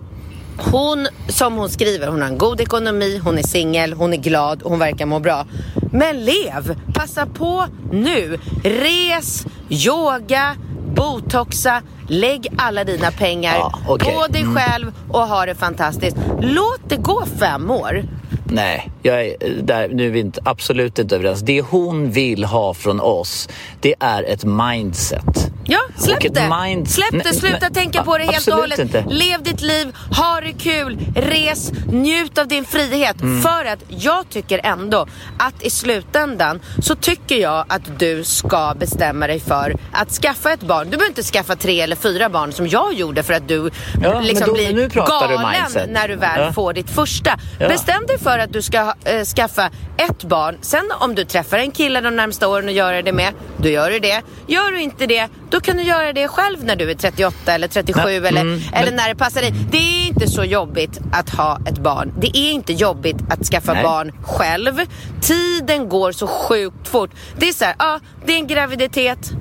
hon, 0.57 1.07
som 1.27 1.53
hon 1.53 1.69
skriver, 1.69 2.07
hon 2.07 2.21
har 2.21 2.29
en 2.29 2.37
god 2.37 2.61
ekonomi, 2.61 3.21
hon 3.23 3.37
är 3.37 3.43
singel, 3.43 3.93
hon 3.93 4.13
är 4.13 4.17
glad, 4.17 4.61
hon 4.63 4.79
verkar 4.79 5.05
må 5.05 5.19
bra. 5.19 5.45
Men 5.91 6.25
lev! 6.25 6.75
Passa 6.93 7.25
på 7.25 7.65
nu! 7.91 8.39
Res, 8.63 9.45
yoga, 9.69 10.55
botoxa, 10.95 11.81
lägg 12.07 12.47
alla 12.57 12.83
dina 12.83 13.11
pengar 13.11 13.55
Ja, 13.55 13.79
okej. 13.87 14.13
på 14.13 14.27
dig 14.27 14.45
själv 14.55 14.91
och 15.09 15.27
ha 15.27 15.45
det 15.45 15.55
fantastiskt. 15.55 16.17
Låt 16.41 16.89
det 16.89 16.97
gå 16.97 17.25
fem 17.39 17.71
år. 17.71 18.03
Nej, 18.49 18.91
jag 19.01 19.25
är, 19.25 19.35
där, 19.61 19.87
nu 19.89 20.05
är 20.07 20.11
vi 20.11 20.19
inte, 20.19 20.41
absolut 20.45 20.99
inte 20.99 21.15
överens. 21.15 21.41
Det 21.41 21.61
hon 21.61 22.11
vill 22.11 22.43
ha 22.43 22.73
från 22.73 23.01
oss, 23.01 23.49
det 23.81 23.95
är 23.99 24.23
ett 24.23 24.43
mindset. 24.43 25.51
Ja, 25.67 25.79
släpp 25.97 26.33
det. 26.33 26.49
mind- 26.49 26.89
Släpp 26.89 27.11
det, 27.11 27.17
Nej, 27.23 27.33
sluta 27.35 27.57
nej, 27.61 27.73
tänka 27.73 28.03
på 28.03 28.17
det 28.17 28.23
helt 28.23 28.47
och 28.47 28.53
hållet. 28.53 28.79
inte. 28.79 29.05
Lev 29.09 29.43
ditt 29.43 29.61
liv, 29.61 29.95
ha 30.17 30.41
det 30.41 30.51
kul, 30.53 30.97
res, 31.15 31.71
njut 31.91 32.37
av 32.37 32.47
din 32.47 32.65
frihet. 32.65 33.21
Mm. 33.21 33.41
För 33.41 33.65
att 33.65 33.79
jag 33.87 34.29
tycker 34.29 34.61
ändå 34.63 35.07
att 35.39 35.63
i 35.63 35.69
slutändan 35.69 36.59
så 36.81 36.95
tycker 36.95 37.35
jag 37.35 37.65
att 37.69 37.99
du 37.99 38.23
ska 38.23 38.73
bestämma 38.79 39.27
dig 39.27 39.39
för 39.39 39.75
att 39.91 40.11
skaffa 40.11 40.53
ett 40.53 40.63
barn. 40.63 40.83
Du 40.85 40.89
behöver 40.97 41.07
inte 41.09 41.23
skaffa 41.23 41.55
tre 41.55 41.81
eller 41.81 41.95
fyra 41.95 42.29
barn 42.29 42.51
som 42.53 42.67
jag 42.67 42.93
gjorde 42.93 43.23
för 43.23 43.33
att 43.33 43.47
du 43.47 43.69
Ja, 44.03 44.19
liksom 44.19 44.47
då- 44.47 44.53
blir 44.53 44.73
du 44.73 44.87
galen 44.87 45.41
när 45.89 46.07
du 46.07 46.15
väl 46.15 46.39
Ja. 46.41 46.53
får 46.53 46.73
ditt 46.73 46.89
första. 46.89 47.39
Ja. 47.59 47.67
Bestäm 47.67 48.05
dig 48.07 48.19
för 48.19 48.34
att 48.39 48.53
du 48.53 48.61
ska 48.61 48.93
eh, 49.03 49.23
skaffa 49.23 49.69
ett 49.97 50.23
barn. 50.23 50.57
Sen 50.61 50.91
om 50.99 51.15
du 51.15 51.25
träffar 51.25 51.57
en 51.57 51.71
kille 51.71 52.01
de 52.01 52.15
närmsta 52.15 52.47
åren 52.47 52.65
och 52.67 52.71
gör 52.73 53.01
det 53.01 53.11
med, 53.11 53.33
då 53.57 53.69
gör 53.69 53.89
du 53.91 53.99
det. 53.99 54.21
Gör 54.47 54.71
du 54.71 54.81
inte 54.81 55.07
det, 55.07 55.27
då 55.49 55.59
kan 55.61 55.77
du 55.77 55.83
göra 55.83 56.13
det 56.13 56.27
själv 56.27 56.63
när 56.63 56.75
du 56.75 56.91
är 56.91 56.95
38 56.95 57.53
eller 57.53 57.67
37 57.67 58.01
Nej, 58.05 58.15
eller, 58.17 58.41
mm, 58.41 58.61
eller 58.73 58.85
men- 58.85 58.95
när 58.95 59.09
det 59.09 59.15
passar 59.15 59.41
dig. 59.41 59.53
Det 59.71 59.77
är 59.77 60.07
inte 60.07 60.27
så 60.27 60.43
jobbigt 60.43 60.99
att 61.11 61.29
ha 61.29 61.59
ett 61.67 61.77
barn. 61.77 62.13
Det 62.19 62.37
är 62.37 62.51
inte 62.51 62.73
jobbigt 62.73 63.17
att 63.29 63.45
skaffa 63.47 63.73
Nej. 63.73 63.83
barn 63.83 64.11
själv. 64.23 64.73
Tiden 65.21 65.89
går 65.89 66.11
så 66.11 66.27
sjukt 66.27 66.87
fort. 66.87 67.11
Det 67.37 67.49
är 67.49 67.53
så 67.53 67.65
här, 67.65 67.75
ja, 67.79 67.99
det 68.25 68.33
är 68.33 68.37
en 68.37 68.47
graviditet. 68.47 69.31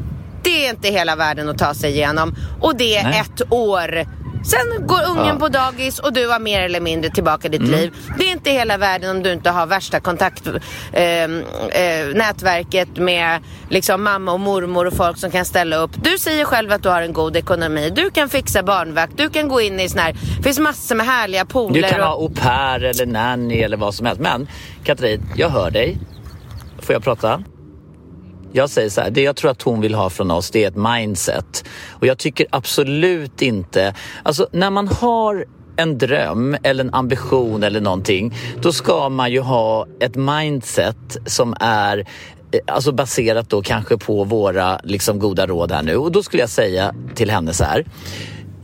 Det 0.43 0.67
är 0.67 0.71
inte 0.71 0.89
hela 0.89 1.17
världen 1.17 1.49
att 1.49 1.59
ta 1.59 1.75
sig 1.75 1.91
igenom. 1.93 2.35
Och 2.61 2.77
det 2.77 2.97
är 2.97 3.05
Nej. 3.05 3.21
ett 3.21 3.53
år. 3.53 4.07
Sen 4.45 4.87
går 4.87 5.03
ungen 5.11 5.17
Ja. 5.25 5.25
Mm. 5.25 5.39
på 5.39 5.49
dagis 5.49 5.99
och 5.99 6.13
du 6.13 6.29
har 6.29 6.39
mer 6.41 6.61
eller 6.63 6.81
mindre 6.81 7.11
tillbaka 7.11 7.49
ditt 7.49 7.63
liv. 7.63 7.95
Det 8.19 8.25
är 8.29 8.33
inte 8.33 8.51
hela 8.51 8.77
världen 8.77 9.11
om 9.17 9.23
du 9.23 9.33
inte 9.33 9.51
har 9.51 9.67
värsta 9.67 10.01
kontakt, 10.01 10.47
eh, 10.93 11.03
eh, 11.03 11.29
nätverket 12.15 12.97
med 12.97 13.41
liksom 13.71 14.03
mamma 14.03 14.33
och 14.33 14.41
mormor 14.41 14.87
och 14.87 14.93
folk 14.95 15.19
som 15.19 15.31
kan 15.31 15.45
ställa 15.45 15.77
upp. 15.77 15.91
Du 16.03 16.19
säger 16.19 16.45
själv 16.45 16.73
att 16.73 16.83
du 16.83 16.89
har 16.89 17.03
en 17.03 17.13
god 17.13 17.37
ekonomi. 17.37 17.91
Du 17.91 18.11
kan 18.11 18.29
fixa 18.29 18.63
barnvakt. 18.63 19.13
Du 19.17 19.31
kan 19.31 19.49
gå 19.49 19.61
in 19.61 19.81
i 19.81 19.89
sån 19.89 19.99
här, 19.99 20.13
det 20.37 20.43
finns 20.43 20.59
massor 20.59 20.95
med 20.95 21.07
härliga 21.07 21.45
Du 21.45 21.51
pooler. 21.53 21.89
kan 21.89 22.01
och- 22.01 22.07
ha 22.07 22.15
au 22.15 22.31
pair 22.35 22.85
eller 22.85 23.07
nanny 23.07 23.59
eller 23.63 23.77
vad 23.77 23.95
som 23.95 24.07
helst. 24.07 24.21
Men 24.21 24.49
Katrin, 24.85 25.23
jag 25.37 25.49
hör 25.49 25.71
dig. 25.71 25.99
Får 26.79 26.93
jag 26.93 27.05
prata? 27.05 27.43
Jag 28.57 28.71
säger 28.71 28.91
så 28.91 29.01
här, 29.01 29.11
det 29.11 29.23
jag 29.23 29.37
tror 29.37 29.51
att 29.51 29.63
hon 29.63 29.81
vill 29.81 29.95
ha 29.95 30.11
från 30.11 30.31
oss 30.31 30.51
det 30.51 30.65
är 30.65 30.69
ett 30.69 30.77
mindset. 30.77 31.65
Och 31.91 32.07
jag 32.07 32.19
tycker 32.19 32.47
absolut 32.51 33.43
inte, 33.43 33.95
alltså 34.23 34.49
när 34.53 34.71
man 34.71 34.89
har 34.89 35.45
en 35.77 35.99
dröm 35.99 36.57
eller 36.63 36.85
en 36.85 36.95
ambition 36.95 37.63
eller 37.63 37.81
någonting, 37.81 38.35
då 38.63 38.73
ska 38.73 39.09
man 39.09 39.33
ju 39.33 39.41
ha 39.41 39.87
ett 40.01 40.17
mindset 40.17 41.17
som 41.27 41.55
är 41.61 41.99
eh, 41.99 42.05
Alltså 42.67 42.93
baserat 42.93 43.51
då 43.51 43.63
kanske 43.63 43.99
på 43.99 44.25
våra 44.25 44.81
liksom 44.85 45.19
goda 45.19 45.47
råd 45.47 45.73
här 45.73 45.83
nu. 45.83 45.97
Och 45.97 46.13
då 46.13 46.23
skulle 46.23 46.43
jag 46.43 46.51
säga 46.51 46.95
till 47.15 47.31
henne 47.31 47.53
så 47.53 47.65
här. 47.65 47.85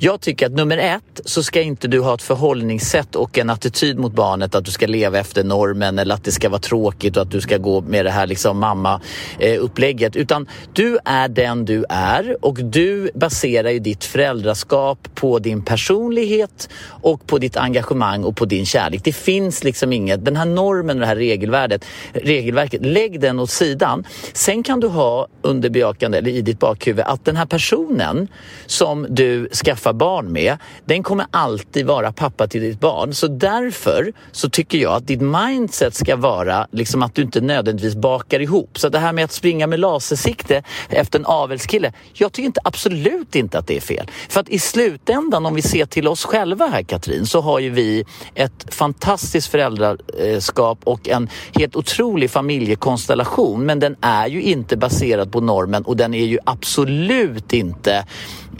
Jag 0.02 0.20
tycker 0.20 0.46
att 0.46 0.52
nummer 0.52 0.78
ett 0.78 1.20
så 1.24 1.42
ska 1.42 1.60
inte 1.60 1.88
du 1.88 2.00
ha 2.00 2.14
ett 2.14 2.22
förhållningssätt 2.22 3.16
och 3.16 3.38
en 3.38 3.50
attityd 3.50 3.98
mot 3.98 4.12
barnet 4.12 4.54
att 4.54 4.64
du 4.64 4.70
ska 4.70 4.86
leva 4.86 5.18
efter 5.18 5.44
normen 5.44 5.98
eller 5.98 6.14
att 6.14 6.24
det 6.24 6.32
ska 6.32 6.48
vara 6.48 6.60
tråkigt 6.60 7.16
och 7.16 7.22
att 7.22 7.30
du 7.30 7.40
ska 7.40 7.56
gå 7.56 7.80
med 7.80 8.04
det 8.04 8.10
här 8.10 8.26
liksom 8.26 8.58
mamma-upplägget. 8.58 10.16
Utan 10.16 10.48
du 10.72 10.98
är 11.04 11.28
den 11.28 11.64
du 11.64 11.84
är 11.88 12.36
och 12.44 12.54
du 12.64 13.10
baserar 13.14 13.70
ju 13.70 13.78
ditt 13.78 14.04
föräldraskap 14.04 15.08
på 15.14 15.38
din 15.38 15.64
personlighet 15.64 16.68
och 16.86 17.26
på 17.26 17.38
ditt 17.38 17.56
engagemang 17.56 18.24
och 18.24 18.36
på 18.36 18.44
din 18.44 18.66
kärlek. 18.66 19.00
Det 19.04 19.12
finns 19.12 19.64
liksom 19.64 19.92
inget, 19.92 20.24
den 20.24 20.36
här 20.36 20.46
normen 20.46 20.96
och 20.96 21.00
det 21.00 21.06
här 21.06 21.16
regelvärdet, 21.16 21.84
regelverket, 22.12 22.86
lägg 22.86 23.20
den 23.20 23.38
åt 23.38 23.50
sidan. 23.50 24.04
Sen 24.32 24.62
kan 24.62 24.80
du 24.80 24.88
ha 24.88 25.26
under 25.42 25.70
bejakande 25.70 26.18
eller 26.18 26.30
i 26.30 26.42
ditt 26.42 26.58
bakhuvud 26.58 27.04
att 27.06 27.24
den 27.24 27.36
här 27.36 27.46
personen 27.46 28.28
som 28.66 29.06
du 29.10 29.48
skaffar 29.48 29.89
barn 29.92 30.32
med, 30.32 30.56
den 30.84 31.02
kommer 31.02 31.26
alltid 31.30 31.86
vara 31.86 32.12
pappa 32.12 32.46
till 32.46 32.60
ditt 32.60 32.80
barn. 32.80 33.14
Så 33.14 33.26
därför 33.26 34.12
så 34.32 34.50
tycker 34.50 34.78
jag 34.78 34.92
att 34.92 35.06
ditt 35.06 35.20
mindset 35.20 35.94
ska 35.94 36.16
vara 36.16 36.66
liksom 36.70 37.02
att 37.02 37.14
du 37.14 37.22
inte 37.22 37.40
nödvändigtvis 37.40 37.94
bakar 37.94 38.40
ihop. 38.40 38.78
Så 38.78 38.88
det 38.88 38.98
här 38.98 39.12
med 39.12 39.24
att 39.24 39.32
springa 39.32 39.66
med 39.66 39.80
lasersikte 39.80 40.62
efter 40.88 41.18
en 41.18 41.26
avelskille, 41.26 41.92
jag 42.12 42.32
tycker 42.32 42.46
inte, 42.46 42.60
absolut 42.64 43.34
inte 43.34 43.58
att 43.58 43.66
det 43.66 43.76
är 43.76 43.80
fel. 43.80 44.10
För 44.28 44.40
att 44.40 44.48
i 44.48 44.58
slutändan, 44.58 45.46
om 45.46 45.54
vi 45.54 45.62
ser 45.62 45.86
till 45.86 46.08
oss 46.08 46.24
själva 46.24 46.66
här 46.66 46.82
Katrin, 46.82 47.26
så 47.26 47.40
har 47.40 47.58
ju 47.58 47.70
vi 47.70 48.04
ett 48.34 48.74
fantastiskt 48.74 49.50
föräldraskap 49.50 50.78
och 50.84 51.08
en 51.08 51.28
helt 51.54 51.76
otrolig 51.76 52.30
familjekonstellation. 52.30 53.66
Men 53.66 53.80
den 53.80 53.96
är 54.00 54.26
ju 54.26 54.42
inte 54.42 54.76
baserad 54.76 55.32
på 55.32 55.40
normen 55.40 55.82
och 55.82 55.96
den 55.96 56.14
är 56.14 56.24
ju 56.24 56.38
absolut 56.44 57.52
inte 57.52 58.04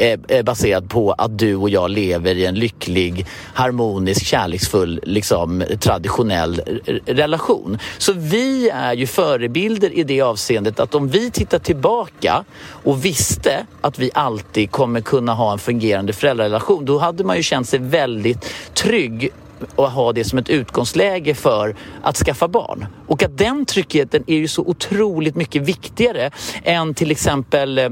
Eh, 0.00 0.18
eh, 0.28 0.42
baserad 0.42 0.90
på 0.90 1.12
att 1.12 1.38
du 1.38 1.56
och 1.56 1.70
jag 1.70 1.90
lever 1.90 2.34
i 2.34 2.46
en 2.46 2.54
lycklig, 2.54 3.26
harmonisk, 3.54 4.24
kärleksfull, 4.24 5.00
liksom, 5.02 5.64
traditionell 5.80 6.80
relation. 7.06 7.78
Så 7.98 8.12
vi 8.12 8.70
är 8.70 8.94
ju 8.94 9.06
förebilder 9.06 9.98
i 9.98 10.04
det 10.04 10.20
avseendet 10.20 10.80
att 10.80 10.94
om 10.94 11.08
vi 11.08 11.30
tittar 11.30 11.58
tillbaka 11.58 12.44
och 12.84 13.04
visste 13.04 13.66
att 13.80 13.98
vi 13.98 14.10
alltid 14.14 14.70
kommer 14.70 15.00
kunna 15.00 15.34
ha 15.34 15.52
en 15.52 15.58
fungerande 15.58 16.12
föräldrarelation, 16.12 16.84
då 16.84 16.98
hade 16.98 17.24
man 17.24 17.36
ju 17.36 17.42
känt 17.42 17.68
sig 17.68 17.78
väldigt 17.78 18.46
trygg 18.74 19.30
och 19.74 19.90
ha 19.90 20.12
det 20.12 20.24
som 20.24 20.38
ett 20.38 20.48
utgångsläge 20.48 21.34
för 21.34 21.76
att 22.02 22.16
skaffa 22.16 22.48
barn. 22.48 22.86
Och 23.06 23.22
att 23.22 23.38
den 23.38 23.66
tryggheten 23.66 24.24
är 24.26 24.36
ju 24.36 24.48
så 24.48 24.62
otroligt 24.62 25.36
mycket 25.36 25.62
viktigare 25.62 26.30
än 26.64 26.94
till 26.94 27.10
exempel 27.10 27.78
eh, 27.78 27.90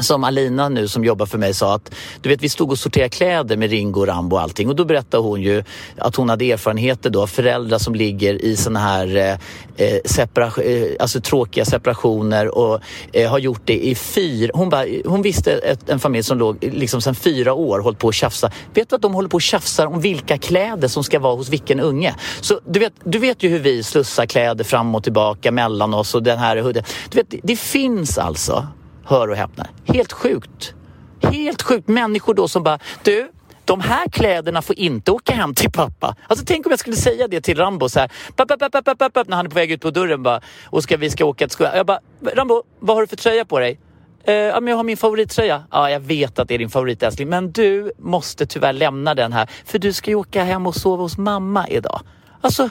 som 0.00 0.24
Alina 0.24 0.68
nu 0.68 0.88
som 0.88 1.04
jobbar 1.04 1.26
för 1.26 1.38
mig 1.38 1.54
sa 1.54 1.74
att 1.74 1.94
du 2.20 2.28
vet 2.28 2.42
vi 2.42 2.48
stod 2.48 2.70
och 2.70 2.78
sorterade 2.78 3.08
kläder 3.08 3.56
med 3.56 3.70
Ringo, 3.70 4.00
och 4.00 4.06
Rambo 4.06 4.36
och 4.36 4.42
allting 4.42 4.68
och 4.68 4.76
då 4.76 4.84
berättade 4.84 5.22
hon 5.22 5.42
ju 5.42 5.64
att 5.98 6.16
hon 6.16 6.28
hade 6.28 6.52
erfarenheter 6.52 7.10
då 7.10 7.26
föräldrar 7.26 7.78
som 7.78 7.94
ligger 7.94 8.44
i 8.44 8.56
såna 8.56 8.78
här 8.78 9.16
eh, 9.16 9.38
eh, 9.76 9.98
separa, 10.04 10.62
eh, 10.62 10.90
alltså 11.00 11.20
tråkiga 11.20 11.64
separationer 11.64 12.58
och 12.58 12.80
eh, 13.12 13.30
har 13.30 13.38
gjort 13.38 13.62
det 13.64 13.86
i 13.86 13.94
fyra, 13.94 14.50
hon, 14.54 14.68
bara, 14.68 14.86
hon 15.04 15.22
visste 15.22 15.52
ett, 15.52 15.90
en 15.90 16.00
familj 16.00 16.24
som 16.24 16.38
låg 16.38 16.64
liksom 16.64 17.00
sedan 17.00 17.14
fyra 17.14 17.52
år 17.52 17.78
hållit 17.78 17.98
på 17.98 18.08
att 18.08 18.14
tjafsa. 18.14 18.50
Vet 18.74 18.90
du 18.90 18.96
att 18.96 19.02
de 19.02 19.14
håller 19.14 19.28
på 19.28 19.36
att 19.36 19.42
tjafsa 19.42 19.88
om 19.88 20.00
vilka 20.00 20.38
kläder 20.38 20.88
som 20.88 21.04
ska 21.04 21.18
vara 21.18 21.34
hos 21.34 21.48
vilken 21.48 21.80
unge? 21.80 22.14
Så 22.40 22.60
du 22.66 22.80
vet, 22.80 22.92
du 23.04 23.18
vet 23.18 23.42
ju 23.42 23.48
hur 23.48 23.58
vi 23.58 23.82
slussar 23.82 24.26
kläder 24.26 24.64
fram 24.64 24.94
och 24.94 25.04
tillbaka 25.04 25.52
mellan 25.52 25.94
oss 25.94 26.14
och 26.14 26.22
den 26.22 26.38
här 26.38 26.56
Du 26.56 26.62
vet, 26.62 27.30
det, 27.30 27.40
det 27.42 27.56
finns 27.56 28.18
alltså 28.18 28.66
Hör 29.06 29.28
och 29.30 29.36
häpna. 29.36 29.66
Helt 29.84 30.12
sjukt. 30.12 30.74
Helt 31.22 31.62
sjukt. 31.62 31.88
Människor 31.88 32.34
då 32.34 32.48
som 32.48 32.62
bara, 32.62 32.78
du, 33.02 33.28
de 33.64 33.80
här 33.80 34.08
kläderna 34.08 34.62
får 34.62 34.78
inte 34.78 35.10
åka 35.10 35.34
hem 35.34 35.54
till 35.54 35.70
pappa. 35.70 36.16
Alltså 36.26 36.44
tänk 36.48 36.66
om 36.66 36.70
jag 36.70 36.78
skulle 36.78 36.96
säga 36.96 37.28
det 37.28 37.40
till 37.40 37.56
Rambo 37.58 37.88
så 37.88 38.00
här, 38.00 38.12
pappa, 38.36 38.56
pappa, 38.56 38.82
pappa, 38.82 38.94
pappa, 39.10 39.24
när 39.26 39.36
han 39.36 39.46
är 39.46 39.50
på 39.50 39.54
väg 39.54 39.72
ut 39.72 39.80
på 39.80 39.90
dörren 39.90 40.22
bara, 40.22 40.40
och 40.66 40.82
ska, 40.82 40.96
vi 40.96 41.10
ska 41.10 41.24
åka 41.24 41.46
till 41.46 41.52
skolan. 41.52 41.76
Jag 41.76 41.86
bara, 41.86 42.00
Rambo, 42.34 42.62
vad 42.78 42.96
har 42.96 43.00
du 43.00 43.06
för 43.06 43.16
tröja 43.16 43.44
på 43.44 43.58
dig? 43.58 43.78
Eh, 44.24 44.34
ja, 44.34 44.60
men 44.60 44.70
jag 44.70 44.76
har 44.76 44.84
min 44.84 44.96
favorittröja. 44.96 45.62
Ja, 45.70 45.90
jag 45.90 46.00
vet 46.00 46.38
att 46.38 46.48
det 46.48 46.54
är 46.54 46.58
din 46.58 46.70
favorit 46.70 47.02
älskling, 47.02 47.28
men 47.28 47.52
du 47.52 47.92
måste 47.98 48.46
tyvärr 48.46 48.72
lämna 48.72 49.14
den 49.14 49.32
här, 49.32 49.48
för 49.64 49.78
du 49.78 49.92
ska 49.92 50.10
ju 50.10 50.14
åka 50.14 50.44
hem 50.44 50.66
och 50.66 50.74
sova 50.74 51.02
hos 51.02 51.18
mamma 51.18 51.68
idag. 51.68 52.00
Alltså, 52.40 52.70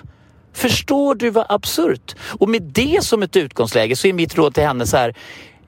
förstår 0.53 1.15
du 1.15 1.29
vad 1.29 1.45
absurt? 1.49 2.15
Och 2.39 2.49
med 2.49 2.61
det 2.61 3.03
som 3.03 3.23
ett 3.23 3.35
utgångsläge 3.35 3.95
så 3.95 4.07
är 4.07 4.13
mitt 4.13 4.35
råd 4.35 4.53
till 4.53 4.63
henne 4.63 4.87
så 4.87 4.97
här, 4.97 5.15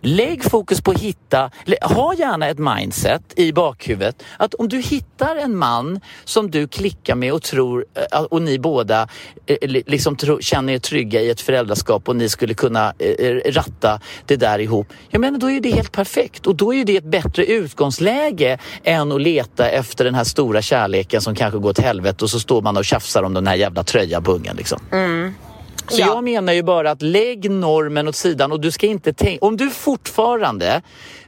Lägg 0.07 0.43
fokus 0.43 0.81
på 0.81 0.91
att 0.91 0.99
hitta, 0.99 1.51
ha 1.81 2.13
gärna 2.13 2.47
ett 2.47 2.59
mindset 2.59 3.21
i 3.35 3.51
bakhuvudet 3.53 4.23
att 4.37 4.53
om 4.53 4.69
du 4.69 4.79
hittar 4.79 5.35
en 5.35 5.57
man 5.57 5.99
som 6.23 6.51
du 6.51 6.67
klickar 6.67 7.15
med 7.15 7.33
och 7.33 7.41
tror 7.41 7.85
eh, 8.13 8.21
och 8.21 8.41
ni 8.41 8.59
båda 8.59 9.07
eh, 9.45 9.57
liksom 9.69 10.17
känner 10.39 10.73
er 10.73 10.79
trygga 10.79 11.21
i 11.21 11.29
ett 11.29 11.41
föräldraskap 11.41 12.09
och 12.09 12.15
ni 12.15 12.29
skulle 12.29 12.53
kunna 12.53 12.93
eh, 12.99 13.51
ratta 13.51 13.99
det 14.25 14.35
där 14.35 14.59
ihop. 14.59 14.87
Jag 15.09 15.21
menar 15.21 15.39
då 15.39 15.51
är 15.51 15.59
det 15.59 15.71
helt 15.71 15.91
perfekt 15.91 16.47
och 16.47 16.55
då 16.55 16.73
är 16.73 16.85
det 16.85 16.97
ett 16.97 17.11
bättre 17.11 17.45
utgångsläge 17.45 18.57
än 18.83 19.11
att 19.11 19.21
leta 19.21 19.69
efter 19.69 20.05
den 20.05 20.15
här 20.15 20.23
stora 20.23 20.61
kärleken 20.61 21.21
som 21.21 21.35
kanske 21.35 21.59
går 21.59 21.73
till 21.73 21.83
helvete 21.83 22.25
och 22.25 22.29
så 22.29 22.39
står 22.39 22.61
man 22.61 22.77
och 22.77 22.85
tjafsar 22.85 23.23
om 23.23 23.33
den 23.33 23.47
här 23.47 23.55
jävla 23.55 23.83
tröjabungen 23.83 24.55
liksom. 24.55 24.79
Mm. 24.91 25.33
Så 25.87 26.01
ja. 26.01 26.07
jag 26.07 26.23
menar 26.23 26.53
ju 26.53 26.63
bara 26.63 26.91
att 26.91 27.01
lägg 27.01 27.51
normen 27.51 28.07
åt 28.07 28.15
sidan 28.15 28.51
och 28.51 28.59
du 28.59 28.71
ska 28.71 28.87
inte 28.87 29.13
tänka... 29.13 29.45
Om 29.45 29.57
du 29.57 29.69
fortfarande 29.69 30.81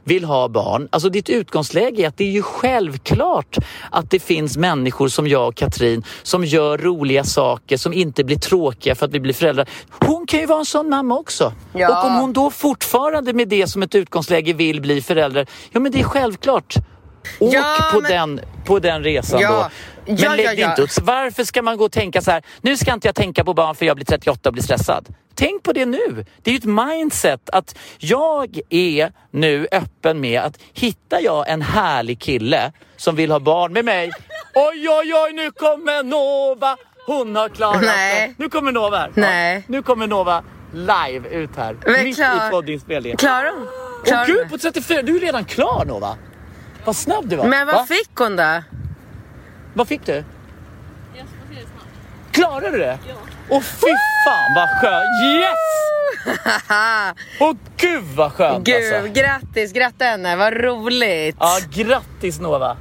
vill 0.04 0.24
ha 0.24 0.48
barn, 0.48 0.88
alltså 0.90 1.08
ditt 1.08 1.28
utgångsläge 1.28 2.02
är 2.02 2.08
att 2.08 2.16
det 2.16 2.24
är 2.24 2.30
ju 2.30 2.42
självklart 2.42 3.56
att 3.90 4.10
det 4.10 4.20
finns 4.20 4.56
människor 4.56 5.08
som 5.08 5.28
jag 5.28 5.48
och 5.48 5.54
Katrin 5.54 6.02
som 6.22 6.44
gör 6.44 6.78
roliga 6.78 7.24
saker 7.24 7.76
som 7.76 7.92
inte 7.92 8.24
blir 8.24 8.38
tråkiga 8.38 8.94
för 8.94 9.06
att 9.06 9.12
vi 9.12 9.20
blir 9.20 9.34
föräldrar. 9.34 9.68
Hon 9.90 10.26
kan 10.26 10.40
ju 10.40 10.46
vara 10.46 10.58
en 10.58 10.64
sån 10.64 10.88
mamma 10.88 11.18
också. 11.18 11.52
Ja. 11.72 11.98
Och 11.98 12.10
om 12.10 12.16
hon 12.16 12.32
då 12.32 12.50
fortfarande 12.50 13.32
med 13.32 13.48
det 13.48 13.66
som 13.66 13.82
ett 13.82 13.94
utgångsläge 13.94 14.52
vill 14.52 14.80
bli 14.80 15.02
förälder, 15.02 15.46
ja 15.70 15.80
men 15.80 15.92
det 15.92 16.00
är 16.00 16.04
självklart. 16.04 16.74
Åk 17.38 17.54
ja, 17.54 17.76
på, 17.92 18.00
men... 18.00 18.10
den, 18.10 18.40
på 18.64 18.78
den 18.78 19.04
resan 19.04 19.40
ja. 19.40 19.52
då. 19.52 19.70
Men 20.06 20.16
ja, 20.16 20.34
lägg 20.34 20.58
ja, 20.58 20.70
inte 20.70 20.82
ut. 20.82 20.98
Varför 21.02 21.44
ska 21.44 21.62
man 21.62 21.76
gå 21.76 21.84
och 21.84 21.92
tänka 21.92 22.22
så 22.22 22.30
här, 22.30 22.42
nu 22.60 22.76
ska 22.76 22.92
inte 22.92 23.08
jag 23.08 23.14
tänka 23.14 23.44
på 23.44 23.54
barn 23.54 23.74
för 23.74 23.86
jag 23.86 23.96
blir 23.96 24.06
38 24.06 24.48
och 24.48 24.52
blir 24.52 24.62
stressad. 24.62 25.08
Tänk 25.34 25.62
på 25.62 25.72
det 25.72 25.86
nu. 25.86 26.24
Det 26.42 26.50
är 26.50 26.52
ju 26.52 26.58
ett 26.58 26.88
mindset 26.90 27.50
att 27.50 27.78
jag 27.98 28.60
är 28.70 29.12
nu 29.30 29.66
öppen 29.72 30.20
med 30.20 30.40
att 30.40 30.58
hittar 30.72 31.20
jag 31.20 31.48
en 31.48 31.62
härlig 31.62 32.20
kille 32.20 32.72
som 32.96 33.16
vill 33.16 33.30
ha 33.30 33.40
barn 33.40 33.72
med 33.72 33.84
mig. 33.84 34.10
Oj, 34.54 34.88
oj, 34.88 35.14
oj, 35.14 35.32
nu 35.32 35.50
kommer 35.50 36.02
Nova. 36.02 36.76
Hon 37.06 37.36
har 37.36 37.48
klarat 37.48 37.82
det. 37.82 38.34
Nu 38.36 38.48
kommer 38.48 38.72
Nova 38.72 38.96
här. 38.96 39.10
Nej. 39.14 39.64
nu 39.66 39.82
kommer 39.82 40.06
Nova 40.06 40.42
live 40.72 41.28
ut 41.28 41.56
här. 41.56 41.76
Men 41.86 42.04
mitt 42.04 42.16
klar... 42.16 42.48
i 42.48 42.50
poddinspelningen. 42.50 43.16
Klarar 43.16 43.52
hon? 43.52 43.68
Åh 44.10 44.26
gud, 44.26 44.50
på 44.50 44.58
34. 44.58 45.02
Du 45.02 45.16
är 45.16 45.20
redan 45.20 45.44
klar 45.44 45.84
Nova. 45.84 46.16
Vad 46.84 46.96
snabb 46.96 47.28
du 47.28 47.36
var. 47.36 47.44
Men 47.48 47.66
vad 47.66 47.76
Va? 47.76 47.86
fick 47.86 48.10
hon 48.18 48.36
då? 48.36 48.62
Vad 49.74 49.88
fick 49.88 50.06
du? 50.06 50.12
Jag 50.12 50.24
ska 51.26 51.36
se 51.48 51.54
det 51.54 51.60
snart. 51.60 52.32
Klarade 52.32 52.70
du 52.70 52.78
det? 52.78 52.98
Ja. 53.08 53.14
Åh 53.50 53.60
fy 53.62 53.86
fan 54.24 54.54
vad 54.54 54.68
skönt! 54.68 55.22
Yes! 55.36 55.58
Åh 57.40 57.54
gud 57.76 58.04
vad 58.16 58.32
skönt 58.32 58.66
Gud, 58.66 58.94
alltså. 58.94 59.12
grattis, 59.22 59.72
gratta 59.72 60.04
henne, 60.04 60.36
vad 60.36 60.52
roligt! 60.52 61.36
Ja, 61.40 61.58
grattis 61.70 62.40
Nova! 62.40 62.76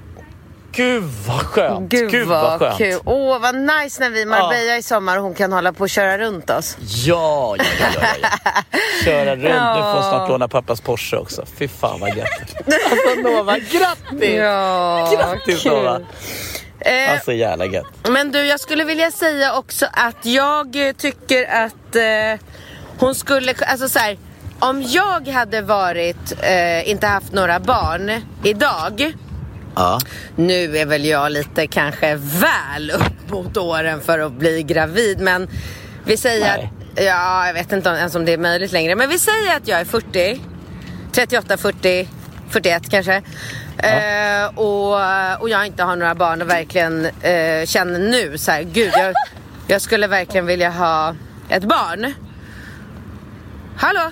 Gud 0.77 1.03
vad 1.27 1.41
skönt! 1.41 1.89
Gud, 1.91 2.11
Gud 2.11 2.27
vad, 2.27 2.59
vad! 2.59 2.77
Kul. 2.77 2.99
Åh 3.05 3.39
vad 3.39 3.55
nice 3.55 4.01
när 4.01 4.09
vi 4.09 4.19
är 4.19 4.23
i 4.23 4.25
Marbella 4.25 4.71
ja. 4.71 4.77
i 4.77 4.81
sommar 4.83 5.17
och 5.17 5.23
hon 5.23 5.33
kan 5.33 5.51
hålla 5.53 5.73
på 5.73 5.83
och 5.83 5.89
köra 5.89 6.17
runt 6.17 6.49
oss. 6.49 6.77
Ja, 6.79 7.55
ja, 7.57 7.63
ja, 7.79 7.87
ja, 8.01 8.29
ja. 8.43 8.79
Köra 9.05 9.35
runt, 9.35 9.43
ja. 9.43 9.75
nu 9.75 9.81
får 9.81 9.91
hon 9.91 10.03
snart 10.03 10.29
låna 10.29 10.47
pappas 10.47 10.81
Porsche 10.81 11.17
också. 11.17 11.45
Fy 11.57 11.67
fan 11.67 11.99
vad 11.99 12.17
gött! 12.17 12.27
Alltså 12.91 13.29
Nova, 13.29 13.57
grattis! 13.57 14.35
Ja, 14.35 15.09
grattis 15.17 15.63
kul. 15.63 15.71
Nova! 15.71 15.99
Eh, 16.79 17.11
alltså 17.11 17.33
jävla 17.33 17.65
gött. 17.65 18.07
Men 18.09 18.31
du, 18.31 18.45
jag 18.45 18.59
skulle 18.59 18.83
vilja 18.83 19.11
säga 19.11 19.53
också 19.53 19.85
att 19.91 20.25
jag 20.25 20.93
tycker 20.97 21.45
att 21.51 21.95
eh, 21.95 22.45
hon 22.99 23.15
skulle, 23.15 23.53
alltså 23.67 23.89
så 23.89 23.99
här, 23.99 24.17
om 24.59 24.83
jag 24.83 25.27
hade 25.27 25.61
varit, 25.61 26.33
eh, 26.41 26.89
inte 26.89 27.07
haft 27.07 27.33
några 27.33 27.59
barn 27.59 28.11
idag. 28.43 29.13
Ja. 29.77 29.99
Nu 30.35 30.77
är 30.77 30.85
väl 30.85 31.05
jag 31.05 31.31
lite 31.31 31.67
kanske 31.67 32.15
väl 32.15 32.91
upp 32.91 33.29
mot 33.29 33.57
åren 33.57 34.01
för 34.01 34.19
att 34.19 34.31
bli 34.31 34.63
gravid 34.63 35.19
men 35.19 35.49
vi 36.05 36.17
säger 36.17 36.57
Nej. 36.57 36.71
ja, 37.05 37.47
jag 37.47 37.53
vet 37.53 37.71
inte 37.71 37.89
ens 37.89 38.15
om 38.15 38.25
det 38.25 38.33
är 38.33 38.37
möjligt 38.37 38.71
längre. 38.71 38.95
Men 38.95 39.09
vi 39.09 39.19
säger 39.19 39.57
att 39.57 39.67
jag 39.67 39.79
är 39.79 39.85
40. 39.85 40.41
38, 41.11 41.57
40, 41.57 42.09
41 42.49 42.89
kanske. 42.89 43.21
Ja. 43.77 43.87
Eh, 43.87 44.47
och, 44.47 45.41
och 45.41 45.49
jag 45.49 45.65
inte 45.65 45.83
har 45.83 45.95
några 45.95 46.15
barn 46.15 46.41
och 46.41 46.49
verkligen 46.49 47.05
eh, 47.05 47.65
känner 47.65 47.99
nu 47.99 48.37
så 48.37 48.51
här, 48.51 48.61
gud 48.61 48.91
jag, 48.93 49.13
jag 49.67 49.81
skulle 49.81 50.07
verkligen 50.07 50.45
vilja 50.45 50.69
ha 50.69 51.15
ett 51.49 51.63
barn. 51.63 52.13
Hallå? 53.77 54.11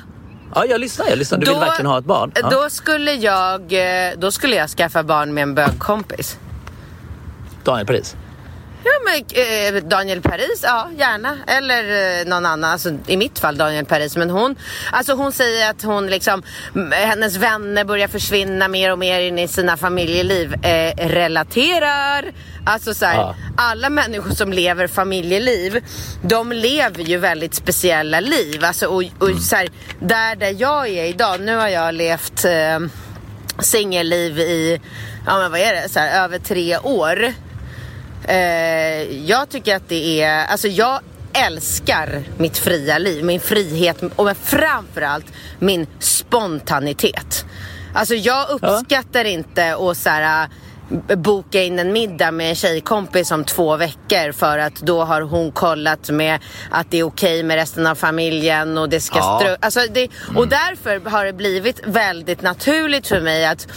Ja, 0.55 0.65
jag 0.65 0.81
lyssnar. 0.81 1.07
Jag 1.09 1.17
lyssnar. 1.17 1.37
Du 1.37 1.45
då, 1.45 1.51
vill 1.51 1.59
verkligen 1.59 1.91
ha 1.91 1.97
ett 1.99 2.05
barn? 2.05 2.31
Ja. 2.35 2.49
Då, 2.49 2.69
skulle 2.69 3.13
jag, 3.13 3.73
eh, 3.73 4.13
då 4.17 4.31
skulle 4.31 4.55
jag 4.55 4.69
skaffa 4.69 5.03
barn 5.03 5.33
med 5.33 5.41
en 5.41 5.55
bögkompis. 5.55 6.37
Daniel 7.63 7.87
Paris? 7.87 8.15
Ja, 8.85 8.91
men 9.05 9.23
eh, 9.75 9.83
Daniel 9.83 10.21
Paris, 10.21 10.59
ja 10.63 10.89
gärna. 10.97 11.37
Eller 11.47 12.19
eh, 12.19 12.27
någon 12.27 12.45
annan, 12.45 12.71
alltså, 12.71 12.91
i 13.07 13.17
mitt 13.17 13.39
fall 13.39 13.57
Daniel 13.57 13.85
Paris. 13.85 14.17
Men 14.17 14.29
hon, 14.29 14.55
alltså 14.91 15.13
hon 15.13 15.31
säger 15.31 15.69
att 15.69 15.83
hon 15.83 16.07
liksom, 16.07 16.43
hennes 16.91 17.35
vänner 17.35 17.83
börjar 17.85 18.07
försvinna 18.07 18.67
mer 18.67 18.91
och 18.91 18.99
mer 18.99 19.19
in 19.19 19.39
i 19.39 19.47
sina 19.47 19.77
familjeliv. 19.77 20.65
Eh, 20.65 21.07
relaterar. 21.07 22.25
Alltså 22.65 22.93
så 22.93 23.05
här, 23.05 23.15
ja. 23.15 23.35
alla 23.57 23.89
människor 23.89 24.31
som 24.31 24.53
lever 24.53 24.87
familjeliv, 24.87 25.83
de 26.21 26.51
lever 26.51 27.03
ju 27.03 27.17
väldigt 27.17 27.53
speciella 27.53 28.19
liv. 28.19 28.65
Alltså, 28.65 28.87
och, 28.87 29.03
och 29.19 29.29
mm. 29.29 29.39
så 29.39 29.55
här, 29.55 29.67
där, 29.99 30.35
där 30.35 30.55
jag 30.57 30.87
är 30.87 31.05
idag, 31.05 31.41
nu 31.41 31.55
har 31.55 31.67
jag 31.67 31.93
levt 31.93 32.45
eh, 32.45 32.79
singelliv 33.59 34.39
i, 34.39 34.81
ja 35.25 35.37
men 35.37 35.51
vad 35.51 35.59
är 35.59 35.73
det, 35.73 35.89
så 35.89 35.99
här, 35.99 36.23
över 36.23 36.39
tre 36.39 36.77
år. 36.77 37.33
Eh, 38.27 39.27
jag 39.27 39.49
tycker 39.49 39.75
att 39.75 39.89
det 39.89 40.21
är, 40.21 40.45
alltså 40.45 40.67
jag 40.67 40.99
älskar 41.33 42.23
mitt 42.37 42.57
fria 42.57 42.97
liv, 42.97 43.25
min 43.25 43.39
frihet 43.39 43.97
och 44.15 44.37
framförallt 44.37 45.25
min 45.59 45.87
spontanitet. 45.99 47.45
Alltså 47.93 48.15
jag 48.15 48.49
uppskattar 48.49 49.25
ja. 49.25 49.29
inte 49.29 49.75
att 49.75 49.97
så 49.97 50.09
här, 50.09 50.49
boka 51.15 51.63
in 51.63 51.79
en 51.79 51.93
middag 51.93 52.31
med 52.31 52.49
en 52.49 52.55
tjejkompis 52.55 53.31
om 53.31 53.43
två 53.43 53.77
veckor 53.77 54.31
för 54.31 54.57
att 54.57 54.75
då 54.75 55.03
har 55.03 55.21
hon 55.21 55.51
kollat 55.51 56.09
med 56.09 56.39
att 56.71 56.91
det 56.91 56.97
är 56.97 57.03
okej 57.03 57.43
med 57.43 57.55
resten 57.55 57.87
av 57.87 57.95
familjen 57.95 58.77
och 58.77 58.89
det 58.89 58.99
ska 58.99 59.17
ja. 59.17 59.39
strö... 59.41 59.55
Alltså 59.59 59.79
det, 59.91 60.09
och 60.27 60.43
mm. 60.43 60.49
därför 60.49 61.09
har 61.09 61.25
det 61.25 61.33
blivit 61.33 61.81
väldigt 61.85 62.41
naturligt 62.41 63.07
för 63.07 63.21
mig 63.21 63.45
att 63.45 63.67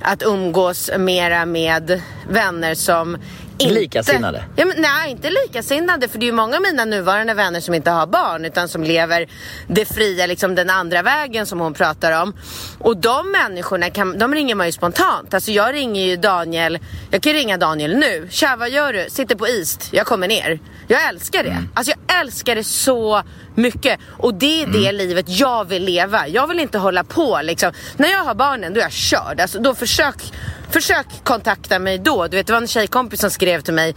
att 0.00 0.22
umgås 0.22 0.90
mera 0.98 1.46
med 1.46 2.02
vänner 2.28 2.74
som 2.74 3.18
inte... 3.58 3.74
Likasinnade? 3.74 4.44
Ja, 4.56 4.64
men, 4.64 4.74
nej, 4.78 5.10
inte 5.10 5.30
likasinnade. 5.30 6.08
För 6.08 6.18
det 6.18 6.24
är 6.24 6.26
ju 6.26 6.32
många 6.32 6.56
av 6.56 6.62
mina 6.62 6.84
nuvarande 6.84 7.34
vänner 7.34 7.60
som 7.60 7.74
inte 7.74 7.90
har 7.90 8.06
barn 8.06 8.44
utan 8.44 8.68
som 8.68 8.82
lever 8.82 9.28
det 9.66 9.84
fria, 9.84 10.26
liksom 10.26 10.54
den 10.54 10.70
andra 10.70 11.02
vägen 11.02 11.46
som 11.46 11.60
hon 11.60 11.74
pratar 11.74 12.22
om. 12.22 12.36
Och 12.78 12.96
de 12.96 13.32
människorna 13.32 13.90
kan, 13.90 14.18
de 14.18 14.34
ringer 14.34 14.54
man 14.54 14.66
ju 14.66 14.72
spontant. 14.72 15.34
Alltså 15.34 15.50
jag 15.50 15.74
ringer 15.74 16.06
ju 16.06 16.16
Daniel, 16.16 16.78
jag 17.10 17.22
kan 17.22 17.32
ringa 17.32 17.56
Daniel 17.56 17.96
nu. 17.96 18.28
Tja, 18.30 18.56
vad 18.58 18.70
gör 18.70 18.92
du? 18.92 19.06
Sitter 19.10 19.34
på 19.34 19.48
East, 19.48 19.88
jag 19.92 20.06
kommer 20.06 20.28
ner. 20.28 20.60
Jag 20.86 21.08
älskar 21.08 21.42
det. 21.42 21.50
Mm. 21.50 21.68
Alltså 21.74 21.92
jag 22.06 22.20
älskar 22.20 22.54
det 22.54 22.64
så 22.64 23.22
mycket. 23.58 24.00
Och 24.18 24.34
det 24.34 24.62
är 24.62 24.66
det 24.66 24.88
mm. 24.88 24.96
livet 24.96 25.24
jag 25.28 25.64
vill 25.64 25.84
leva. 25.84 26.28
Jag 26.28 26.46
vill 26.46 26.60
inte 26.60 26.78
hålla 26.78 27.04
på 27.04 27.40
liksom. 27.42 27.72
När 27.96 28.08
jag 28.08 28.24
har 28.24 28.34
barnen 28.34 28.74
då 28.74 28.80
är 28.80 28.84
jag 28.84 28.92
körd. 28.92 29.40
Alltså, 29.40 29.58
då 29.58 29.74
försök, 29.74 30.32
försök 30.70 31.06
kontakta 31.24 31.78
mig 31.78 31.98
då. 31.98 32.26
Du 32.26 32.36
vet 32.36 32.46
det 32.46 32.52
var 32.52 32.60
en 32.60 32.68
tjejkompis 32.68 33.20
som 33.20 33.30
skrev 33.30 33.60
till 33.60 33.74
mig 33.74 33.94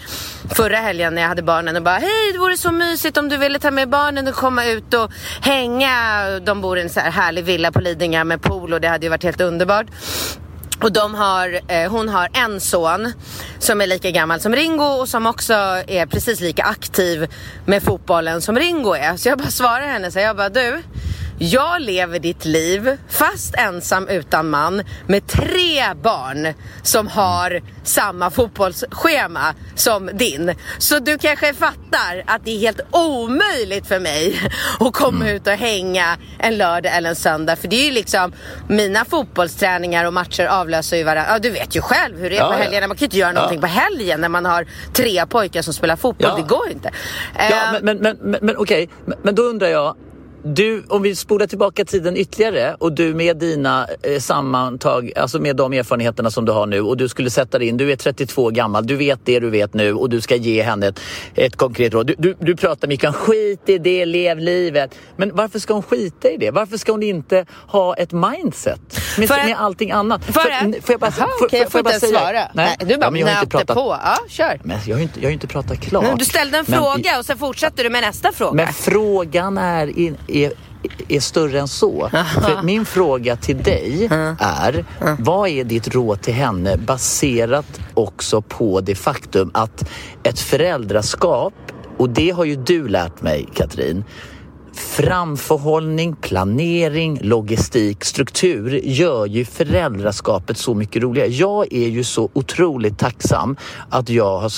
förra 0.55 0.77
helgen 0.77 1.15
när 1.15 1.21
jag 1.21 1.29
hade 1.29 1.43
barnen 1.43 1.75
och 1.75 1.83
bara 1.83 1.97
Hej 1.97 2.31
det 2.33 2.39
vore 2.39 2.57
så 2.57 2.71
mysigt 2.71 3.17
om 3.17 3.29
du 3.29 3.37
ville 3.37 3.59
ta 3.59 3.71
med 3.71 3.89
barnen 3.89 4.27
och 4.27 4.33
komma 4.33 4.65
ut 4.65 4.93
och 4.93 5.11
hänga. 5.41 6.25
De 6.39 6.61
bor 6.61 6.77
i 6.77 6.81
en 6.81 6.89
så 6.89 6.99
här 6.99 7.11
härlig 7.11 7.43
villa 7.43 7.71
på 7.71 7.81
Lidingö 7.81 8.23
med 8.23 8.41
pool 8.41 8.73
och 8.73 8.81
det 8.81 8.87
hade 8.87 9.05
ju 9.05 9.09
varit 9.09 9.23
helt 9.23 9.41
underbart. 9.41 9.85
Och 10.81 10.91
de 10.91 11.15
har, 11.15 11.59
eh, 11.67 11.91
hon 11.91 12.09
har 12.09 12.29
en 12.33 12.59
son 12.59 13.13
som 13.59 13.81
är 13.81 13.87
lika 13.87 14.11
gammal 14.11 14.39
som 14.39 14.55
Ringo 14.55 14.83
och 14.83 15.09
som 15.09 15.25
också 15.25 15.53
är 15.87 16.05
precis 16.05 16.39
lika 16.39 16.63
aktiv 16.63 17.27
med 17.65 17.83
fotbollen 17.83 18.41
som 18.41 18.55
Ringo 18.55 18.93
är. 18.93 19.17
Så 19.17 19.29
jag 19.29 19.37
bara 19.37 19.49
svarar 19.49 19.87
henne 19.87 20.11
så 20.11 20.19
jag 20.19 20.37
bara 20.37 20.49
du, 20.49 20.83
jag 21.43 21.81
lever 21.81 22.19
ditt 22.19 22.45
liv 22.45 22.97
fast 23.09 23.55
ensam 23.55 24.07
utan 24.07 24.49
man 24.49 24.83
med 25.07 25.27
tre 25.27 25.93
barn 26.03 26.53
som 26.83 27.07
har 27.07 27.61
samma 27.83 28.31
fotbollsschema 28.31 29.53
som 29.75 30.09
din. 30.13 30.55
Så 30.77 30.99
du 30.99 31.17
kanske 31.17 31.53
fattar 31.53 32.23
att 32.25 32.45
det 32.45 32.51
är 32.51 32.59
helt 32.59 32.81
omöjligt 32.91 33.87
för 33.87 33.99
mig 33.99 34.51
att 34.79 34.93
komma 34.93 35.25
mm. 35.25 35.35
ut 35.35 35.47
och 35.47 35.53
hänga 35.53 36.17
en 36.39 36.57
lördag 36.57 36.97
eller 36.97 37.09
en 37.09 37.15
söndag. 37.15 37.55
För 37.55 37.67
det 37.67 37.75
är 37.75 37.85
ju 37.85 37.91
liksom 37.91 38.33
mina 38.67 39.05
fotbollsträningar 39.05 40.05
och 40.05 40.13
matcher 40.13 40.45
avlöser 40.45 40.97
ju 40.97 41.03
varandra. 41.03 41.31
Ja, 41.33 41.39
du 41.39 41.49
vet 41.49 41.75
ju 41.75 41.81
själv 41.81 42.17
hur 42.17 42.29
det 42.29 42.37
är 42.37 42.41
ja, 42.41 42.47
på 42.47 42.53
helgerna. 42.53 42.87
Man 42.87 42.97
kan 42.97 43.01
ju 43.01 43.05
inte 43.05 43.17
göra 43.17 43.31
någonting 43.31 43.59
ja. 43.61 43.67
på 43.67 43.67
helgen 43.67 44.21
när 44.21 44.29
man 44.29 44.45
har 44.45 44.67
tre 44.93 45.25
pojkar 45.25 45.61
som 45.61 45.73
spelar 45.73 45.95
fotboll. 45.95 46.29
Ja. 46.29 46.35
Det 46.35 46.49
går 46.49 46.67
ju 46.67 46.73
inte. 46.73 46.91
Ja, 47.37 47.45
uh, 47.45 47.83
men, 47.83 47.97
men, 47.97 48.17
men, 48.21 48.39
men 48.41 48.57
okej, 48.57 48.89
okay. 49.05 49.15
men 49.23 49.35
då 49.35 49.43
undrar 49.43 49.67
jag 49.67 49.95
du, 50.43 50.83
om 50.87 51.01
vi 51.01 51.15
spolar 51.15 51.47
tillbaka 51.47 51.85
tiden 51.85 52.17
ytterligare 52.17 52.75
och 52.79 52.91
du 52.91 53.13
med 53.13 53.37
dina 53.37 53.87
eh, 54.01 54.19
sammantag, 54.19 55.11
alltså 55.15 55.39
med 55.39 55.55
de 55.55 55.73
erfarenheterna 55.73 56.31
som 56.31 56.45
du 56.45 56.51
har 56.51 56.65
nu 56.65 56.81
och 56.81 56.97
du 56.97 57.09
skulle 57.09 57.29
sätta 57.29 57.59
dig 57.59 57.67
in, 57.67 57.77
du 57.77 57.91
är 57.91 57.95
32 57.95 58.49
gammal, 58.49 58.87
du 58.87 58.95
vet 58.95 59.19
det 59.23 59.39
du 59.39 59.49
vet 59.49 59.73
nu 59.73 59.93
och 59.93 60.09
du 60.09 60.21
ska 60.21 60.35
ge 60.35 60.63
henne 60.63 60.87
ett, 60.87 60.99
ett 61.35 61.55
konkret 61.55 61.93
råd. 61.93 62.07
Du, 62.07 62.15
du, 62.17 62.35
du 62.39 62.55
pratar 62.55 62.87
mycket 62.87 63.07
om 63.07 63.13
skit 63.13 63.69
i 63.69 63.77
det, 63.77 64.05
lev 64.05 64.39
livet. 64.39 64.95
Men 65.15 65.35
varför 65.35 65.59
ska 65.59 65.73
hon 65.73 65.83
skita 65.83 66.29
i 66.29 66.37
det? 66.37 66.51
Varför 66.51 66.77
ska 66.77 66.91
hon 66.91 67.03
inte 67.03 67.45
ha 67.67 67.95
ett 67.95 68.11
mindset 68.11 68.99
med, 69.17 69.27
för, 69.27 69.35
med 69.35 69.55
allting 69.57 69.91
annat? 69.91 70.25
För, 70.25 70.33
för, 70.33 70.81
får 70.81 70.93
jag 70.93 70.99
bara, 70.99 71.07
Aha, 71.07 71.29
för, 71.39 71.45
okay, 71.45 71.59
jag 71.59 71.71
får 71.71 71.79
inte 71.79 71.91
ens 71.91 72.09
svara. 72.09 72.51
Nej, 72.53 72.77
du 72.79 72.85
bara 72.85 73.05
ja, 73.05 73.11
men 73.11 73.21
jag 73.21 73.31
inte 73.31 73.47
pratat, 73.47 73.77
på. 73.77 73.97
Ja, 74.03 74.17
kör. 74.27 74.61
Men 74.63 74.77
jag 74.85 74.95
har 74.95 75.01
inte, 75.01 75.19
jag 75.19 75.27
har 75.27 75.33
inte 75.33 75.47
pratat 75.47 75.79
klart. 75.79 76.19
Du 76.19 76.25
ställde 76.25 76.57
en 76.57 76.65
men, 76.67 76.79
fråga 76.79 77.19
och 77.19 77.25
sen 77.25 77.37
fortsätter 77.37 77.83
du 77.83 77.89
med 77.89 78.01
nästa 78.01 78.31
fråga. 78.31 78.53
Men 78.53 78.73
frågan 78.73 79.57
är 79.57 79.99
in, 79.99 80.17
är, 80.31 80.53
är 81.07 81.19
större 81.19 81.59
än 81.59 81.67
så. 81.67 82.09
För 82.33 82.63
min 82.63 82.85
fråga 82.85 83.35
till 83.35 83.57
dig 83.63 84.09
är, 84.39 84.85
vad 85.19 85.49
är 85.49 85.63
ditt 85.63 85.87
råd 85.87 86.21
till 86.21 86.33
henne 86.33 86.77
baserat 86.77 87.79
också 87.93 88.41
på 88.41 88.81
det 88.81 88.95
faktum 88.95 89.51
att 89.53 89.89
ett 90.23 90.39
föräldraskap, 90.39 91.53
och 91.97 92.09
det 92.09 92.29
har 92.29 92.45
ju 92.45 92.55
du 92.55 92.87
lärt 92.87 93.21
mig 93.21 93.49
Katrin, 93.53 94.03
Framförhållning, 94.73 96.15
planering, 96.15 97.19
logistik, 97.21 98.05
struktur 98.05 98.81
gör 98.83 99.25
ju 99.25 99.45
föräldraskapet 99.45 100.57
så 100.57 100.73
mycket 100.73 101.03
roligare. 101.03 101.27
Jag 101.27 101.73
är 101.73 101.87
ju 101.87 102.03
så 102.03 102.29
otroligt 102.33 102.99
tacksam 102.99 103.57
att 103.89 104.09
jag 104.09 104.39
har 104.39 104.51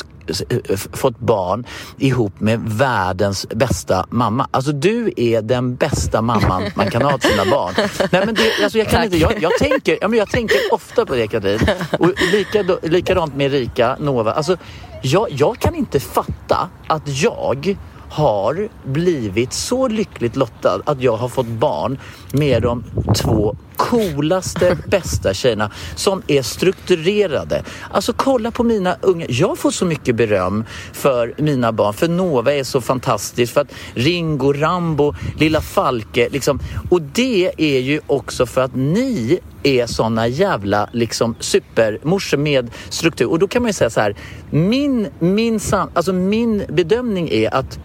fått 0.98 1.20
barn 1.20 1.66
ihop 1.98 2.40
med 2.40 2.60
världens 2.60 3.48
bästa 3.50 4.06
mamma. 4.10 4.48
Alltså 4.52 4.72
du 4.72 5.14
är 5.18 5.42
den 5.42 5.76
bästa 5.76 6.22
mamman 6.22 6.64
man 6.76 6.92
kan 6.92 7.02
ha 7.02 7.18
till 7.18 7.30
sina 7.30 7.46
barn. 7.46 7.74
Nej, 8.12 8.26
men 8.26 8.36
det, 8.36 8.64
alltså 8.64 8.78
jag, 8.78 8.88
kan 8.88 9.04
inte, 9.04 9.18
jag, 9.18 9.42
jag, 9.42 9.52
tänker, 9.58 9.98
ja, 10.02 10.08
men 10.08 10.20
jag 10.20 10.30
tänker 10.30 10.58
ofta 10.72 11.06
på 11.06 11.16
det 11.16 11.28
Katrin. 11.28 11.60
Och 12.00 12.12
lika, 12.32 12.66
likadant 12.82 13.36
med 13.36 13.52
Rika 13.52 13.98
Nova. 14.00 14.34
Alltså, 14.34 14.58
jag, 15.02 15.28
jag 15.32 15.60
kan 15.60 15.76
inte 15.76 16.00
fatta 16.00 16.70
att 16.88 17.22
jag 17.24 17.78
har 18.14 18.70
blivit 18.84 19.54
så 19.54 19.88
lyckligt 19.88 20.36
lottad 20.36 20.82
att 20.86 21.02
jag 21.02 21.18
har 21.18 21.30
fått 21.30 21.48
barn 21.48 22.00
med 22.32 22.62
de 22.62 22.84
två 23.16 23.56
coolaste, 23.78 24.78
bästa 24.88 25.34
tjejerna 25.34 25.72
som 25.96 26.22
är 26.28 26.42
strukturerade. 26.42 27.64
Alltså 27.92 28.14
kolla 28.14 28.52
på 28.52 28.64
mina 28.64 28.96
unga. 29.02 29.26
Jag 29.30 29.58
får 29.58 29.72
så 29.72 29.86
mycket 29.86 30.16
beröm 30.16 30.64
för 30.94 31.34
mina 31.38 31.72
barn. 31.72 31.94
För 31.94 32.08
Nova 32.08 32.54
är 32.54 32.64
så 32.64 32.82
fantastisk. 32.82 33.54
För 33.54 33.62
att 33.62 33.74
Ringo, 33.94 34.54
Rambo, 34.54 35.14
Lilla 35.38 35.62
Falke. 35.62 36.30
Liksom. 36.30 36.60
Och 36.90 37.02
det 37.02 37.52
är 37.58 37.80
ju 37.80 38.02
också 38.08 38.46
för 38.46 38.62
att 38.62 38.76
ni 38.76 39.40
är 39.64 39.88
såna 39.88 40.28
jävla 40.28 40.90
liksom 40.92 41.36
supermorsor 41.40 42.38
med 42.38 42.72
struktur. 42.90 43.30
Och 43.30 43.40
då 43.40 43.48
kan 43.48 43.62
man 43.62 43.70
ju 43.70 43.74
säga 43.74 43.90
så 43.90 44.00
här. 44.00 44.16
Min, 44.50 45.08
min, 45.20 45.60
alltså 45.94 46.14
min 46.14 46.64
bedömning 46.70 47.30
är 47.30 47.56
att 47.56 47.80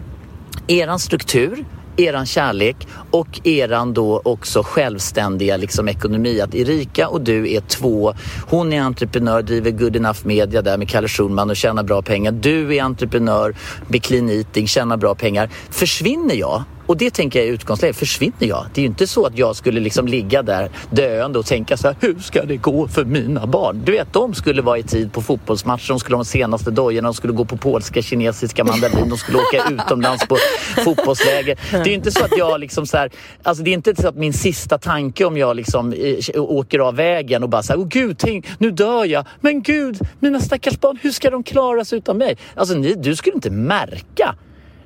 eran 0.68 0.98
struktur, 0.98 1.64
eran 1.96 2.26
kärlek 2.26 2.76
och 3.10 3.46
eran 3.46 3.94
då 3.94 4.22
också 4.24 4.62
självständiga 4.62 5.56
liksom 5.56 5.88
ekonomi. 5.88 6.40
Att 6.40 6.54
Erika 6.54 7.08
och 7.08 7.20
du 7.20 7.52
är 7.52 7.60
två. 7.60 8.14
Hon 8.46 8.72
är 8.72 8.80
entreprenör, 8.80 9.42
driver 9.42 9.70
Good 9.70 9.96
Enough 9.96 10.20
Media 10.26 10.62
där 10.62 10.78
med 10.78 10.88
Kalle 10.88 11.08
Schulman 11.08 11.50
och 11.50 11.56
tjänar 11.56 11.82
bra 11.82 12.02
pengar. 12.02 12.32
Du 12.32 12.76
är 12.76 12.82
entreprenör 12.82 13.54
med 13.88 14.02
Clean 14.02 14.30
Eating, 14.30 14.66
tjänar 14.66 14.96
bra 14.96 15.14
pengar. 15.14 15.50
Försvinner 15.70 16.34
jag 16.34 16.64
och 16.88 16.96
det 16.96 17.10
tänker 17.10 17.38
jag 17.38 17.48
i 17.48 17.50
utgångsläget, 17.50 17.96
försvinner 17.96 18.46
jag? 18.46 18.66
Det 18.74 18.80
är 18.80 18.82
ju 18.82 18.88
inte 18.88 19.06
så 19.06 19.26
att 19.26 19.38
jag 19.38 19.56
skulle 19.56 19.80
liksom 19.80 20.06
ligga 20.06 20.42
där 20.42 20.70
döende 20.90 21.38
och 21.38 21.46
tänka 21.46 21.76
så 21.76 21.88
här, 21.88 21.96
hur 22.00 22.18
ska 22.18 22.44
det 22.44 22.56
gå 22.56 22.88
för 22.88 23.04
mina 23.04 23.46
barn? 23.46 23.82
Du 23.84 23.92
vet, 23.92 24.12
de 24.12 24.34
skulle 24.34 24.62
vara 24.62 24.78
i 24.78 24.82
tid 24.82 25.12
på 25.12 25.22
fotbollsmatcher, 25.22 25.88
de 25.88 26.00
skulle 26.00 26.16
ha 26.16 26.22
de 26.22 26.28
senaste 26.28 26.70
dojorna, 26.70 27.08
de 27.08 27.14
skulle 27.14 27.32
gå 27.32 27.44
på 27.44 27.56
polska, 27.56 28.02
kinesiska 28.02 28.64
mandarin, 28.64 29.08
de 29.08 29.18
skulle 29.18 29.38
åka 29.38 29.70
utomlands 29.70 30.26
på 30.26 30.36
fotbollsläger. 30.84 31.58
Det 31.70 31.76
är 31.76 31.86
ju 31.86 31.92
inte 31.92 32.10
så 32.10 32.24
att 32.24 32.38
jag 32.38 32.60
liksom 32.60 32.86
så 32.86 32.96
här, 32.96 33.10
alltså 33.42 33.64
det 33.64 33.70
är 33.70 33.74
inte 33.74 34.02
så 34.02 34.08
att 34.08 34.16
min 34.16 34.32
sista 34.32 34.78
tanke 34.78 35.24
om 35.24 35.36
jag 35.36 35.56
liksom 35.56 35.92
eh, 35.92 36.42
åker 36.42 36.78
av 36.78 36.96
vägen 36.96 37.42
och 37.42 37.48
bara 37.48 37.62
så 37.62 37.72
här, 37.72 37.80
åh 37.80 37.86
gud, 37.88 38.18
tänk, 38.18 38.46
nu 38.58 38.70
dör 38.70 39.04
jag. 39.04 39.26
Men 39.40 39.62
gud, 39.62 39.98
mina 40.20 40.40
stackars 40.40 40.80
barn, 40.80 40.98
hur 41.02 41.10
ska 41.10 41.30
de 41.30 41.42
klara 41.42 41.84
sig 41.84 41.98
utan 41.98 42.18
mig? 42.18 42.36
Alltså 42.54 42.74
ni, 42.74 42.94
du 42.94 43.16
skulle 43.16 43.34
inte 43.34 43.50
märka 43.50 44.34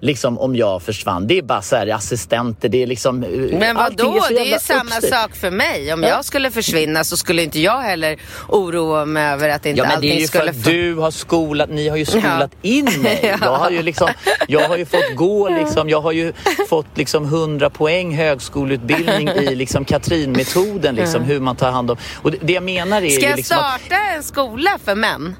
liksom 0.02 0.38
om 0.38 0.56
jag 0.56 0.82
försvann. 0.82 1.26
Det 1.26 1.38
är 1.38 1.42
bara 1.42 1.62
så 1.62 1.76
här 1.76 1.86
assistenter, 1.86 2.68
det 2.68 2.82
är 2.82 2.86
liksom... 2.86 3.22
Eh, 3.22 3.58
Men 3.58 3.76
vad 3.76 3.96
då? 3.96 4.26
Det 4.28 4.38
är 4.38 4.44
ju 4.44 4.58
samma 4.58 4.82
uppstyrt. 4.82 5.14
sak 5.14 5.36
för 5.36 5.50
mig. 5.50 5.92
Om 5.92 6.02
ja. 6.02 6.08
jag 6.08 6.24
skulle 6.24 6.50
försvinna 6.50 7.04
så 7.04 7.16
skulle 7.16 7.42
inte 7.42 7.60
jag 7.60 7.80
heller 7.80 8.20
oroa 8.48 9.04
mig 9.04 9.32
över 9.32 9.48
att 9.48 9.66
inte 9.66 9.78
ja, 9.78 9.84
men 9.84 9.96
allting 9.96 10.10
det 10.10 10.16
är 10.16 10.20
ju 10.20 10.26
skulle... 10.26 10.52
För 10.52 10.60
att 10.60 10.64
du 10.64 10.94
har 10.94 11.10
skolat, 11.10 11.70
ni 11.70 11.88
har 11.88 11.96
ju 11.96 12.04
skolat 12.04 12.50
ja. 12.62 12.68
in 12.68 12.84
mig. 13.02 13.20
ja. 13.22 13.38
Jag 13.40 13.56
har 13.56 13.70
ju 13.70 13.82
liksom, 13.82 14.08
jag 14.48 14.68
har 14.68 14.76
ju 14.76 14.86
fått 14.86 15.16
gå 15.16 15.48
liksom, 15.48 15.88
jag 15.88 16.00
har 16.00 16.12
ju 16.12 16.32
fått 16.68 16.98
liksom 16.98 17.24
100 17.24 17.70
poäng 17.70 18.16
högskoleutbildning 18.16 19.28
i 19.28 19.54
liksom 19.54 19.84
Katrin-metoden, 19.84 20.94
liksom, 20.94 21.22
hur 21.22 21.40
man 21.40 21.56
tar 21.56 21.70
hand 21.70 21.90
om... 21.90 21.96
Och 22.14 22.30
det, 22.30 22.38
det 22.40 22.52
jag 22.52 22.62
menar 22.62 23.02
är 23.02 23.10
Ska 23.10 23.28
jag 23.28 23.36
liksom 23.36 23.56
starta 23.56 23.94
att, 23.94 24.16
en 24.16 24.22
skola 24.22 24.78
för 24.84 24.94
män? 24.94 25.36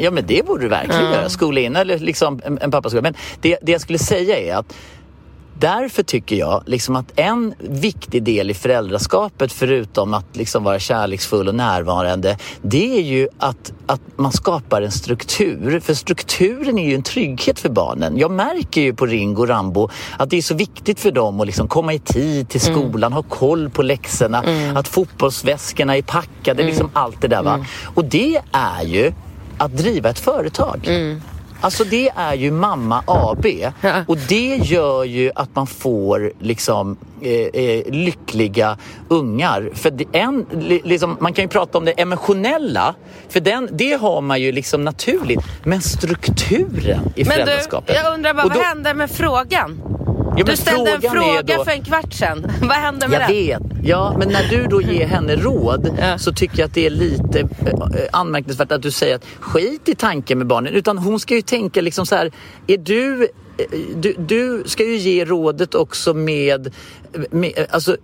Ja 0.00 0.10
men 0.10 0.26
det 0.26 0.46
borde 0.46 0.62
du 0.62 0.68
verkligen 0.68 1.00
mm. 1.00 1.12
göra. 1.12 1.28
Skola 1.28 1.60
in 1.60 1.76
eller 1.76 1.98
liksom 1.98 2.40
en, 2.44 2.58
en 2.58 2.70
pappaskola. 2.70 3.02
Men 3.02 3.14
det, 3.40 3.58
det 3.62 3.72
jag 3.72 3.80
skulle 3.80 3.98
säga 3.98 4.38
är 4.38 4.54
att 4.54 4.74
Därför 5.60 6.02
tycker 6.02 6.36
jag 6.36 6.62
liksom 6.66 6.96
att 6.96 7.12
en 7.16 7.54
viktig 7.58 8.22
del 8.22 8.50
i 8.50 8.54
föräldraskapet 8.54 9.52
förutom 9.52 10.14
att 10.14 10.36
liksom 10.36 10.64
vara 10.64 10.78
kärleksfull 10.78 11.48
och 11.48 11.54
närvarande 11.54 12.36
det 12.62 12.98
är 12.98 13.02
ju 13.02 13.28
att, 13.38 13.72
att 13.86 14.00
man 14.16 14.32
skapar 14.32 14.82
en 14.82 14.90
struktur. 14.90 15.80
För 15.80 15.94
strukturen 15.94 16.78
är 16.78 16.88
ju 16.88 16.94
en 16.94 17.02
trygghet 17.02 17.58
för 17.58 17.68
barnen. 17.68 18.18
Jag 18.18 18.30
märker 18.30 18.80
ju 18.80 18.94
på 18.94 19.06
Ringo 19.06 19.42
och 19.42 19.48
Rambo 19.48 19.88
att 20.16 20.30
det 20.30 20.36
är 20.36 20.42
så 20.42 20.54
viktigt 20.54 21.00
för 21.00 21.10
dem 21.10 21.40
att 21.40 21.46
liksom 21.46 21.68
komma 21.68 21.94
i 21.94 21.98
tid 21.98 22.48
till 22.48 22.68
mm. 22.68 22.74
skolan, 22.74 23.12
mm. 23.12 23.12
ha 23.12 23.22
koll 23.22 23.70
på 23.70 23.82
läxorna, 23.82 24.42
mm. 24.42 24.76
att 24.76 24.88
fotbollsväskorna 24.88 25.96
är 25.96 26.02
packade, 26.02 26.62
mm. 26.62 26.66
liksom 26.66 26.90
allt 26.92 27.20
det 27.20 27.28
där. 27.28 27.42
Va? 27.42 27.54
Mm. 27.54 27.66
Och 27.94 28.04
det 28.04 28.40
är 28.52 28.82
ju 28.84 29.12
att 29.60 29.76
driva 29.76 30.10
ett 30.10 30.18
företag. 30.18 30.80
Mm. 30.86 31.22
Alltså 31.60 31.84
det 31.84 32.10
är 32.16 32.34
ju 32.34 32.50
Mamma 32.50 33.02
AB 33.06 33.46
och 34.06 34.16
det 34.28 34.56
gör 34.56 35.04
ju 35.04 35.30
att 35.34 35.56
man 35.56 35.66
får 35.66 36.32
liksom 36.38 36.96
eh, 37.20 37.30
eh, 37.32 37.82
lyckliga 37.92 38.76
ungar. 39.08 39.70
För 39.74 39.92
en, 40.12 40.46
liksom, 40.84 41.16
man 41.20 41.32
kan 41.32 41.44
ju 41.44 41.48
prata 41.48 41.78
om 41.78 41.84
det 41.84 41.92
emotionella, 41.92 42.94
för 43.28 43.40
den, 43.40 43.68
det 43.72 43.92
har 43.92 44.20
man 44.20 44.40
ju 44.40 44.52
liksom 44.52 44.84
naturligt. 44.84 45.40
Men 45.64 45.80
strukturen 45.80 47.12
i 47.16 47.24
Men 47.24 47.32
föräldraskapet. 47.32 47.96
Du, 47.96 48.02
jag 48.02 48.14
undrar 48.14 48.34
bara, 48.34 48.42
då, 48.42 48.48
vad 48.48 48.58
händer 48.58 48.94
med 48.94 49.10
frågan? 49.10 49.82
Ja, 50.36 50.44
du 50.44 50.56
ställde 50.56 50.90
en 50.90 51.00
fråga 51.00 51.56
då... 51.56 51.64
för 51.64 51.70
en 51.70 51.84
kvart 51.84 52.12
sedan. 52.12 52.46
Vad 52.60 52.72
händer 52.72 53.08
med 53.08 53.20
jag 53.20 53.28
det? 53.28 53.42
Jag 53.42 53.58
vet. 53.60 53.70
Ja, 53.82 54.14
men 54.18 54.28
när 54.28 54.48
du 54.48 54.66
då 54.66 54.82
ger 54.82 55.06
henne 55.06 55.36
råd 55.36 55.96
ja. 56.00 56.18
så 56.18 56.32
tycker 56.32 56.58
jag 56.58 56.66
att 56.66 56.74
det 56.74 56.86
är 56.86 56.90
lite 56.90 57.40
äh, 57.40 57.46
anmärkningsvärt 58.12 58.72
att 58.72 58.82
du 58.82 58.90
säger 58.90 59.16
att 59.16 59.24
skit 59.40 59.88
i 59.88 59.94
tanken 59.94 60.38
med 60.38 60.46
barnen. 60.46 60.74
Utan 60.74 60.98
hon 60.98 61.20
ska 61.20 61.34
ju 61.34 61.42
tänka 61.42 61.80
liksom 61.80 62.06
så 62.06 62.16
här, 62.16 62.32
är 62.66 62.78
du 62.78 63.22
eh, 63.58 63.78
du, 63.96 64.14
du 64.18 64.62
ska 64.66 64.84
ju 64.84 64.96
ge 64.96 65.24
rådet 65.24 65.74
också 65.74 66.14
med, 66.14 66.74
med 67.30 67.66
alltså 67.70 67.96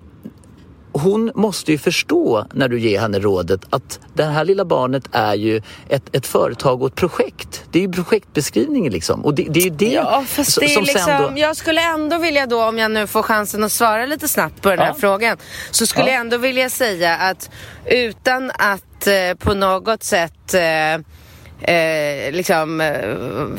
hon 1.01 1.33
måste 1.35 1.73
ju 1.73 1.79
förstå 1.79 2.47
när 2.53 2.69
du 2.69 2.81
ger 2.81 3.01
henne 3.01 3.19
rådet 3.19 3.61
att 3.71 4.01
det 4.15 4.25
här 4.25 4.45
lilla 4.45 4.65
barnet 4.65 5.09
är 5.13 5.35
ju 5.35 5.63
ett, 5.89 6.17
ett 6.17 6.27
företag 6.27 6.83
och 6.83 6.89
ett 6.89 6.95
projekt. 6.95 7.65
Det 7.71 7.79
är 7.79 7.83
ju 7.83 7.93
projektbeskrivningen 7.93 8.93
liksom. 8.93 9.25
Och 9.25 9.35
det, 9.35 9.47
det 9.51 9.61
är 9.61 9.65
ju 9.65 9.71
det 9.71 9.93
ja, 9.93 10.25
fast 10.29 10.61
det 10.61 10.75
är 10.75 10.83
liksom, 10.83 11.35
då... 11.35 11.41
Jag 11.41 11.57
skulle 11.57 11.81
ändå 11.81 12.19
vilja 12.19 12.47
då, 12.47 12.65
om 12.65 12.79
jag 12.79 12.91
nu 12.91 13.07
får 13.07 13.23
chansen 13.23 13.65
att 13.65 13.73
svara 13.73 14.07
lite 14.07 14.29
snabbt 14.29 14.63
på 14.63 14.71
den 14.71 14.79
här 14.79 14.93
frågan, 14.93 15.37
så 15.71 15.87
skulle 15.87 16.07
ja. 16.07 16.13
jag 16.13 16.21
ändå 16.21 16.39
vilja 16.39 16.71
säga 16.71 17.17
att 17.17 17.51
utan 17.87 18.51
att 18.51 19.07
eh, 19.07 19.35
på 19.39 19.55
något 19.55 20.03
sätt 20.03 20.55
eh, 20.55 20.95
eh, 21.75 22.33
liksom, 22.33 22.81
eh, 22.81 23.09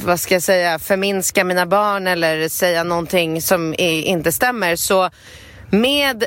vad 0.06 0.20
ska 0.20 0.36
jag 0.36 0.44
säga, 0.44 0.80
förminska 0.80 1.44
mina 1.44 1.66
barn 1.66 2.08
eller 2.08 2.50
säga 2.50 2.84
någonting 2.84 3.42
som 3.42 3.74
är, 3.78 4.02
inte 4.02 4.32
stämmer 4.32 4.76
så 4.76 5.10
med 5.70 6.26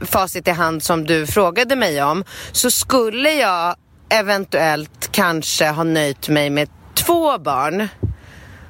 facit 0.00 0.48
i 0.48 0.50
hand 0.50 0.82
som 0.82 1.04
du 1.04 1.26
frågade 1.26 1.76
mig 1.76 2.02
om 2.02 2.24
så 2.52 2.70
skulle 2.70 3.32
jag 3.32 3.76
eventuellt 4.08 5.12
kanske 5.12 5.68
ha 5.68 5.84
nöjt 5.84 6.28
mig 6.28 6.50
med 6.50 6.68
två 6.94 7.38
barn 7.38 7.88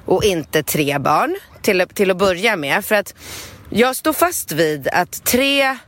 och 0.04 0.24
inte 0.24 0.62
tre 0.62 0.98
barn 0.98 1.36
till, 1.62 1.86
till 1.94 2.10
att 2.10 2.18
börja 2.18 2.56
med. 2.56 2.84
För 2.84 2.94
att 2.94 3.14
jag 3.70 3.96
står 3.96 4.12
fast 4.12 4.52
vid 4.52 4.88
att 4.88 5.24
tre 5.24 5.78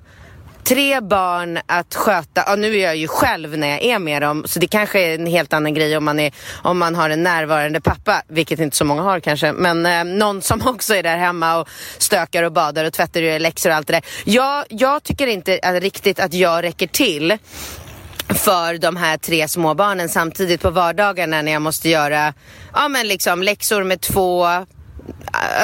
tre 0.65 1.01
barn 1.01 1.59
att 1.67 1.95
sköta, 1.95 2.45
ja, 2.47 2.57
nu 2.57 2.77
är 2.77 2.83
jag 2.83 2.97
ju 2.97 3.09
själv 3.09 3.59
när 3.59 3.69
jag 3.69 3.83
är 3.83 3.99
med 3.99 4.23
dem 4.23 4.45
så 4.47 4.59
det 4.59 4.67
kanske 4.67 5.01
är 5.01 5.15
en 5.15 5.27
helt 5.27 5.53
annan 5.53 5.75
grej 5.75 5.97
om 5.97 6.05
man, 6.05 6.21
är, 6.21 6.33
om 6.63 6.79
man 6.79 6.95
har 6.95 7.11
en 7.11 7.23
närvarande 7.23 7.81
pappa, 7.81 8.23
vilket 8.29 8.59
inte 8.59 8.77
så 8.77 8.85
många 8.85 9.03
har 9.03 9.21
kanske, 9.21 9.53
men 9.53 9.87
eh, 9.87 10.05
någon 10.05 10.43
som 10.43 10.63
också 10.67 10.95
är 10.95 11.03
där 11.03 11.17
hemma 11.17 11.57
och 11.57 11.69
stökar 11.99 12.43
och 12.43 12.53
badar 12.53 12.85
och 12.85 12.93
tvättar 12.93 13.21
och 13.21 13.27
gör 13.27 13.39
läxor 13.39 13.71
och 13.71 13.77
allt 13.77 13.87
det 13.87 13.93
där. 13.93 14.05
Jag, 14.25 14.65
jag 14.69 15.03
tycker 15.03 15.27
inte 15.27 15.59
att, 15.63 15.83
riktigt 15.83 16.21
att 16.21 16.35
jag 16.35 16.65
räcker 16.65 16.87
till 16.87 17.39
för 18.35 18.79
de 18.79 18.97
här 18.97 19.19
tre 19.19 19.49
småbarnen 19.49 20.09
samtidigt 20.09 20.61
på 20.61 20.71
vardagarna 20.71 21.43
när 21.43 21.53
jag 21.53 21.63
måste 21.63 21.89
göra 21.89 22.35
ja, 22.75 22.89
men 22.89 23.09
liksom 23.09 23.43
läxor 23.43 23.85
med 23.85 24.01
två. 24.01 24.47
Eh, 24.47 24.63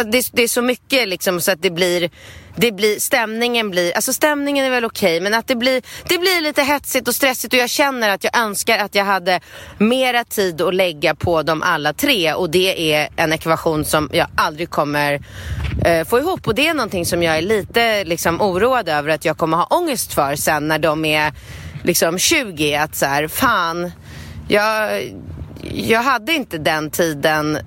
det, 0.05 0.31
det, 0.33 0.43
är 0.43 0.49
så 0.49 0.63
mycket 0.63 1.09
liksom 1.09 1.41
så 1.41 1.53
att 1.53 1.63
det 1.63 1.71
blir, 1.71 2.11
det 2.57 2.73
blir, 2.73 3.01
stämningen 3.01 3.71
blir, 3.71 3.93
alltså 3.93 4.13
stämningen 4.13 4.65
är 4.67 4.71
väl 4.71 4.85
okej 4.85 5.17
okay, 5.17 5.21
men 5.21 5.39
att 5.39 5.47
det 5.47 5.57
blir, 5.57 5.83
det 6.09 6.19
blir 6.19 6.43
lite 6.43 6.63
hetsigt 6.63 7.09
och 7.09 7.15
stressigt 7.15 7.55
och 7.55 7.61
jag 7.61 7.71
känner 7.71 8.09
att 8.09 8.25
jag 8.25 8.39
önskar 8.39 8.79
att 8.79 8.95
jag 8.95 9.05
hade 9.05 9.41
mera 9.79 10.25
tid 10.25 10.61
att 10.61 10.75
lägga 10.75 11.15
på 11.15 11.43
dem 11.43 11.63
alla 11.63 11.93
tre 11.93 12.35
och 12.35 12.51
det 12.51 12.95
är 12.95 13.09
en 13.17 13.33
ekvation 13.33 13.85
som 13.85 14.11
jag 14.13 14.27
aldrig 14.37 14.71
kommer 14.71 15.21
eh, 15.85 16.07
få 16.07 16.19
ihop 16.19 16.47
och 16.47 16.55
det 16.55 16.69
är 16.69 16.75
någonting 16.75 17.07
som 17.07 17.23
jag 17.23 17.39
är 17.39 17.43
lite 17.43 18.05
liksom 18.05 18.41
oroad 18.41 18.89
över 18.89 19.09
att 19.09 19.25
jag 19.25 19.39
kommer 19.39 19.57
ha 19.57 19.65
ångest 19.65 20.13
för 20.13 20.37
sen 20.37 20.69
när 20.69 20.79
de 20.79 21.05
är 21.05 21.33
liksom 21.85 22.19
20 22.19 22.75
att 22.75 22.97
så 22.97 23.07
här, 23.07 23.29
fan 23.29 23.93
jag, 24.49 25.03
jag 25.75 26.03
hade 26.03 26.33
inte 26.33 26.59
den 26.59 26.91
tiden 26.91 27.59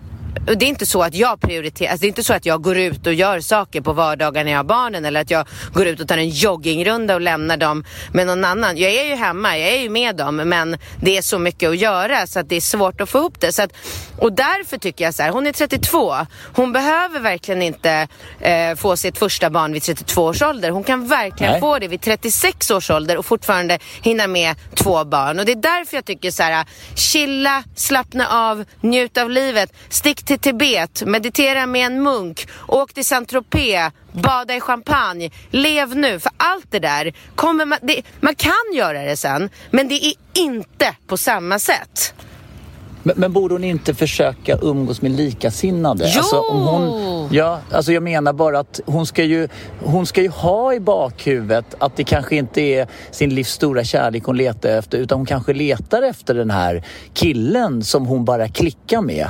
det 0.45 0.65
är 0.65 0.69
inte 0.69 0.85
så 0.85 1.03
att 1.03 1.15
jag 1.15 1.41
prioriterar, 1.41 1.91
alltså 1.91 2.01
det 2.01 2.05
är 2.05 2.09
inte 2.09 2.23
så 2.23 2.33
att 2.33 2.45
jag 2.45 2.61
går 2.61 2.77
ut 2.77 3.07
och 3.07 3.13
gör 3.13 3.39
saker 3.39 3.81
på 3.81 3.93
vardagar 3.93 4.43
när 4.43 4.51
jag 4.51 4.59
har 4.59 4.63
barnen 4.63 5.05
eller 5.05 5.21
att 5.21 5.31
jag 5.31 5.47
går 5.73 5.87
ut 5.87 5.99
och 5.99 6.07
tar 6.07 6.17
en 6.17 6.29
joggingrunda 6.29 7.15
och 7.15 7.21
lämnar 7.21 7.57
dem 7.57 7.83
med 8.13 8.27
någon 8.27 8.45
annan. 8.45 8.77
Jag 8.77 8.91
är 8.91 9.05
ju 9.05 9.15
hemma, 9.15 9.57
jag 9.57 9.69
är 9.69 9.81
ju 9.81 9.89
med 9.89 10.15
dem 10.15 10.35
men 10.35 10.77
det 11.01 11.17
är 11.17 11.21
så 11.21 11.39
mycket 11.39 11.69
att 11.69 11.77
göra 11.77 12.27
så 12.27 12.39
att 12.39 12.49
det 12.49 12.55
är 12.55 12.61
svårt 12.61 13.01
att 13.01 13.09
få 13.09 13.17
ihop 13.17 13.39
det. 13.39 13.53
Så 13.53 13.61
att, 13.61 13.71
och 14.17 14.33
därför 14.33 14.77
tycker 14.77 15.05
jag 15.05 15.13
så 15.13 15.23
här, 15.23 15.29
hon 15.29 15.47
är 15.47 15.51
32, 15.51 16.15
hon 16.55 16.71
behöver 16.71 17.19
verkligen 17.19 17.61
inte 17.61 18.07
eh, 18.39 18.75
få 18.75 18.97
sitt 18.97 19.17
första 19.17 19.49
barn 19.49 19.73
vid 19.73 19.83
32 19.83 20.23
års 20.23 20.41
ålder. 20.41 20.69
Hon 20.69 20.83
kan 20.83 21.07
verkligen 21.07 21.51
Nej. 21.51 21.61
få 21.61 21.79
det 21.79 21.87
vid 21.87 22.01
36 22.01 22.71
års 22.71 22.91
ålder 22.91 23.17
och 23.17 23.25
fortfarande 23.25 23.79
hinna 24.01 24.27
med 24.27 24.55
två 24.75 25.05
barn. 25.05 25.39
Och 25.39 25.45
det 25.45 25.51
är 25.51 25.55
därför 25.55 25.97
jag 25.97 26.05
tycker 26.05 26.31
så 26.31 26.43
här, 26.43 26.65
chilla, 26.95 27.63
slappna 27.75 28.27
av, 28.27 28.65
njut 28.81 29.17
av 29.17 29.29
livet, 29.29 29.73
stick 29.89 30.25
till 30.29 30.39
Tibet, 30.39 31.03
meditera 31.05 31.65
med 31.65 31.85
en 31.85 32.03
munk, 32.03 32.47
åk 32.67 32.93
till 32.93 33.05
Saint-Tropez, 33.05 33.91
bada 34.11 34.55
i 34.55 34.59
champagne, 34.59 35.31
lev 35.49 35.95
nu. 35.95 36.19
För 36.19 36.31
allt 36.37 36.65
det 36.69 36.79
där, 36.79 37.13
kommer 37.35 37.65
man, 37.65 37.79
det, 37.81 38.01
man 38.19 38.35
kan 38.35 38.75
göra 38.75 39.03
det 39.03 39.17
sen, 39.17 39.49
men 39.71 39.87
det 39.87 40.05
är 40.05 40.13
inte 40.33 40.95
på 41.07 41.17
samma 41.17 41.59
sätt. 41.59 42.13
Men, 43.03 43.15
men 43.17 43.33
borde 43.33 43.53
hon 43.53 43.63
inte 43.63 43.93
försöka 43.93 44.57
umgås 44.61 45.01
med 45.01 45.11
likasinnade? 45.11 46.05
Jo! 46.07 46.19
Alltså, 46.19 46.39
om 46.39 46.61
hon, 46.61 47.29
ja, 47.31 47.59
alltså 47.71 47.91
jag 47.91 48.03
menar 48.03 48.33
bara 48.33 48.59
att 48.59 48.79
hon 48.85 49.05
ska, 49.05 49.23
ju, 49.23 49.47
hon 49.83 50.05
ska 50.05 50.21
ju 50.21 50.29
ha 50.29 50.73
i 50.73 50.79
bakhuvudet 50.79 51.75
att 51.79 51.95
det 51.95 52.03
kanske 52.03 52.35
inte 52.35 52.61
är 52.61 52.87
sin 53.11 53.35
livs 53.35 53.51
stora 53.51 53.83
kärlek 53.83 54.23
hon 54.23 54.37
letar 54.37 54.69
efter 54.69 54.97
utan 54.97 55.17
hon 55.17 55.25
kanske 55.25 55.53
letar 55.53 56.01
efter 56.01 56.33
den 56.33 56.51
här 56.51 56.83
killen 57.13 57.83
som 57.83 58.05
hon 58.05 58.25
bara 58.25 58.47
klickar 58.47 59.01
med. 59.01 59.29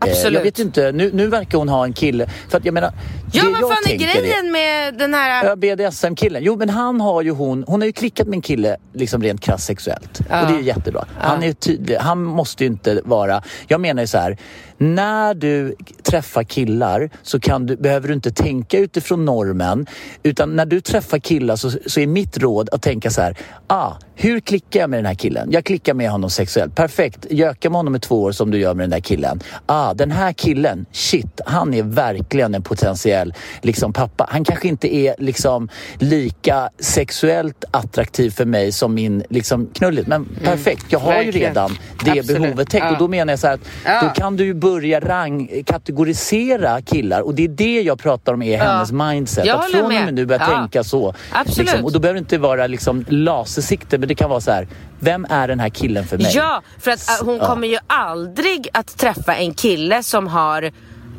Absolut. 0.00 0.34
Jag 0.34 0.42
vet 0.42 0.58
inte, 0.58 0.92
nu, 0.92 1.10
nu 1.12 1.26
verkar 1.26 1.58
hon 1.58 1.68
ha 1.68 1.84
en 1.84 1.92
kille. 1.92 2.26
För 2.48 2.58
att 2.58 2.64
jag 2.64 2.74
menar, 2.74 2.92
ja, 3.32 3.44
vad 3.60 3.60
fan 3.60 3.92
är 3.92 3.96
grejen 3.96 4.46
är, 4.46 4.50
med 4.50 4.98
den 4.98 5.14
här... 5.14 5.56
BDSM-killen. 5.56 6.42
Jo, 6.44 6.56
men 6.56 6.68
han 6.68 7.00
har 7.00 7.22
ju 7.22 7.30
hon, 7.30 7.64
hon 7.66 7.80
har 7.80 7.86
ju 7.86 7.92
klickat 7.92 8.26
med 8.26 8.36
en 8.36 8.42
kille 8.42 8.76
liksom 8.92 9.22
rent 9.22 9.40
krasst 9.40 9.66
sexuellt. 9.66 10.20
Ja. 10.28 10.40
Och 10.40 10.52
det 10.52 10.58
är 10.58 10.62
jättebra. 10.62 11.04
Ja. 11.20 11.26
Han 11.28 11.42
är 11.42 11.52
tydlig, 11.52 11.96
han 11.96 12.22
måste 12.22 12.64
ju 12.64 12.70
inte 12.70 13.00
vara, 13.04 13.42
jag 13.68 13.80
menar 13.80 14.02
ju 14.02 14.06
så 14.06 14.18
här, 14.18 14.36
när 14.80 15.34
du 15.34 15.74
träffar 16.02 16.42
killar 16.42 17.10
så 17.22 17.40
kan 17.40 17.66
du, 17.66 17.76
behöver 17.76 18.08
du 18.08 18.14
inte 18.14 18.30
tänka 18.30 18.78
utifrån 18.78 19.24
normen. 19.24 19.86
Utan 20.22 20.56
när 20.56 20.66
du 20.66 20.80
träffar 20.80 21.18
killar 21.18 21.56
så, 21.56 21.70
så 21.86 22.00
är 22.00 22.06
mitt 22.06 22.38
råd 22.38 22.68
att 22.72 22.82
tänka 22.82 23.10
så 23.10 23.20
här. 23.20 23.36
Ah, 23.66 23.92
hur 24.14 24.40
klickar 24.40 24.80
jag 24.80 24.90
med 24.90 24.98
den 24.98 25.06
här 25.06 25.14
killen? 25.14 25.48
Jag 25.52 25.64
klickar 25.64 25.94
med 25.94 26.10
honom 26.10 26.30
sexuellt. 26.30 26.74
Perfekt. 26.74 27.26
Göka 27.30 27.70
med 27.70 27.76
honom 27.76 27.96
i 27.96 28.00
två 28.00 28.22
år 28.22 28.32
som 28.32 28.50
du 28.50 28.58
gör 28.58 28.74
med 28.74 28.82
den 28.82 28.90
där 28.90 29.00
killen. 29.00 29.40
Ah, 29.66 29.94
den 29.94 30.10
här 30.10 30.32
killen, 30.32 30.86
shit, 30.92 31.40
han 31.46 31.74
är 31.74 31.82
verkligen 31.82 32.54
en 32.54 32.62
potentiell 32.62 33.34
liksom, 33.62 33.92
pappa. 33.92 34.26
Han 34.30 34.44
kanske 34.44 34.68
inte 34.68 34.94
är 34.94 35.14
liksom, 35.18 35.68
lika 35.98 36.70
sexuellt 36.78 37.64
attraktiv 37.70 38.30
för 38.30 38.44
mig 38.44 38.72
som 38.72 38.94
min 38.94 39.24
liksom, 39.28 39.66
knulligt. 39.66 40.08
Men 40.08 40.22
mm. 40.22 40.44
perfekt, 40.44 40.86
jag 40.88 40.98
har 40.98 41.12
verkligen. 41.12 41.40
ju 41.40 41.48
redan 41.48 41.70
det 42.04 42.10
Absolut. 42.10 42.42
behovet 42.42 42.70
täckt. 42.70 42.84
Ja. 42.84 42.92
Och 42.92 42.98
då 42.98 43.08
menar 43.08 43.32
jag 43.32 43.40
så 43.40 43.46
här 43.46 43.54
att 43.54 43.60
ja. 43.84 44.00
då 44.02 44.08
kan 44.08 44.36
du 44.36 44.44
ju 44.44 44.54
börja 44.72 45.00
rang, 45.00 45.62
kategorisera 45.66 46.82
killar. 46.82 47.20
Och 47.20 47.34
det 47.34 47.44
är 47.44 47.48
det 47.48 47.82
jag 47.82 47.98
pratar 47.98 48.34
om 48.34 48.42
är 48.42 48.58
ja. 48.58 48.64
hennes 48.64 48.92
mindset. 48.92 49.46
Jag 49.46 49.60
att 49.60 49.70
från 49.70 49.82
och 49.82 49.88
med 49.88 50.14
nu 50.14 50.26
börja 50.26 50.46
tänka 50.46 50.84
så. 50.84 51.14
Liksom, 51.46 51.84
och 51.84 51.92
då 51.92 51.98
behöver 51.98 52.14
det 52.14 52.18
inte 52.18 52.38
vara 52.38 52.66
liksom, 52.66 53.04
lasersikte 53.08 53.96
det 53.96 54.14
kan 54.14 54.30
vara 54.30 54.40
så 54.40 54.50
här, 54.50 54.68
vem 54.98 55.26
är 55.30 55.48
den 55.48 55.60
här 55.60 55.68
killen 55.68 56.04
för 56.04 56.18
mig? 56.18 56.32
Ja, 56.34 56.62
för 56.78 56.90
att 56.90 57.20
äh, 57.20 57.26
hon 57.26 57.36
ja. 57.36 57.46
kommer 57.46 57.68
ju 57.68 57.78
aldrig 57.86 58.68
att 58.72 58.98
träffa 58.98 59.34
en 59.34 59.54
kille 59.54 60.02
som 60.02 60.26
har 60.26 60.70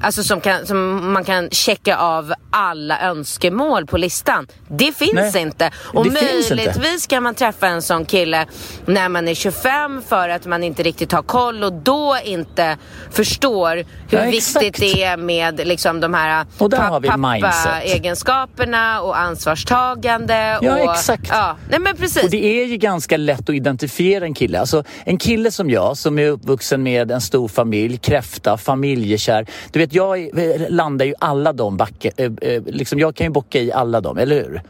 Alltså 0.01 0.23
som, 0.23 0.41
kan, 0.41 0.65
som 0.65 1.13
man 1.13 1.23
kan 1.23 1.49
checka 1.49 1.97
av 1.97 2.33
alla 2.51 3.01
önskemål 3.01 3.85
på 3.85 3.97
listan. 3.97 4.47
Det 4.67 4.97
finns 4.97 5.33
Nej, 5.33 5.41
inte. 5.41 5.71
Och 5.75 6.05
möjligtvis 6.05 6.93
inte. 6.93 7.07
kan 7.07 7.23
man 7.23 7.35
träffa 7.35 7.67
en 7.67 7.81
sån 7.81 8.05
kille 8.05 8.45
när 8.85 9.09
man 9.09 9.27
är 9.27 9.33
25 9.33 10.01
för 10.07 10.29
att 10.29 10.45
man 10.45 10.63
inte 10.63 10.83
riktigt 10.83 11.11
har 11.11 11.23
koll 11.23 11.63
och 11.63 11.73
då 11.73 12.17
inte 12.23 12.77
förstår 13.11 13.75
hur 14.09 14.17
ja, 14.17 14.23
viktigt 14.23 14.79
det 14.79 15.03
är 15.03 15.17
med 15.17 15.67
liksom 15.67 15.99
de 15.99 16.13
här 16.13 16.45
pappa-egenskaperna 16.59 19.01
och 19.01 19.19
ansvarstagande. 19.19 20.59
Ja, 20.61 20.83
och, 20.83 20.93
exakt. 20.93 21.27
Ja, 21.29 21.57
Nej, 21.69 21.79
men 21.79 21.97
precis. 21.97 22.23
Och 22.23 22.29
det 22.29 22.61
är 22.61 22.65
ju 22.65 22.77
ganska 22.77 23.17
lätt 23.17 23.49
att 23.49 23.55
identifiera 23.55 24.25
en 24.25 24.33
kille. 24.33 24.59
Alltså 24.59 24.83
en 25.03 25.17
kille 25.17 25.51
som 25.51 25.69
jag 25.69 25.97
som 25.97 26.19
är 26.19 26.27
uppvuxen 26.27 26.83
med 26.83 27.11
en 27.11 27.21
stor 27.21 27.47
familj, 27.47 27.97
kräfta, 27.97 28.57
familjekär. 28.57 29.45
Du 29.71 29.79
vet, 29.79 29.90
jag 29.93 30.29
landar 30.69 31.05
ju 31.05 31.13
alla 31.19 31.53
de 31.53 31.77
backe, 31.77 32.11
eh, 32.17 32.31
eh, 32.41 32.63
liksom 32.65 32.99
jag 32.99 33.15
kan 33.15 33.27
ju 33.27 33.31
bocka 33.31 33.59
i 33.59 33.71
alla 33.71 34.01
dem, 34.01 34.17
eller 34.17 34.35
hur? 34.35 34.61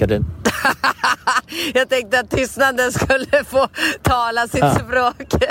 Karin? 0.00 0.24
jag 1.74 1.88
tänkte 1.88 2.20
att 2.20 2.30
tystnaden 2.30 2.92
skulle 2.92 3.44
få 3.44 3.68
tala 4.02 4.48
sitt 4.48 4.60
ja. 4.60 4.74
språk. 4.74 5.42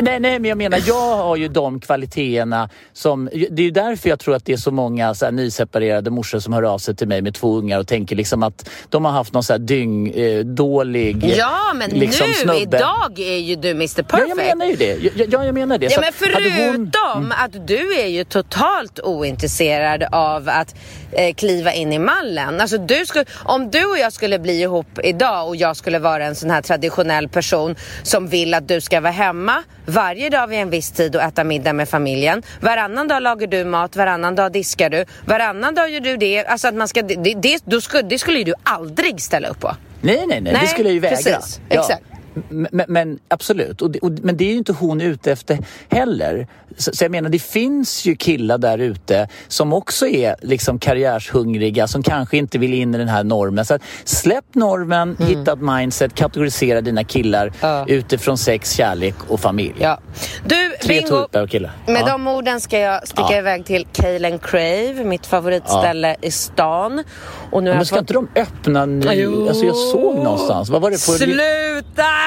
nej, 0.00 0.20
nej, 0.20 0.38
men 0.38 0.44
jag 0.44 0.58
menar, 0.58 0.82
jag 0.86 1.16
har 1.16 1.36
ju 1.36 1.48
de 1.48 1.80
kvaliteterna 1.80 2.68
som... 2.92 3.30
Det 3.32 3.62
är 3.62 3.64
ju 3.64 3.70
därför 3.70 4.08
jag 4.08 4.18
tror 4.18 4.34
att 4.34 4.44
det 4.44 4.52
är 4.52 4.56
så 4.56 4.70
många 4.70 5.14
så 5.14 5.24
här, 5.24 5.32
nyseparerade 5.32 6.10
morsor 6.10 6.38
som 6.38 6.52
hör 6.52 6.62
av 6.62 6.78
sig 6.78 6.96
till 6.96 7.08
mig 7.08 7.22
med 7.22 7.34
två 7.34 7.56
ungar 7.56 7.78
och 7.78 7.86
tänker 7.86 8.16
liksom 8.16 8.42
att 8.42 8.70
de 8.88 9.04
har 9.04 9.12
haft 9.12 9.32
någon 9.32 9.42
så 9.42 9.52
här 9.52 9.58
dyng, 9.58 10.10
eh, 10.10 10.44
dålig 10.44 11.34
Ja, 11.36 11.72
men 11.74 11.90
liksom, 11.90 12.26
nu, 12.26 12.34
snubbe. 12.34 12.76
idag 12.76 13.18
är 13.18 13.38
ju 13.38 13.56
du 13.56 13.70
Mr 13.70 14.02
Perfect. 14.02 14.12
Ja, 14.12 14.26
jag 14.28 14.58
menar 14.58 14.66
ju 14.66 14.76
det. 14.76 14.98
Ja, 15.32 15.44
jag 15.44 15.54
menar 15.54 15.78
det. 15.78 15.92
Ja, 15.92 16.00
men 16.00 16.12
förutom 16.12 16.90
hon... 17.14 17.32
att 17.32 17.66
du 17.66 18.00
är 18.00 18.06
ju 18.06 18.24
totalt 18.24 19.00
ointresserad 19.00 20.04
av 20.12 20.48
att 20.48 20.74
eh, 21.12 21.34
kliva 21.34 21.72
in 21.72 21.92
i 21.92 21.98
mallen. 21.98 22.60
Alltså, 22.60 22.78
du 22.78 23.06
skulle, 23.06 23.24
om 23.44 23.70
du 23.70 23.84
och 23.84 23.98
jag 23.98 24.12
skulle 24.12 24.38
bli 24.38 24.62
ihop 24.62 24.98
idag 25.02 25.48
och 25.48 25.56
jag 25.56 25.76
skulle 25.76 25.98
vara 25.98 26.24
en 26.24 26.34
sån 26.34 26.50
här 26.50 26.62
traditionell 26.62 27.28
person 27.28 27.76
som 28.02 28.28
vill 28.28 28.54
att 28.54 28.68
du 28.68 28.80
ska 28.80 29.00
vara 29.00 29.12
hemma 29.12 29.62
varje 29.86 30.30
dag 30.30 30.46
vid 30.46 30.58
en 30.58 30.70
viss 30.70 30.90
tid 30.90 31.16
och 31.16 31.22
äta 31.22 31.44
middag 31.44 31.72
med 31.72 31.88
familjen. 31.88 32.42
Varannan 32.60 33.08
dag 33.08 33.22
lagar 33.22 33.46
du 33.46 33.64
mat, 33.64 33.96
varannan 33.96 34.34
dag 34.34 34.52
diskar 34.52 34.90
du, 34.90 35.04
varannan 35.24 35.74
dag 35.74 35.90
gör 35.90 36.00
du 36.00 36.16
det. 36.16 36.46
Alltså 36.46 36.68
att 36.68 36.74
man 36.74 36.88
ska, 36.88 37.02
det, 37.02 37.34
det, 37.64 37.82
skulle, 37.82 38.02
det 38.02 38.18
skulle 38.18 38.38
ju 38.38 38.44
du 38.44 38.54
aldrig 38.62 39.20
ställa 39.20 39.48
upp 39.48 39.60
på. 39.60 39.76
Nej, 40.00 40.16
nej, 40.16 40.40
nej, 40.40 40.52
nej 40.52 40.62
det 40.62 40.68
skulle 40.68 40.90
ju 40.90 41.00
vägra. 41.00 41.16
Precis, 41.16 41.60
ja. 41.68 41.80
exakt. 41.80 42.09
Men, 42.48 42.84
men, 42.88 43.18
absolut, 43.28 43.82
och, 43.82 43.96
och, 44.02 44.12
men 44.22 44.36
det 44.36 44.44
är 44.44 44.52
ju 44.52 44.58
inte 44.58 44.72
hon 44.72 45.00
ute 45.00 45.32
efter 45.32 45.58
heller. 45.88 46.46
Så, 46.76 46.90
så, 46.92 47.04
jag 47.04 47.10
menar, 47.10 47.30
det 47.30 47.38
finns 47.38 48.04
ju 48.04 48.16
killar 48.16 48.58
där 48.58 48.78
ute 48.78 49.28
som 49.48 49.72
också 49.72 50.06
är 50.06 50.36
liksom 50.42 50.78
karriärshungriga, 50.78 51.86
som 51.86 52.02
kanske 52.02 52.36
inte 52.36 52.58
vill 52.58 52.74
in 52.74 52.94
i 52.94 52.98
den 52.98 53.08
här 53.08 53.24
normen. 53.24 53.64
Så 53.64 53.78
släpp 54.04 54.54
normen, 54.54 55.16
mm. 55.20 55.28
hitta 55.28 55.52
ett 55.52 55.60
mindset, 55.60 56.14
kategorisera 56.14 56.80
dina 56.80 57.04
killar 57.04 57.52
ja. 57.60 57.84
utifrån 57.88 58.38
sex, 58.38 58.72
kärlek 58.72 59.14
och 59.28 59.40
familj. 59.40 59.76
Ja. 59.78 59.98
Du, 60.44 60.70
Tre 60.82 61.00
Bingo, 61.00 61.42
och 61.42 61.50
killar. 61.50 61.72
med 61.86 62.00
ja. 62.00 62.06
de 62.06 62.26
orden 62.26 62.60
ska 62.60 62.78
jag 62.78 63.08
sticka 63.08 63.26
ja. 63.30 63.38
iväg 63.38 63.64
till 63.64 63.86
Kalen 63.92 64.38
Crave, 64.38 65.04
mitt 65.04 65.26
favoritställe 65.26 66.16
i 66.20 66.30
stan. 66.30 67.04
Och 67.50 67.62
nu 67.62 67.74
men 67.74 67.86
ska 67.86 67.96
fått... 67.96 68.00
inte 68.00 68.12
de 68.12 68.28
öppna 68.36 68.86
ny? 68.86 69.48
Alltså 69.48 69.64
jag 69.64 69.76
såg 69.76 70.16
någonstans. 70.16 70.70
Vad 70.70 70.82
var 70.82 70.90
det 70.90 71.06
på? 71.06 71.12
Sluta! 71.12 72.19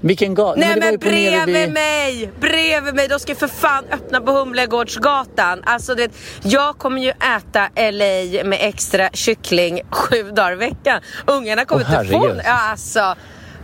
Vilken 0.00 0.34
gata? 0.34 0.60
Nej 0.60 0.68
men, 0.68 0.78
men 0.78 0.98
bredvid 0.98 1.54
vid... 1.54 1.72
mig! 1.72 2.30
Bredvid 2.40 2.94
mig! 2.94 3.08
De 3.08 3.18
ska 3.20 3.34
för 3.34 3.48
fan 3.48 3.84
öppna 3.92 4.20
på 4.20 4.32
Humlegårdsgatan. 4.32 5.62
Alltså 5.64 5.94
det, 5.94 6.10
jag 6.42 6.78
kommer 6.78 7.02
ju 7.02 7.08
äta 7.08 7.68
LA 7.90 8.44
med 8.44 8.58
extra 8.60 9.10
kyckling 9.12 9.80
sju 9.90 10.22
dagar 10.22 10.52
i 10.52 10.56
veckan. 10.56 11.00
Ungarna 11.26 11.64
kommer 11.64 11.84
oh, 11.84 12.00
inte 12.00 12.12
få... 12.12 12.40
Ja, 12.44 12.70
alltså. 12.70 13.14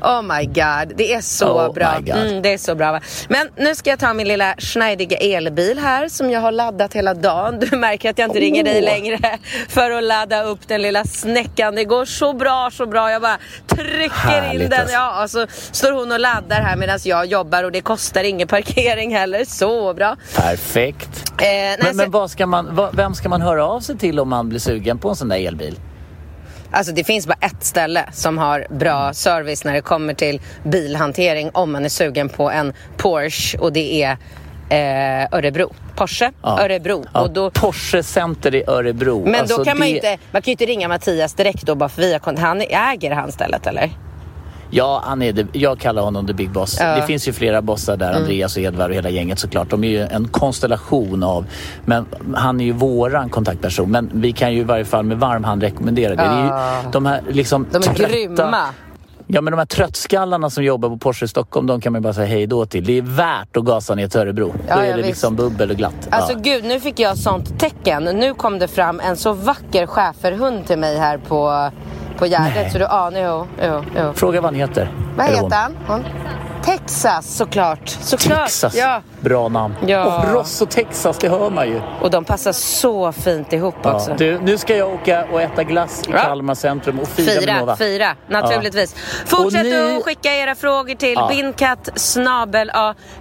Oh 0.04 0.22
my 0.22 0.46
god, 0.46 0.96
det 0.96 1.14
är 1.14 1.20
så 1.20 1.66
oh 1.66 1.74
bra. 1.74 1.94
Mm, 2.06 2.42
det 2.42 2.52
är 2.52 2.58
så 2.58 2.74
bra. 2.74 2.92
Va? 2.92 3.00
Men 3.28 3.48
nu 3.56 3.74
ska 3.74 3.90
jag 3.90 3.98
ta 3.98 4.14
min 4.14 4.28
lilla 4.28 4.54
schneidiga 4.58 5.16
elbil 5.16 5.78
här 5.78 6.08
som 6.08 6.30
jag 6.30 6.40
har 6.40 6.52
laddat 6.52 6.94
hela 6.94 7.14
dagen. 7.14 7.58
Du 7.60 7.76
märker 7.76 8.10
att 8.10 8.18
jag 8.18 8.26
inte 8.28 8.38
oh. 8.38 8.42
ringer 8.42 8.64
dig 8.64 8.82
längre 8.82 9.38
för 9.68 9.90
att 9.90 10.04
ladda 10.04 10.42
upp 10.42 10.68
den 10.68 10.82
lilla 10.82 11.04
snäckan. 11.04 11.74
Det 11.74 11.84
går 11.84 12.04
så 12.04 12.32
bra, 12.32 12.70
så 12.72 12.86
bra. 12.86 13.10
Jag 13.10 13.22
bara 13.22 13.38
trycker 13.66 14.14
Härligt 14.14 14.62
in 14.62 14.70
den. 14.70 14.80
Alltså. 14.80 14.94
Ja, 14.94 15.22
och 15.22 15.30
så 15.30 15.46
står 15.72 15.92
hon 15.92 16.12
och 16.12 16.20
laddar 16.20 16.60
här 16.60 16.76
medan 16.76 16.98
jag 17.04 17.26
jobbar 17.26 17.64
och 17.64 17.72
det 17.72 17.80
kostar 17.80 18.24
ingen 18.24 18.48
parkering 18.48 19.14
heller. 19.14 19.44
Så 19.44 19.94
bra. 19.94 20.16
Perfekt. 20.36 21.24
Eh, 21.28 21.44
nej, 21.44 21.76
men, 21.78 22.12
så... 22.12 22.18
men 22.18 22.28
ska 22.28 22.46
man, 22.46 22.74
vad, 22.74 22.96
vem 22.96 23.14
ska 23.14 23.28
man 23.28 23.42
höra 23.42 23.66
av 23.66 23.80
sig 23.80 23.98
till 23.98 24.20
om 24.20 24.28
man 24.28 24.48
blir 24.48 24.60
sugen 24.60 24.98
på 24.98 25.08
en 25.08 25.16
sån 25.16 25.28
där 25.28 25.46
elbil? 25.46 25.78
Alltså 26.74 26.92
det 26.92 27.04
finns 27.04 27.26
bara 27.26 27.38
ett 27.40 27.64
ställe 27.64 28.04
som 28.12 28.38
har 28.38 28.66
bra 28.70 29.12
service 29.12 29.64
när 29.64 29.72
det 29.72 29.80
kommer 29.80 30.14
till 30.14 30.40
bilhantering 30.62 31.50
om 31.52 31.72
man 31.72 31.84
är 31.84 31.88
sugen 31.88 32.28
på 32.28 32.50
en 32.50 32.72
Porsche 32.96 33.58
och 33.58 33.72
det 33.72 34.02
är 34.02 34.16
eh, 34.68 35.28
Örebro. 35.32 35.74
Porsche, 35.96 36.32
ja. 36.42 36.60
Örebro. 36.64 37.04
Ja, 37.12 37.20
och 37.20 37.30
då... 37.30 37.50
Porsche 37.50 38.02
Center 38.02 38.54
i 38.54 38.64
Örebro. 38.66 39.24
Men 39.24 39.40
alltså 39.40 39.56
då 39.56 39.64
kan 39.64 39.78
man 39.78 39.88
det... 39.88 39.94
inte, 39.94 40.18
man 40.30 40.42
kan 40.42 40.50
ju 40.50 40.52
inte 40.52 40.66
ringa 40.66 40.88
Mattias 40.88 41.34
direkt 41.34 41.62
då 41.62 41.74
bara 41.74 41.88
för 41.88 42.02
via, 42.02 42.20
han 42.38 42.60
äger 42.60 43.10
han 43.10 43.32
stället 43.32 43.66
eller? 43.66 43.90
Ja, 44.76 45.02
han 45.04 45.22
är 45.22 45.32
the, 45.32 45.46
jag 45.52 45.78
kallar 45.78 46.02
honom 46.02 46.26
the 46.26 46.32
big 46.32 46.50
boss. 46.50 46.76
Ja. 46.80 46.96
Det 46.96 47.02
finns 47.02 47.28
ju 47.28 47.32
flera 47.32 47.62
bossar 47.62 47.96
där, 47.96 48.10
mm. 48.10 48.22
Andreas 48.22 48.56
och 48.56 48.62
Edvard 48.62 48.90
och 48.90 48.96
hela 48.96 49.10
gänget 49.10 49.38
såklart. 49.38 49.70
De 49.70 49.84
är 49.84 49.88
ju 49.88 50.00
en 50.00 50.28
konstellation 50.28 51.22
av, 51.22 51.46
men 51.84 52.06
han 52.34 52.60
är 52.60 52.64
ju 52.64 52.72
våran 52.72 53.28
kontaktperson. 53.28 53.90
Men 53.90 54.10
vi 54.12 54.32
kan 54.32 54.52
ju 54.52 54.60
i 54.60 54.64
varje 54.64 54.84
fall 54.84 55.04
med 55.04 55.18
varm 55.18 55.44
hand 55.44 55.62
rekommendera 55.62 56.14
det. 56.14 56.22
Ja. 56.22 56.30
det 56.30 56.36
är 56.36 56.84
ju, 56.84 56.90
de 56.90 57.06
här 57.06 57.22
liksom 57.30 57.66
De 57.70 57.76
är 57.76 57.82
trötta, 57.82 58.08
grymma. 58.08 58.64
Ja 59.26 59.40
men 59.40 59.50
de 59.50 59.58
här 59.58 59.66
tröttskallarna 59.66 60.50
som 60.50 60.64
jobbar 60.64 60.88
på 60.88 60.96
Porsche 60.96 61.24
i 61.24 61.28
Stockholm, 61.28 61.66
de 61.66 61.80
kan 61.80 61.92
man 61.92 62.00
ju 62.00 62.02
bara 62.02 62.12
säga 62.12 62.26
hej 62.26 62.46
då 62.46 62.66
till. 62.66 62.84
Det 62.84 62.98
är 62.98 63.02
värt 63.02 63.56
att 63.56 63.64
gasa 63.64 63.94
ner 63.94 64.08
till 64.08 64.20
Örebro. 64.20 64.54
Ja, 64.68 64.76
då 64.76 64.80
är 64.80 64.86
det 64.86 64.96
visst. 64.96 65.08
liksom 65.08 65.36
bubbel 65.36 65.70
och 65.70 65.76
glatt. 65.76 66.08
Alltså 66.10 66.32
ja. 66.32 66.38
gud, 66.42 66.64
nu 66.64 66.80
fick 66.80 67.00
jag 67.00 67.18
sånt 67.18 67.60
tecken. 67.60 68.04
Nu 68.04 68.34
kom 68.34 68.58
det 68.58 68.68
fram 68.68 69.00
en 69.00 69.16
så 69.16 69.32
vacker 69.32 69.86
schäferhund 69.86 70.66
till 70.66 70.78
mig 70.78 70.98
här 70.98 71.18
på 71.18 71.70
på 72.24 72.28
Gärdet. 72.28 72.72
Så 72.72 72.78
du 72.78 72.86
anar, 72.86 73.20
jo. 73.20 74.12
Fråga 74.14 74.40
vad 74.40 74.50
han 74.50 74.60
heter. 74.60 74.88
Vad 75.16 75.26
heter 75.26 75.56
han? 75.56 75.76
Hon? 75.86 76.04
Texas 76.64 77.36
såklart. 77.36 77.88
såklart. 77.88 78.46
Texas, 78.46 78.74
ja. 78.76 79.02
bra 79.20 79.48
namn. 79.48 79.74
Ja. 79.86 80.04
Och 80.04 80.32
Ross 80.32 80.62
och 80.62 80.70
Texas, 80.70 81.18
det 81.18 81.28
hör 81.28 81.50
man 81.50 81.68
ju. 81.68 81.80
Och 82.00 82.10
de 82.10 82.24
passar 82.24 82.52
så 82.52 83.12
fint 83.12 83.52
ihop 83.52 83.74
ja. 83.82 83.94
också. 83.94 84.14
Du, 84.18 84.40
nu 84.40 84.58
ska 84.58 84.76
jag 84.76 84.94
åka 84.94 85.24
och 85.32 85.42
äta 85.42 85.64
glass 85.64 86.02
i 86.08 86.12
ja. 86.12 86.18
Kalmar 86.18 86.54
centrum 86.54 87.00
och 87.00 87.08
fira 87.08 87.40
Fyra, 87.40 87.52
med 87.52 87.60
Nova. 87.60 87.76
Fira, 87.76 88.16
naturligtvis. 88.28 88.94
Ja. 88.96 89.00
Fortsätt 89.26 89.66
ni... 89.66 89.96
att 89.96 90.04
skicka 90.04 90.34
era 90.34 90.54
frågor 90.54 90.94
till 90.94 91.14
ja. 91.14 91.28
bindkatt 91.28 91.88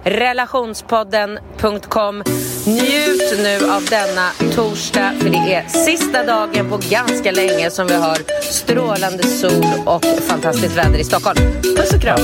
relationspodden.com. 0.04 2.22
Njut 2.66 3.38
nu 3.38 3.70
av 3.70 3.84
denna 3.90 4.30
torsdag 4.54 5.12
för 5.20 5.30
det 5.30 5.54
är 5.54 5.68
sista 5.68 6.24
dagen 6.24 6.70
på 6.70 6.80
ganska 6.90 7.32
länge 7.32 7.70
som 7.70 7.86
vi 7.86 7.94
har 7.94 8.42
strålande 8.42 9.22
sol 9.22 9.64
och 9.86 10.04
fantastiskt 10.04 10.76
väder 10.76 10.98
i 10.98 11.04
Stockholm. 11.04 11.38
Puss 11.76 11.94
och 11.94 12.00
kram! 12.00 12.20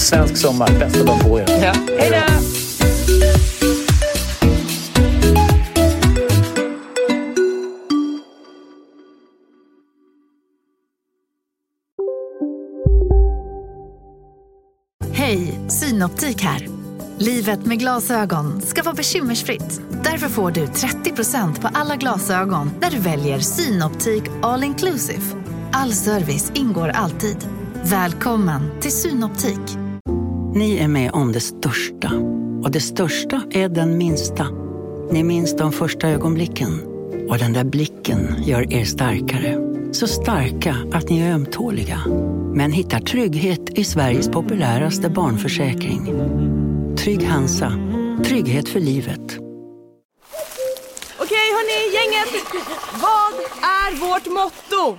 Svensk 0.00 0.36
sommar, 0.36 0.78
bästa 0.78 1.04
dagen 1.04 1.18
på 1.18 1.38
er. 1.40 1.46
Ja. 1.48 1.72
Hej 1.98 2.10
då! 2.10 2.34
Hej, 15.12 15.60
Synoptik 15.68 16.42
här. 16.42 16.68
Livet 17.18 17.66
med 17.66 17.78
glasögon 17.78 18.62
ska 18.62 18.82
vara 18.82 18.94
bekymmersfritt. 18.94 19.80
Därför 20.04 20.28
får 20.28 20.50
du 20.50 20.66
30% 20.66 21.60
på 21.60 21.68
alla 21.74 21.96
glasögon 21.96 22.70
när 22.80 22.90
du 22.90 22.98
väljer 22.98 23.38
Synoptik 23.38 24.22
All 24.42 24.64
Inclusive. 24.64 25.22
All 25.72 25.92
service 25.92 26.52
ingår 26.54 26.88
alltid. 26.88 27.48
Välkommen 27.84 28.80
till 28.80 28.92
Synoptik. 28.92 29.89
Ni 30.54 30.78
är 30.78 30.88
med 30.88 31.10
om 31.12 31.32
det 31.32 31.40
största. 31.40 32.12
Och 32.62 32.70
det 32.70 32.80
största 32.80 33.42
är 33.50 33.68
den 33.68 33.98
minsta. 33.98 34.46
Ni 35.10 35.24
minns 35.24 35.56
de 35.56 35.72
första 35.72 36.08
ögonblicken. 36.08 36.80
Och 37.28 37.38
den 37.38 37.52
där 37.52 37.64
blicken 37.64 38.34
gör 38.44 38.72
er 38.72 38.84
starkare. 38.84 39.58
Så 39.92 40.06
starka 40.06 40.76
att 40.92 41.08
ni 41.08 41.20
är 41.20 41.34
ömtåliga. 41.34 42.00
Men 42.54 42.72
hittar 42.72 43.00
trygghet 43.00 43.78
i 43.78 43.84
Sveriges 43.84 44.28
populäraste 44.28 45.08
barnförsäkring. 45.10 46.06
Trygg 46.96 47.26
Hansa. 47.26 47.72
Trygghet 48.24 48.68
för 48.68 48.80
livet. 48.80 49.38
Okej 51.18 51.48
hörni, 51.52 51.94
gänget. 51.94 52.44
Vad 52.92 53.34
är 53.62 54.00
vårt 54.00 54.26
motto? 54.26 54.98